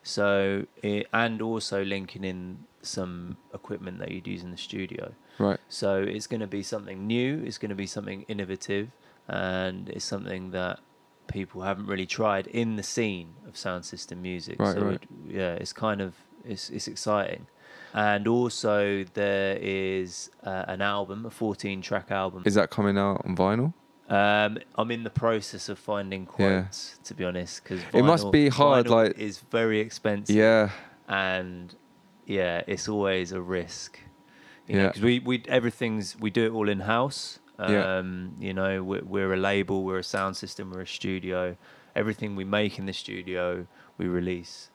So, 0.02 0.66
it, 0.82 1.08
and 1.12 1.42
also 1.42 1.84
linking 1.84 2.24
in 2.24 2.64
some 2.82 3.36
equipment 3.52 3.98
that 3.98 4.10
you'd 4.10 4.26
use 4.26 4.42
in 4.42 4.50
the 4.50 4.56
studio. 4.56 5.12
Right. 5.38 5.58
So 5.68 6.02
it's 6.02 6.26
going 6.26 6.40
to 6.40 6.46
be 6.46 6.62
something 6.62 7.06
new. 7.06 7.42
It's 7.44 7.58
going 7.58 7.70
to 7.70 7.74
be 7.74 7.86
something 7.86 8.22
innovative, 8.22 8.90
and 9.28 9.88
it's 9.88 10.04
something 10.04 10.50
that 10.52 10.80
people 11.26 11.62
haven't 11.62 11.86
really 11.86 12.06
tried 12.06 12.46
in 12.48 12.76
the 12.76 12.82
scene 12.82 13.34
of 13.46 13.56
sound 13.56 13.84
system 13.84 14.20
music. 14.22 14.58
Right, 14.58 14.74
so 14.74 14.80
right. 14.82 14.94
It, 14.94 15.08
yeah, 15.28 15.52
it's 15.54 15.72
kind 15.72 16.00
of 16.00 16.14
it's 16.44 16.70
it's 16.70 16.88
exciting, 16.88 17.46
and 17.94 18.26
also 18.26 19.04
there 19.14 19.58
is 19.60 20.30
uh, 20.42 20.64
an 20.68 20.82
album, 20.82 21.26
a 21.26 21.30
14 21.30 21.82
track 21.82 22.10
album. 22.10 22.42
Is 22.44 22.54
that 22.54 22.70
coming 22.70 22.98
out 22.98 23.22
on 23.24 23.36
vinyl? 23.36 23.74
Um, 24.10 24.58
I'm 24.74 24.90
in 24.90 25.04
the 25.04 25.10
process 25.10 25.68
of 25.68 25.78
finding 25.78 26.22
Yeah. 26.22 26.62
quotes, 26.62 26.98
to 27.04 27.14
be 27.14 27.24
honest, 27.24 27.62
because 27.62 27.80
It 27.94 28.02
must 28.02 28.30
be 28.32 28.48
hard, 28.48 28.86
Vinyl 28.86 28.90
like- 28.90 29.18
is 29.18 29.38
very 29.50 29.78
expensive. 29.80 30.34
Yeah. 30.36 30.70
and 31.08 31.74
yeah, 32.26 32.62
it's 32.68 32.88
always 32.88 33.32
a 33.32 33.40
risk. 33.40 33.98
You 34.68 34.76
know, 34.76 34.82
Yeah. 34.84 34.92
'cause 34.92 35.02
we 35.02 35.18
we 35.20 35.42
everything's 35.48 36.16
we 36.20 36.30
do 36.30 36.44
it 36.46 36.52
all 36.52 36.68
in 36.68 36.80
house. 36.80 37.38
Yeah. 37.58 37.98
Um, 37.98 38.36
you 38.40 38.54
know, 38.54 38.82
we're, 38.82 39.04
we're 39.04 39.32
a 39.34 39.36
label, 39.36 39.82
we're 39.84 39.98
a 39.98 40.04
sound 40.04 40.36
system, 40.36 40.70
we're 40.72 40.82
a 40.82 40.86
studio. 40.86 41.56
Everything 41.94 42.36
we 42.36 42.44
make 42.44 42.78
in 42.78 42.86
the 42.86 42.92
studio, 42.92 43.66
we 43.98 44.06
release 44.06 44.70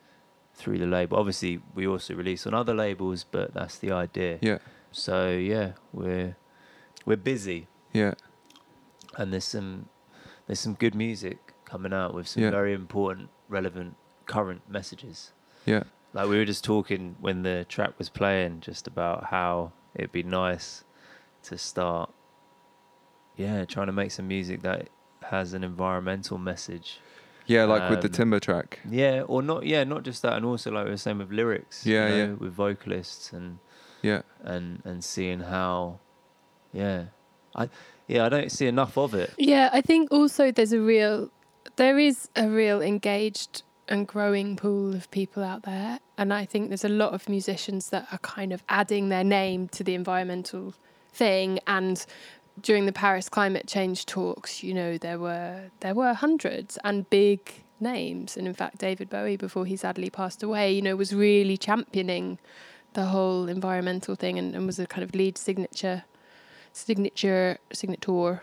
through 0.54 0.78
the 0.78 0.86
label. 0.86 1.18
Obviously, 1.18 1.62
we 1.74 1.88
also 1.88 2.14
release 2.14 2.46
on 2.46 2.54
other 2.54 2.74
labels, 2.74 3.24
but 3.24 3.54
that's 3.54 3.78
the 3.80 3.92
idea. 3.92 4.38
Yeah. 4.42 4.60
So 4.92 5.30
yeah, 5.32 5.72
we're 5.94 6.36
we're 7.06 7.18
busy 7.34 7.68
Yeah. 7.94 8.14
And 9.18 9.32
there's 9.34 9.46
some 9.46 9.90
there's 10.48 10.60
some 10.60 10.74
good 10.76 10.94
music 10.96 11.54
coming 11.66 11.94
out 11.94 12.14
with 12.14 12.28
some 12.28 12.44
Yeah. 12.44 12.52
very 12.52 12.74
important, 12.74 13.30
relevant, 13.50 13.96
current 14.28 14.62
messages. 14.70 15.32
Yeah. 15.66 15.84
Like 16.14 16.30
we 16.30 16.38
were 16.38 16.46
just 16.46 16.64
talking 16.64 17.16
when 17.20 17.42
the 17.44 17.66
track 17.68 17.98
was 17.98 18.10
playing, 18.10 18.62
just 18.62 18.86
about 18.88 19.26
how 19.26 19.72
it'd 19.96 20.12
be 20.12 20.22
nice 20.24 20.84
to 21.44 21.58
start, 21.58 22.12
yeah, 23.36 23.66
trying 23.66 23.88
to 23.88 23.92
make 23.94 24.12
some 24.12 24.28
music 24.28 24.62
that 24.62 24.90
has 25.24 25.54
an 25.54 25.64
environmental 25.64 26.38
message. 26.38 27.00
Yeah, 27.48 27.66
like 27.66 27.90
with 27.90 28.02
the 28.02 28.08
Um, 28.08 28.14
timber 28.14 28.40
track. 28.40 28.80
Yeah, 28.90 29.22
or 29.28 29.42
not. 29.42 29.66
Yeah, 29.66 29.84
not 29.84 30.04
just 30.04 30.22
that, 30.24 30.34
and 30.34 30.46
also 30.46 30.72
like 30.72 30.86
we 30.86 30.92
were 30.92 30.98
saying 30.98 31.18
with 31.20 31.32
lyrics. 31.32 31.86
you 31.86 31.94
Yeah, 31.96 32.10
know, 32.10 32.16
yeah. 32.16 32.32
With 32.34 32.54
vocalists 32.54 33.34
and 33.34 33.60
Yeah. 34.02 34.22
and 34.44 34.82
and 34.86 35.04
seeing 35.04 35.42
how, 35.42 36.00
yeah, 36.74 37.06
I 37.56 37.70
yeah 38.08 38.26
I 38.26 38.30
don't 38.30 38.52
see 38.52 38.68
enough 38.68 38.98
of 38.98 39.14
it. 39.14 39.34
Yeah, 39.38 39.70
I 39.74 39.82
think 39.82 40.12
also 40.12 40.52
there's 40.52 40.74
a 40.74 40.80
real, 40.80 41.30
there 41.76 41.98
is 41.98 42.30
a 42.36 42.48
real 42.48 42.82
engaged 42.82 43.64
and 43.88 44.08
growing 44.08 44.56
pool 44.56 44.96
of 44.96 45.10
people 45.12 45.44
out 45.44 45.64
there. 45.64 46.00
And 46.18 46.34
I 46.34 46.46
think 46.46 46.70
there's 46.70 46.86
a 46.86 46.90
lot 46.90 47.14
of 47.14 47.30
musicians 47.30 47.90
that 47.90 48.08
are 48.12 48.18
kind 48.20 48.54
of 48.54 48.64
adding 48.70 49.10
their 49.10 49.24
name 49.24 49.68
to 49.70 49.84
the 49.84 49.94
environmental 49.94 50.74
thing. 51.14 51.60
And 51.68 52.06
during 52.62 52.86
the 52.86 52.94
Paris 52.94 53.30
climate 53.30 53.68
change 53.68 54.06
talks, 54.06 54.64
you 54.64 54.74
know, 54.74 54.98
there 54.98 55.20
were 55.20 55.70
there 55.82 55.94
were 55.94 56.14
hundreds 56.14 56.78
and 56.84 57.10
big 57.10 57.64
names. 57.80 58.38
And 58.38 58.48
in 58.48 58.54
fact, 58.54 58.78
David 58.78 59.10
Bowie, 59.10 59.38
before 59.38 59.66
he 59.66 59.76
sadly 59.76 60.10
passed 60.10 60.42
away, 60.42 60.74
you 60.74 60.82
know, 60.82 60.96
was 60.96 61.14
really 61.14 61.58
championing 61.58 62.40
the 62.94 63.06
whole 63.06 63.50
environmental 63.50 64.16
thing 64.16 64.40
and, 64.40 64.56
and 64.56 64.66
was 64.66 64.80
a 64.80 64.88
kind 64.88 65.04
of 65.04 65.14
lead 65.14 65.38
signature 65.38 66.06
signature 66.76 67.58
signature 67.72 68.42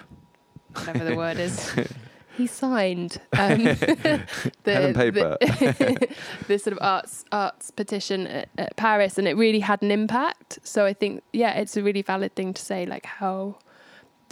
whatever 0.74 1.05
the 1.05 1.14
word 1.14 1.39
is 1.39 1.70
he 2.39 2.47
signed 2.47 3.20
um, 3.39 3.59
the, 3.64 4.22
Pen 4.64 4.85
and 4.85 4.95
paper. 4.95 5.37
the, 5.41 6.09
the 6.49 6.59
sort 6.59 6.72
of 6.72 6.78
arts 6.80 7.26
arts 7.30 7.70
petition 7.70 8.26
at, 8.26 8.49
at 8.57 8.74
Paris, 8.76 9.18
and 9.18 9.28
it 9.28 9.37
really 9.37 9.61
had 9.61 9.83
an 9.83 9.91
impact. 9.91 10.59
So 10.62 10.87
I 10.87 10.95
think, 10.95 11.22
yeah, 11.35 11.53
it's 11.59 11.76
a 11.76 11.83
really 11.83 12.01
valid 12.01 12.35
thing 12.35 12.55
to 12.55 12.62
say. 12.62 12.87
Like, 12.87 13.05
how 13.05 13.59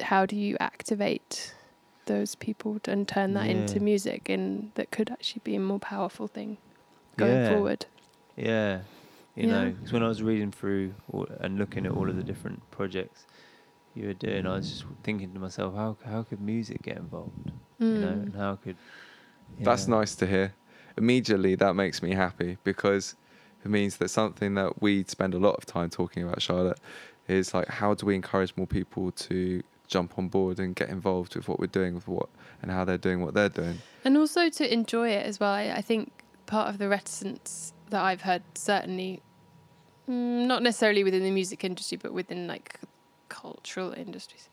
how 0.00 0.24
do 0.24 0.34
you 0.34 0.56
activate 0.60 1.54
those 2.06 2.34
people 2.34 2.78
and 2.86 3.06
turn 3.06 3.34
that 3.34 3.48
into 3.50 3.80
music, 3.80 4.30
and 4.30 4.72
that 4.76 4.90
could 4.90 5.10
actually 5.10 5.42
be 5.44 5.54
a 5.54 5.60
more 5.60 5.78
powerful 5.78 6.26
thing 6.26 6.56
going 7.18 7.32
Yeah. 7.42 7.48
forward. 7.50 7.84
Yeah, 8.34 8.80
you 9.36 9.46
Yeah. 9.46 9.64
know, 9.64 9.74
'cause 9.78 9.92
when 9.92 10.02
I 10.02 10.08
was 10.08 10.22
reading 10.22 10.50
through 10.52 10.94
all, 11.12 11.26
and 11.38 11.58
looking 11.58 11.84
at 11.84 11.92
all 11.92 12.08
of 12.08 12.16
the 12.16 12.24
different 12.24 12.62
projects 12.70 13.26
you 13.94 14.06
were 14.08 14.14
doing, 14.14 14.46
I 14.46 14.54
was 14.56 14.68
just 14.70 14.84
thinking 15.02 15.32
to 15.34 15.38
myself, 15.40 15.74
how 15.74 15.96
how 16.04 16.22
could 16.22 16.40
music 16.40 16.82
get 16.82 16.96
involved? 16.96 17.50
You 17.78 17.86
know, 17.98 18.06
Mm. 18.08 18.22
and 18.26 18.34
how 18.36 18.56
could 18.56 18.76
That's 19.62 19.86
yeah. 19.88 19.94
nice 19.96 20.14
to 20.16 20.26
hear. 20.26 20.54
Immediately, 20.96 21.54
that 21.56 21.74
makes 21.74 22.02
me 22.02 22.12
happy 22.14 22.58
because 22.64 23.14
it 23.64 23.68
means 23.70 23.96
that 23.98 24.08
something 24.10 24.54
that 24.54 24.80
we 24.82 25.04
spend 25.04 25.34
a 25.34 25.38
lot 25.38 25.56
of 25.56 25.66
time 25.66 25.90
talking 25.90 26.22
about, 26.22 26.40
Charlotte, 26.42 26.78
is 27.28 27.52
like 27.54 27.68
how 27.68 27.94
do 27.94 28.06
we 28.06 28.14
encourage 28.14 28.56
more 28.56 28.66
people 28.66 29.10
to 29.12 29.62
jump 29.86 30.18
on 30.18 30.28
board 30.28 30.58
and 30.60 30.76
get 30.76 30.88
involved 30.88 31.34
with 31.36 31.48
what 31.48 31.58
we're 31.58 31.66
doing, 31.66 31.94
with 31.94 32.06
what 32.08 32.28
and 32.62 32.70
how 32.70 32.84
they're 32.84 32.98
doing 32.98 33.22
what 33.22 33.34
they're 33.34 33.48
doing. 33.48 33.78
And 34.04 34.16
also 34.16 34.48
to 34.48 34.72
enjoy 34.72 35.10
it 35.10 35.26
as 35.26 35.40
well. 35.40 35.52
I, 35.52 35.72
I 35.76 35.80
think 35.82 36.12
part 36.46 36.68
of 36.68 36.78
the 36.78 36.88
reticence 36.88 37.72
that 37.90 38.02
I've 38.02 38.22
heard, 38.22 38.42
certainly, 38.54 39.20
mm, 40.08 40.46
not 40.46 40.62
necessarily 40.62 41.02
within 41.04 41.22
the 41.22 41.30
music 41.30 41.64
industry, 41.64 41.98
but 42.00 42.12
within 42.12 42.46
like 42.46 42.78
cultural 43.30 43.92
industries, 43.92 44.48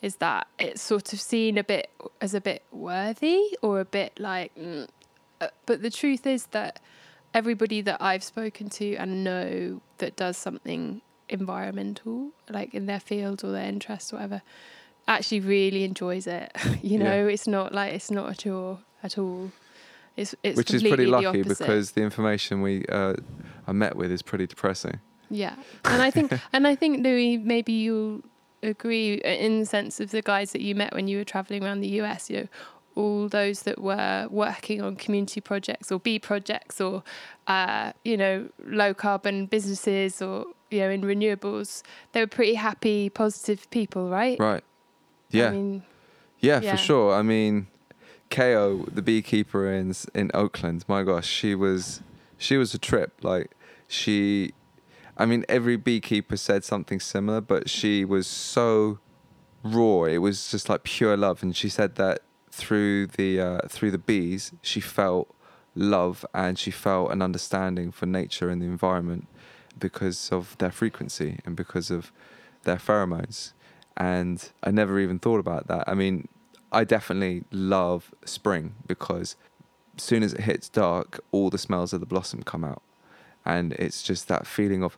is 0.00 0.16
that 0.16 0.48
it's 0.58 0.82
sort 0.82 1.12
of 1.12 1.20
seen 1.20 1.56
a 1.58 1.64
bit 1.64 1.88
as 2.20 2.34
a 2.34 2.40
bit 2.40 2.62
worthy 2.72 3.56
or 3.62 3.78
a 3.78 3.84
bit 3.84 4.18
like. 4.18 4.52
Mm. 4.56 4.88
Uh, 5.40 5.48
But 5.66 5.82
the 5.82 5.90
truth 5.90 6.26
is 6.26 6.46
that 6.46 6.80
everybody 7.34 7.80
that 7.82 7.98
I've 8.00 8.24
spoken 8.24 8.68
to 8.70 8.96
and 8.96 9.22
know 9.24 9.80
that 9.98 10.16
does 10.16 10.36
something 10.36 11.00
environmental, 11.28 12.30
like 12.48 12.74
in 12.74 12.86
their 12.86 13.00
field 13.00 13.44
or 13.44 13.52
their 13.52 13.64
interest 13.68 14.12
or 14.12 14.16
whatever, 14.16 14.42
actually 15.08 15.40
really 15.40 15.84
enjoys 15.84 16.26
it. 16.26 16.52
you 16.82 16.98
Yeah. 16.98 17.04
know, 17.04 17.26
it's 17.28 17.46
not 17.46 17.72
like 17.72 17.92
it's 17.94 18.10
not 18.10 18.30
a 18.30 18.34
chore 18.34 18.78
at 19.02 19.18
all. 19.18 19.50
It's 20.16 20.34
it's 20.42 20.56
Which 20.56 20.74
is 20.74 20.82
pretty 20.82 21.06
lucky 21.06 21.42
because 21.42 21.92
the 21.92 22.02
information 22.02 22.60
we 22.60 22.84
uh, 22.86 23.14
are 23.66 23.74
met 23.74 23.96
with 23.96 24.10
is 24.12 24.22
pretty 24.22 24.46
depressing. 24.46 25.00
Yeah, 25.32 25.54
and 25.84 26.02
I 26.02 26.10
think 26.10 26.32
and 26.52 26.66
I 26.66 26.74
think 26.74 27.02
Louis, 27.02 27.38
maybe 27.38 27.72
you'll 27.72 28.22
agree 28.62 29.14
in 29.14 29.60
the 29.60 29.66
sense 29.66 29.98
of 29.98 30.10
the 30.10 30.22
guys 30.22 30.52
that 30.52 30.60
you 30.60 30.74
met 30.74 30.92
when 30.94 31.08
you 31.08 31.18
were 31.18 31.24
traveling 31.24 31.64
around 31.64 31.80
the 31.80 31.88
US. 32.02 32.28
You 32.30 32.36
know, 32.42 32.48
all 32.94 33.28
those 33.28 33.62
that 33.62 33.80
were 33.80 34.28
working 34.30 34.82
on 34.82 34.96
community 34.96 35.40
projects 35.40 35.90
or 35.90 35.98
B 35.98 36.18
projects 36.18 36.80
or 36.80 37.02
uh, 37.46 37.92
you 38.04 38.16
know 38.16 38.48
low 38.64 38.92
carbon 38.94 39.46
businesses 39.46 40.20
or 40.20 40.46
you 40.70 40.80
know 40.80 40.90
in 40.90 41.02
renewables. 41.02 41.82
They 42.12 42.20
were 42.20 42.26
pretty 42.26 42.54
happy, 42.54 43.08
positive 43.08 43.68
people, 43.70 44.10
right? 44.10 44.38
Right. 44.38 44.64
Yeah. 45.30 45.48
I 45.48 45.50
mean, 45.52 45.82
Yeah, 46.40 46.60
Yeah. 46.60 46.72
for 46.72 46.76
sure. 46.76 47.14
I 47.14 47.22
mean, 47.22 47.68
Ko, 48.30 48.84
the 48.92 49.02
beekeeper 49.02 49.72
in 49.72 49.94
in 50.14 50.30
Oakland, 50.34 50.84
my 50.88 51.02
gosh, 51.02 51.26
she 51.26 51.54
was 51.54 52.02
she 52.36 52.56
was 52.58 52.74
a 52.74 52.78
trip. 52.78 53.12
Like 53.22 53.50
she, 53.88 54.52
I 55.22 55.24
mean, 55.24 55.44
every 55.48 55.76
beekeeper 55.76 56.36
said 56.36 56.64
something 56.64 56.98
similar, 56.98 57.40
but 57.40 57.70
she 57.70 58.04
was 58.04 58.26
so 58.26 58.98
raw. 59.62 60.02
It 60.02 60.18
was 60.18 60.50
just 60.50 60.68
like 60.68 60.82
pure 60.82 61.16
love, 61.16 61.44
and 61.44 61.54
she 61.54 61.68
said 61.68 61.94
that 61.94 62.22
through 62.50 63.06
the 63.06 63.40
uh, 63.40 63.60
through 63.68 63.92
the 63.92 63.98
bees, 63.98 64.50
she 64.62 64.80
felt 64.80 65.32
love 65.76 66.26
and 66.34 66.58
she 66.58 66.72
felt 66.72 67.12
an 67.12 67.22
understanding 67.22 67.92
for 67.92 68.04
nature 68.04 68.50
and 68.50 68.60
the 68.60 68.66
environment 68.66 69.28
because 69.78 70.32
of 70.32 70.58
their 70.58 70.72
frequency 70.72 71.38
and 71.46 71.54
because 71.54 71.88
of 71.88 72.10
their 72.64 72.78
pheromones. 72.78 73.52
And 73.96 74.50
I 74.64 74.72
never 74.72 74.98
even 74.98 75.20
thought 75.20 75.38
about 75.38 75.68
that. 75.68 75.88
I 75.88 75.94
mean, 75.94 76.26
I 76.72 76.82
definitely 76.82 77.44
love 77.52 78.12
spring 78.24 78.74
because 78.88 79.36
as 79.96 80.02
soon 80.02 80.24
as 80.24 80.32
it 80.32 80.40
hits 80.40 80.68
dark, 80.68 81.20
all 81.30 81.48
the 81.48 81.58
smells 81.58 81.92
of 81.92 82.00
the 82.00 82.06
blossom 82.06 82.42
come 82.42 82.64
out. 82.64 82.82
And 83.44 83.72
it's 83.74 84.02
just 84.02 84.28
that 84.28 84.46
feeling 84.46 84.82
of, 84.82 84.96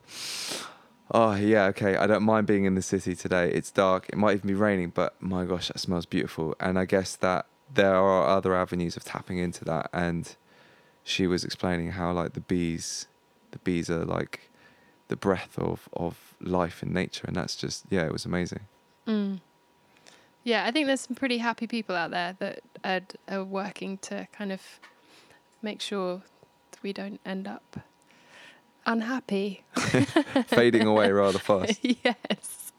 oh, 1.11 1.35
yeah, 1.35 1.65
okay, 1.65 1.97
I 1.97 2.07
don't 2.07 2.23
mind 2.23 2.47
being 2.47 2.65
in 2.65 2.75
the 2.75 2.81
city 2.81 3.15
today. 3.15 3.51
It's 3.51 3.71
dark, 3.71 4.07
it 4.09 4.17
might 4.17 4.37
even 4.37 4.47
be 4.47 4.53
raining, 4.53 4.89
but 4.89 5.15
my 5.21 5.45
gosh, 5.45 5.69
that 5.69 5.79
smells 5.79 6.05
beautiful. 6.05 6.55
And 6.59 6.77
I 6.77 6.85
guess 6.85 7.15
that 7.17 7.47
there 7.73 7.95
are 7.95 8.27
other 8.27 8.55
avenues 8.55 8.95
of 8.95 9.03
tapping 9.03 9.37
into 9.37 9.65
that. 9.65 9.89
And 9.91 10.35
she 11.03 11.27
was 11.27 11.43
explaining 11.43 11.91
how, 11.91 12.11
like, 12.13 12.33
the 12.33 12.41
bees, 12.41 13.07
the 13.51 13.59
bees 13.59 13.89
are 13.89 14.05
like 14.05 14.49
the 15.07 15.15
breath 15.15 15.57
of, 15.57 15.87
of 15.93 16.35
life 16.41 16.81
in 16.83 16.93
nature. 16.93 17.25
And 17.27 17.35
that's 17.35 17.55
just, 17.55 17.85
yeah, 17.89 18.05
it 18.05 18.11
was 18.11 18.25
amazing. 18.25 18.61
Mm. 19.07 19.39
Yeah, 20.43 20.65
I 20.65 20.71
think 20.71 20.85
there's 20.85 21.01
some 21.01 21.15
pretty 21.15 21.39
happy 21.39 21.65
people 21.65 21.95
out 21.95 22.11
there 22.11 22.35
that 22.39 22.59
are, 22.83 23.01
are 23.27 23.43
working 23.43 23.97
to 23.99 24.27
kind 24.31 24.51
of 24.51 24.61
make 25.61 25.81
sure 25.81 26.21
we 26.83 26.93
don't 26.93 27.19
end 27.25 27.47
up 27.47 27.79
unhappy. 28.85 29.63
Fading 30.47 30.87
away 30.87 31.11
rather 31.11 31.39
fast. 31.39 31.79
yes. 31.83 32.73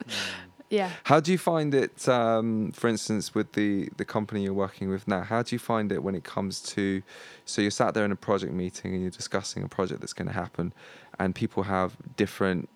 Yeah. 0.69 0.91
How 1.03 1.19
do 1.19 1.31
you 1.31 1.37
find 1.37 1.73
it, 1.73 2.07
um, 2.09 2.71
for 2.73 2.87
instance, 2.89 3.33
with 3.33 3.53
the, 3.53 3.89
the 3.95 4.03
company 4.03 4.43
you're 4.43 4.53
working 4.53 4.89
with 4.89 5.07
now? 5.07 5.21
How 5.21 5.41
do 5.41 5.55
you 5.55 5.59
find 5.59 5.91
it 5.91 6.03
when 6.03 6.13
it 6.13 6.25
comes 6.25 6.61
to, 6.73 7.01
so 7.45 7.61
you're 7.61 7.71
sat 7.71 7.93
there 7.93 8.03
in 8.03 8.11
a 8.11 8.17
project 8.17 8.51
meeting 8.53 8.93
and 8.93 9.01
you're 9.01 9.11
discussing 9.11 9.63
a 9.63 9.69
project 9.69 10.01
that's 10.01 10.13
going 10.13 10.27
to 10.27 10.33
happen, 10.33 10.73
and 11.19 11.33
people 11.33 11.63
have 11.63 11.95
different 12.17 12.67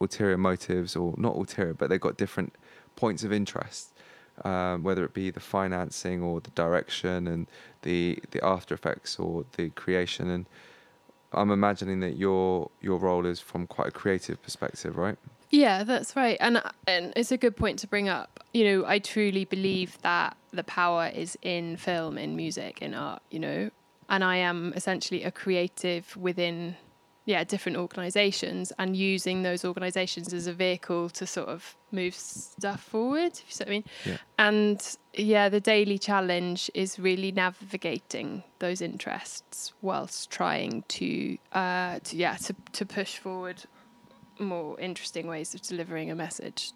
ulterior 0.00 0.36
motives, 0.36 0.96
or 0.96 1.14
not 1.16 1.36
ulterior, 1.36 1.72
but 1.72 1.88
they've 1.88 2.00
got 2.00 2.16
different 2.16 2.52
points 2.96 3.22
of 3.22 3.32
interest, 3.32 3.92
um, 4.44 4.82
whether 4.82 5.04
it 5.04 5.14
be 5.14 5.30
the 5.30 5.40
financing 5.40 6.22
or 6.22 6.40
the 6.40 6.50
direction 6.50 7.28
and 7.28 7.46
the 7.82 8.18
the 8.32 8.44
after 8.44 8.74
effects 8.74 9.18
or 9.18 9.44
the 9.56 9.70
creation. 9.70 10.28
And 10.28 10.46
I'm 11.36 11.50
imagining 11.50 12.00
that 12.00 12.16
your 12.16 12.70
your 12.80 12.98
role 12.98 13.26
is 13.26 13.40
from 13.40 13.66
quite 13.66 13.88
a 13.88 13.90
creative 13.92 14.42
perspective, 14.42 14.96
right? 14.96 15.16
Yeah, 15.50 15.84
that's 15.84 16.16
right. 16.16 16.36
And 16.40 16.62
and 16.88 17.12
it's 17.14 17.30
a 17.30 17.36
good 17.36 17.56
point 17.56 17.78
to 17.80 17.86
bring 17.86 18.08
up. 18.08 18.44
You 18.52 18.64
know, 18.64 18.86
I 18.86 18.98
truly 18.98 19.44
believe 19.44 20.00
that 20.02 20.36
the 20.52 20.64
power 20.64 21.10
is 21.14 21.38
in 21.42 21.76
film, 21.76 22.18
in 22.18 22.36
music, 22.36 22.80
in 22.80 22.94
art, 22.94 23.22
you 23.30 23.38
know. 23.38 23.70
And 24.08 24.24
I 24.24 24.36
am 24.36 24.72
essentially 24.74 25.24
a 25.24 25.30
creative 25.30 26.16
within 26.16 26.76
yeah, 27.26 27.42
different 27.42 27.76
organizations 27.76 28.72
and 28.78 28.96
using 28.96 29.42
those 29.42 29.64
organizations 29.64 30.32
as 30.32 30.46
a 30.46 30.52
vehicle 30.52 31.10
to 31.10 31.26
sort 31.26 31.48
of 31.48 31.76
move 31.90 32.14
stuff 32.14 32.80
forward, 32.80 33.32
if 33.32 33.44
you 33.48 33.52
see 33.52 33.64
what 33.64 33.68
I 33.68 33.70
mean. 33.70 33.84
Yeah. 34.04 34.16
And 34.38 34.96
yeah, 35.12 35.48
the 35.48 35.60
daily 35.60 35.98
challenge 35.98 36.70
is 36.72 37.00
really 37.00 37.32
navigating 37.32 38.44
those 38.60 38.80
interests 38.80 39.72
whilst 39.82 40.30
trying 40.30 40.84
to, 40.88 41.36
uh, 41.52 41.98
to 42.04 42.16
yeah, 42.16 42.36
to, 42.36 42.54
to 42.72 42.86
push 42.86 43.18
forward 43.18 43.64
more 44.38 44.78
interesting 44.78 45.26
ways 45.26 45.52
of 45.52 45.62
delivering 45.62 46.12
a 46.12 46.14
message. 46.14 46.72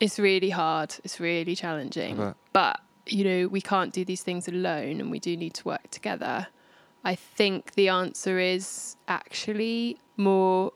It's 0.00 0.18
really 0.18 0.50
hard. 0.50 0.96
It's 1.04 1.20
really 1.20 1.54
challenging. 1.54 2.16
But 2.52 2.80
you 3.06 3.22
know, 3.22 3.48
we 3.48 3.60
can't 3.60 3.92
do 3.92 4.04
these 4.04 4.22
things 4.22 4.48
alone, 4.48 5.00
and 5.00 5.10
we 5.10 5.20
do 5.20 5.36
need 5.36 5.54
to 5.54 5.64
work 5.64 5.90
together. 5.90 6.48
I 7.04 7.14
think 7.14 7.74
the 7.74 7.88
answer 7.88 8.38
is 8.38 8.96
actually 9.08 9.98
more. 10.16 10.72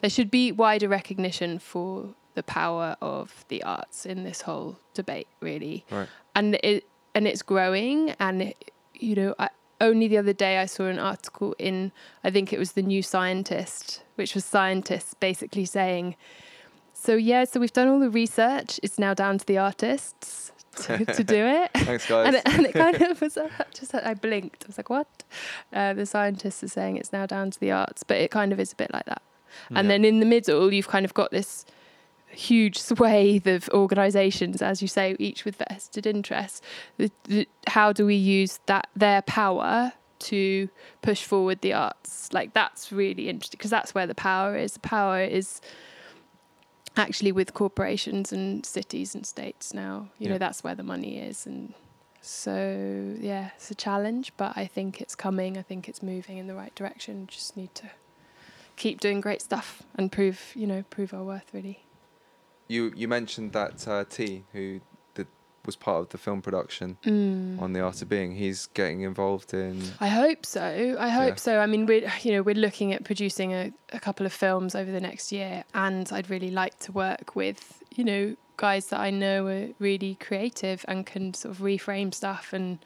There 0.00 0.10
should 0.10 0.30
be 0.30 0.52
wider 0.52 0.88
recognition 0.88 1.58
for 1.58 2.14
the 2.34 2.42
power 2.42 2.96
of 3.00 3.44
the 3.48 3.62
arts 3.62 4.04
in 4.04 4.24
this 4.24 4.42
whole 4.42 4.78
debate, 4.92 5.28
really 5.40 5.84
Right. 5.90 6.08
and 6.34 6.56
it 6.62 6.84
and 7.14 7.26
it's 7.28 7.42
growing 7.42 8.10
and 8.18 8.42
it, 8.42 8.72
you 8.94 9.14
know 9.14 9.34
I, 9.38 9.48
only 9.80 10.08
the 10.08 10.18
other 10.18 10.32
day 10.32 10.58
I 10.58 10.66
saw 10.66 10.86
an 10.86 10.98
article 10.98 11.54
in 11.58 11.92
I 12.24 12.30
think 12.30 12.52
it 12.52 12.58
was 12.58 12.72
the 12.72 12.82
New 12.82 13.02
Scientist 13.02 14.02
which 14.16 14.34
was 14.34 14.44
scientists 14.44 15.14
basically 15.14 15.64
saying 15.64 16.16
so 16.92 17.14
yeah 17.14 17.44
so 17.44 17.60
we've 17.60 17.72
done 17.72 17.86
all 17.88 18.00
the 18.00 18.10
research 18.10 18.80
it's 18.82 18.98
now 18.98 19.14
down 19.14 19.38
to 19.38 19.46
the 19.46 19.58
artists 19.58 20.50
to, 20.74 21.04
to 21.04 21.24
do 21.24 21.44
it 21.46 21.70
Thanks, 21.74 22.06
guys. 22.08 22.26
and, 22.26 22.36
it, 22.36 22.42
and 22.46 22.66
it 22.66 22.72
kind 22.72 23.00
of 23.02 23.20
was 23.22 23.36
uh, 23.36 23.48
just 23.74 23.94
I 23.94 24.14
blinked 24.14 24.64
I 24.64 24.66
was 24.68 24.78
like 24.78 24.90
what 24.90 25.06
uh, 25.72 25.94
the 25.94 26.06
scientists 26.06 26.62
are 26.62 26.68
saying 26.68 26.96
it's 26.96 27.12
now 27.12 27.26
down 27.26 27.50
to 27.50 27.60
the 27.60 27.70
arts 27.72 28.02
but 28.02 28.16
it 28.18 28.30
kind 28.30 28.52
of 28.52 28.60
is 28.60 28.72
a 28.72 28.76
bit 28.76 28.92
like 28.92 29.06
that 29.06 29.22
and 29.70 29.86
Yeah. 29.86 29.92
then 29.94 30.04
in 30.04 30.20
the 30.20 30.26
middle 30.26 30.72
you've 30.72 30.88
kind 30.88 31.04
of 31.04 31.14
got 31.14 31.30
this 31.30 31.64
huge 32.28 32.78
swathe 32.88 33.46
of 33.46 33.68
organisations, 33.72 34.60
as 34.60 34.82
you 34.82 34.88
say, 34.88 35.14
each 35.20 35.44
with 35.44 35.54
vested 35.56 36.04
interests. 36.04 36.60
The, 36.96 37.10
the, 37.28 37.48
how 37.68 37.92
do 37.92 38.04
we 38.06 38.16
use 38.16 38.58
that 38.66 38.88
their 38.96 39.22
power 39.22 39.92
to 40.18 40.68
push 41.00 41.22
forward 41.22 41.60
the 41.60 41.74
arts? 41.74 42.32
Like 42.32 42.52
that's 42.52 42.90
really 42.90 43.28
interesting 43.28 43.58
because 43.58 43.70
that's 43.70 43.94
where 43.94 44.08
the 44.08 44.14
power 44.16 44.56
is. 44.56 44.72
The 44.72 44.80
power 44.80 45.22
is 45.22 45.60
actually 46.96 47.32
with 47.32 47.54
corporations 47.54 48.32
and 48.32 48.64
cities 48.64 49.14
and 49.14 49.26
states 49.26 49.74
now. 49.74 50.08
You 50.18 50.26
Yeah. 50.26 50.32
know 50.32 50.38
that's 50.38 50.62
where 50.64 50.74
the 50.74 50.82
money 50.82 51.18
is, 51.18 51.46
and 51.46 51.74
so 52.20 53.16
yeah, 53.20 53.50
it's 53.56 53.70
a 53.70 53.74
challenge, 53.74 54.32
but 54.36 54.56
I 54.56 54.66
think 54.66 55.00
it's 55.00 55.14
coming. 55.14 55.58
I 55.58 55.62
think 55.62 55.88
it's 55.88 56.02
moving 56.02 56.38
in 56.38 56.46
the 56.46 56.54
right 56.54 56.74
direction. 56.74 57.26
Just 57.26 57.56
need 57.56 57.74
to 57.76 57.90
keep 58.76 59.00
doing 59.00 59.20
great 59.20 59.40
stuff 59.42 59.82
and 59.94 60.10
prove 60.10 60.52
you 60.54 60.66
know 60.66 60.84
prove 60.90 61.12
our 61.14 61.22
worth 61.24 61.52
really. 61.52 61.84
You 62.68 62.92
you 62.96 63.08
mentioned 63.08 63.52
that 63.52 63.86
uh, 63.86 64.04
T, 64.04 64.44
who 64.52 64.80
was 65.66 65.76
part 65.76 66.00
of 66.00 66.08
the 66.10 66.18
film 66.18 66.42
production 66.42 66.98
Mm. 67.04 67.60
on 67.60 67.72
the 67.72 67.80
Art 67.80 68.02
of 68.02 68.08
Being, 68.08 68.34
he's 68.36 68.66
getting 68.74 69.00
involved 69.02 69.54
in. 69.54 69.82
I 70.00 70.08
hope 70.08 70.44
so. 70.46 70.96
I 70.98 71.08
hope 71.08 71.28
Yeah. 71.30 71.34
so. 71.36 71.58
I 71.60 71.66
mean, 71.66 71.86
we're 71.86 72.10
you 72.22 72.32
know 72.32 72.42
we're 72.42 72.54
looking 72.54 72.92
at 72.92 73.04
producing 73.04 73.52
a, 73.52 73.72
a 73.92 74.00
couple 74.00 74.26
of 74.26 74.32
films 74.32 74.74
over 74.74 74.90
the 74.90 75.00
next 75.00 75.32
year, 75.32 75.64
and 75.74 76.10
I'd 76.12 76.30
really 76.30 76.50
like 76.50 76.78
to 76.80 76.92
work 76.92 77.34
with 77.36 77.82
you 77.94 78.04
know 78.04 78.36
guys 78.56 78.86
that 78.86 79.00
I 79.00 79.10
know 79.10 79.46
are 79.48 79.68
really 79.80 80.14
creative 80.16 80.84
and 80.86 81.04
can 81.04 81.34
sort 81.34 81.54
of 81.54 81.60
reframe 81.60 82.14
stuff 82.14 82.52
and 82.52 82.78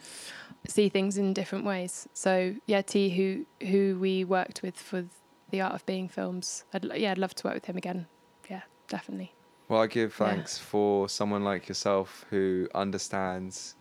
see 0.66 0.88
things 0.88 1.18
in 1.18 1.34
different 1.34 1.64
ways. 1.64 2.08
So 2.14 2.54
yeah, 2.66 2.82
T, 2.82 3.10
who 3.10 3.46
who 3.66 3.98
we 3.98 4.24
worked 4.24 4.62
with 4.62 4.76
for 4.76 5.04
the 5.50 5.60
Art 5.60 5.74
of 5.74 5.84
Being 5.86 6.08
films, 6.08 6.64
I'd 6.72 6.84
yeah, 6.96 7.10
I'd 7.12 7.18
love 7.18 7.34
to 7.36 7.46
work 7.46 7.54
with 7.54 7.64
him 7.66 7.76
again. 7.76 8.06
Yeah, 8.50 8.62
definitely. 8.88 9.32
Well, 9.68 9.82
I 9.82 9.86
give 9.86 10.18
Yeah. 10.18 10.28
thanks 10.28 10.56
for 10.58 11.08
someone 11.10 11.44
like 11.44 11.68
yourself 11.68 12.24
who 12.30 12.68
understands 12.74 13.76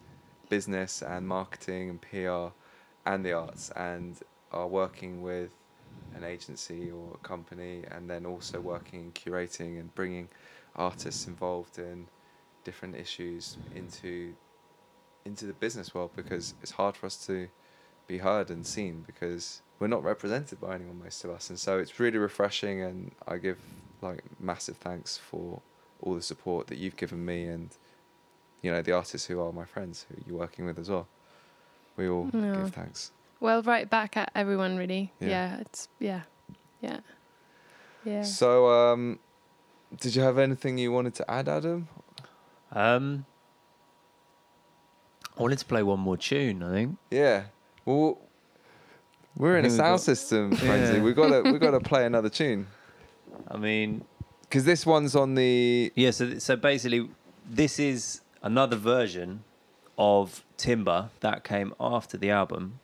business 0.49 1.01
and 1.01 1.27
marketing 1.27 1.89
and 1.89 2.01
PR 2.01 2.53
and 3.05 3.25
the 3.25 3.31
arts 3.33 3.71
and 3.71 4.19
are 4.51 4.67
working 4.67 5.21
with 5.21 5.53
an 6.13 6.23
agency 6.25 6.91
or 6.91 7.13
a 7.13 7.17
company 7.19 7.85
and 7.89 8.09
then 8.09 8.25
also 8.25 8.59
working 8.59 9.01
in 9.05 9.11
curating 9.13 9.79
and 9.79 9.93
bringing 9.95 10.29
artists 10.75 11.27
involved 11.27 11.79
in 11.79 12.09
different 12.65 12.95
issues 12.95 13.57
into 13.71 14.35
into 15.25 15.45
the 15.45 15.53
business 15.53 15.93
world 15.93 16.11
because 16.15 16.53
it's 16.61 16.71
hard 16.71 16.97
for 16.97 17.05
us 17.05 17.25
to 17.27 17.49
be 18.07 18.17
heard 18.17 18.49
and 18.49 18.65
seen 18.65 19.03
because 19.03 19.61
we're 19.79 19.87
not 19.87 20.03
represented 20.03 20.59
by 20.59 20.75
anyone 20.75 20.99
most 20.99 21.23
of 21.23 21.29
us 21.31 21.49
and 21.49 21.59
so 21.59 21.79
it's 21.79 21.99
really 21.99 22.17
refreshing 22.17 22.81
and 22.81 23.11
I 23.27 23.37
give 23.37 23.59
like 24.01 24.23
massive 24.39 24.77
thanks 24.77 25.17
for 25.17 25.61
all 26.01 26.13
the 26.15 26.21
support 26.21 26.67
that 26.67 26.77
you've 26.77 26.95
given 26.97 27.23
me 27.25 27.45
and 27.45 27.69
you 28.61 28.71
know 28.71 28.81
the 28.81 28.91
artists 28.91 29.27
who 29.27 29.39
are 29.41 29.51
my 29.51 29.65
friends 29.65 30.05
who 30.09 30.15
you're 30.27 30.37
working 30.39 30.65
with 30.65 30.77
as 30.79 30.89
well 30.89 31.07
we 31.95 32.07
all 32.07 32.29
Yeah. 32.33 32.55
give 32.55 32.73
thanks 32.73 33.11
Well, 33.39 33.61
right 33.63 33.87
back 33.89 34.17
at 34.17 34.31
everyone, 34.35 34.77
really. 34.77 35.11
Yeah. 35.19 35.27
yeah 35.29 35.59
it's 35.61 35.89
yeah, 35.99 36.21
yeah, 36.81 36.99
yeah. 38.03 38.23
so 38.23 38.69
um 38.69 39.19
did 39.99 40.15
you 40.15 40.21
have 40.21 40.37
anything 40.37 40.77
you 40.77 40.91
wanted 40.91 41.13
to 41.15 41.29
add 41.31 41.47
adam 41.49 41.87
Um, 42.71 43.25
I 45.37 45.41
wanted 45.41 45.59
to 45.59 45.65
play 45.65 45.83
one 45.83 45.99
more 45.99 46.17
tune. 46.17 46.63
I 46.63 46.71
think. 46.71 46.97
yeah 47.11 47.43
well 47.85 48.19
we're 49.35 49.57
in 49.57 49.65
a 49.65 49.69
sound 49.69 49.93
got- 49.93 50.01
system 50.01 50.55
frenzy 50.55 50.93
Yeah. 50.97 51.03
we 51.03 51.13
gotta 51.13 51.41
we've 51.51 51.61
gotta 51.61 51.79
play 51.79 52.05
another 52.05 52.29
tune 52.29 52.67
I 53.49 53.57
mean, 53.57 54.03
because 54.47 54.65
this 54.65 54.85
one's 54.85 55.15
on 55.15 55.35
the 55.35 55.91
yeah. 55.95 56.11
So 56.11 56.39
so 56.39 56.55
basically, 56.55 57.09
this 57.49 57.79
is 57.79 58.21
another 58.41 58.75
version 58.75 59.43
of 59.97 60.43
Timber 60.57 61.09
that 61.21 61.43
came 61.43 61.73
after 61.79 62.17
the 62.17 62.29
album, 62.29 62.79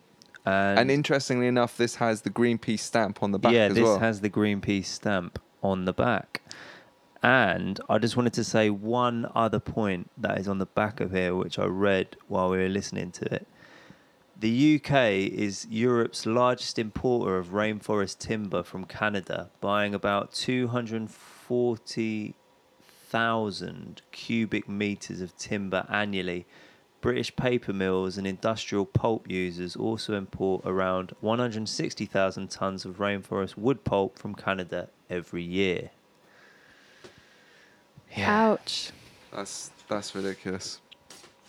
and, 0.46 0.80
and 0.80 0.92
interestingly 0.92 1.48
enough 1.48 1.78
this 1.78 1.96
has 1.96 2.22
the 2.22 2.30
greenpeace 2.30 2.80
stamp 2.80 3.24
on 3.24 3.32
the 3.32 3.40
back 3.40 3.54
yeah, 3.54 3.66
as 3.66 3.76
this 3.76 3.84
well 3.84 4.00
has 4.00 4.22
the 4.22 4.30
Greenpeace 4.30 4.86
stamp 4.86 5.40
on 5.62 5.86
the 5.86 5.94
back. 5.94 6.42
And 7.22 7.80
I 7.88 8.00
just 8.00 8.18
wanted 8.18 8.34
to 8.34 8.44
say 8.44 8.70
one 8.70 9.32
other 9.34 9.60
point 9.60 10.12
that 10.18 10.38
is 10.38 10.50
on 10.50 10.58
the 10.58 10.66
back 10.66 11.00
of 11.00 11.12
here, 11.12 11.34
which 11.34 11.58
I 11.58 11.66
read 11.66 12.18
while 12.28 12.50
we 12.50 12.58
were 12.58 12.68
listening 12.68 13.12
to 13.12 13.34
it. 13.34 13.48
The 14.38 14.76
UK 14.76 15.32
is 15.32 15.66
Europe's 15.70 16.26
largest 16.26 16.78
importer 16.78 17.38
of 17.38 17.52
rainforest 17.52 18.18
timber 18.18 18.62
from 18.62 18.84
Canada, 18.84 19.50
buying 19.62 19.96
about 19.96 20.34
240,000 21.48 24.02
cubic 24.12 24.68
meters 24.70 25.22
of 25.22 25.36
timber 25.38 25.86
annually. 25.90 26.46
British 27.02 27.36
paper 27.36 27.74
mills 27.74 28.18
and 28.18 28.26
industrial 28.26 28.86
pulp 28.86 29.30
users 29.30 29.76
also 29.76 30.16
import 30.16 30.62
around 30.66 31.12
160,000 31.20 32.50
tons 32.50 32.86
of 32.86 32.98
rainforest 32.98 33.58
wood 33.58 33.84
pulp 33.84 34.18
from 34.18 34.34
Canada 34.34 34.88
every 35.10 35.44
year. 35.44 35.90
Ouch. 38.18 38.92
That's 39.34 39.72
that's 39.90 40.16
ridiculous. 40.16 40.80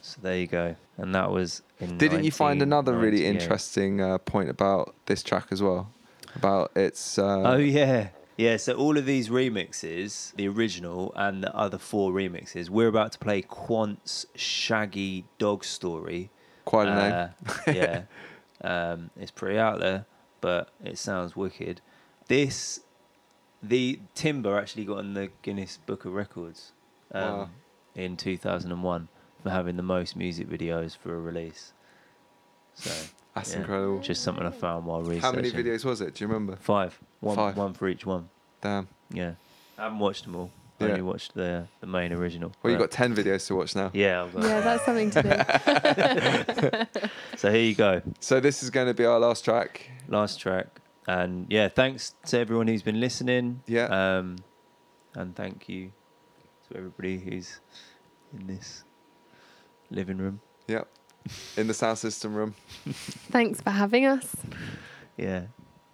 So 0.02 0.18
there 0.22 0.38
you 0.38 0.46
go. 0.46 0.76
And 0.96 1.14
that 1.14 1.30
was 1.30 1.62
in 1.78 1.98
Didn't 1.98 2.24
you 2.24 2.32
find 2.32 2.62
another 2.62 2.96
really 2.96 3.26
interesting 3.26 4.00
uh, 4.00 4.18
point 4.18 4.48
about 4.48 4.94
this 5.06 5.22
track 5.22 5.48
as 5.50 5.62
well? 5.62 5.90
About 6.34 6.72
its. 6.76 7.18
Uh, 7.18 7.42
Oh 7.44 7.56
yeah, 7.56 8.08
yeah. 8.36 8.56
So 8.56 8.74
all 8.74 8.96
of 8.98 9.06
these 9.06 9.28
remixes, 9.28 10.34
the 10.36 10.48
original 10.48 11.12
and 11.16 11.42
the 11.42 11.54
other 11.54 11.78
four 11.78 12.12
remixes, 12.12 12.68
we're 12.68 12.88
about 12.88 13.12
to 13.12 13.18
play 13.18 13.42
Quant's 13.42 14.26
Shaggy 14.34 15.24
Dog 15.38 15.64
Story. 15.64 16.30
Quite 16.64 16.88
a 16.88 16.90
Uh, 16.92 17.30
name. 17.66 17.76
yeah, 17.76 18.02
um, 18.92 19.10
it's 19.18 19.30
pretty 19.30 19.58
out 19.58 19.80
there, 19.80 20.06
but 20.40 20.70
it 20.82 20.96
sounds 20.98 21.36
wicked. 21.36 21.80
This, 22.28 22.80
the 23.62 24.00
Timber 24.14 24.58
actually 24.58 24.84
got 24.86 24.98
in 25.00 25.14
the 25.14 25.30
Guinness 25.42 25.78
Book 25.84 26.04
of 26.04 26.14
Records 26.14 26.72
um, 27.12 27.22
Wow. 27.38 27.50
in 27.94 28.16
2001 28.16 29.08
for 29.42 29.50
having 29.50 29.76
the 29.76 29.82
most 29.82 30.16
music 30.16 30.48
videos 30.48 30.96
for 30.96 31.14
a 31.14 31.20
release. 31.20 31.74
So 32.74 32.90
That's 33.34 33.52
yeah, 33.52 33.60
incredible. 33.60 33.98
Just 34.00 34.22
something 34.22 34.46
I 34.46 34.50
found 34.50 34.86
while 34.86 35.00
researching. 35.00 35.20
How 35.20 35.32
many 35.32 35.50
videos 35.50 35.84
was 35.84 36.00
it? 36.00 36.14
Do 36.14 36.24
you 36.24 36.28
remember? 36.28 36.56
Five. 36.56 36.98
One, 37.20 37.36
Five. 37.36 37.56
one 37.56 37.72
for 37.74 37.88
each 37.88 38.06
one. 38.06 38.28
Damn. 38.60 38.86
Yeah. 39.12 39.32
I 39.76 39.82
haven't 39.84 39.98
watched 39.98 40.24
them 40.24 40.36
all. 40.36 40.50
I 40.80 40.84
Yeah. 40.84 40.90
only 40.90 41.02
watched 41.02 41.34
the 41.34 41.66
the 41.80 41.86
main 41.86 42.12
original. 42.12 42.52
Well, 42.62 42.70
you've 42.72 42.78
but- 42.80 42.90
got 42.90 42.96
10 42.96 43.14
videos 43.16 43.46
to 43.48 43.54
watch 43.56 43.74
now. 43.74 43.90
Yeah, 43.92 44.22
I've 44.24 44.32
got 44.34 44.42
Yeah, 44.44 44.60
that's 44.60 44.84
something 44.84 45.10
to 45.10 46.86
do. 46.92 47.00
So 47.36 47.50
here 47.50 47.62
you 47.62 47.74
go. 47.74 48.00
So 48.20 48.38
this 48.40 48.62
is 48.62 48.70
going 48.70 48.86
to 48.86 48.94
be 48.94 49.04
our 49.04 49.18
last 49.18 49.44
track. 49.44 49.90
Last 50.08 50.38
track. 50.40 50.80
And 51.06 51.46
yeah, 51.50 51.68
thanks 51.68 52.14
to 52.26 52.38
everyone 52.38 52.68
who's 52.68 52.82
been 52.82 53.00
listening. 53.00 53.62
Yeah. 53.66 53.86
Um 54.18 54.36
and 55.14 55.34
thank 55.36 55.68
you 55.68 55.92
to 56.70 56.76
everybody 56.76 57.18
who's 57.18 57.60
in 58.32 58.46
this 58.46 58.84
living 59.90 60.18
room. 60.18 60.40
Yep. 60.68 60.88
In 61.56 61.66
the 61.66 61.74
sound 61.74 61.98
system 61.98 62.34
room. 62.34 62.54
Thanks 63.30 63.60
for 63.60 63.70
having 63.70 64.06
us. 64.06 64.34
Yeah. 65.16 65.44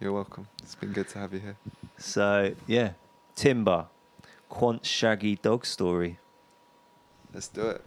You're 0.01 0.13
welcome. 0.13 0.49
It's 0.63 0.75
been 0.75 0.93
good 0.93 1.09
to 1.11 1.19
have 1.19 1.33
you 1.33 1.41
here. 1.41 1.57
So 1.99 2.55
yeah. 2.67 2.93
Timber. 3.35 3.87
Quant 4.49 4.85
Shaggy 4.85 5.37
Dog 5.37 5.65
Story. 5.65 6.19
Let's 7.33 7.49
do 7.49 7.69
it. 7.69 7.85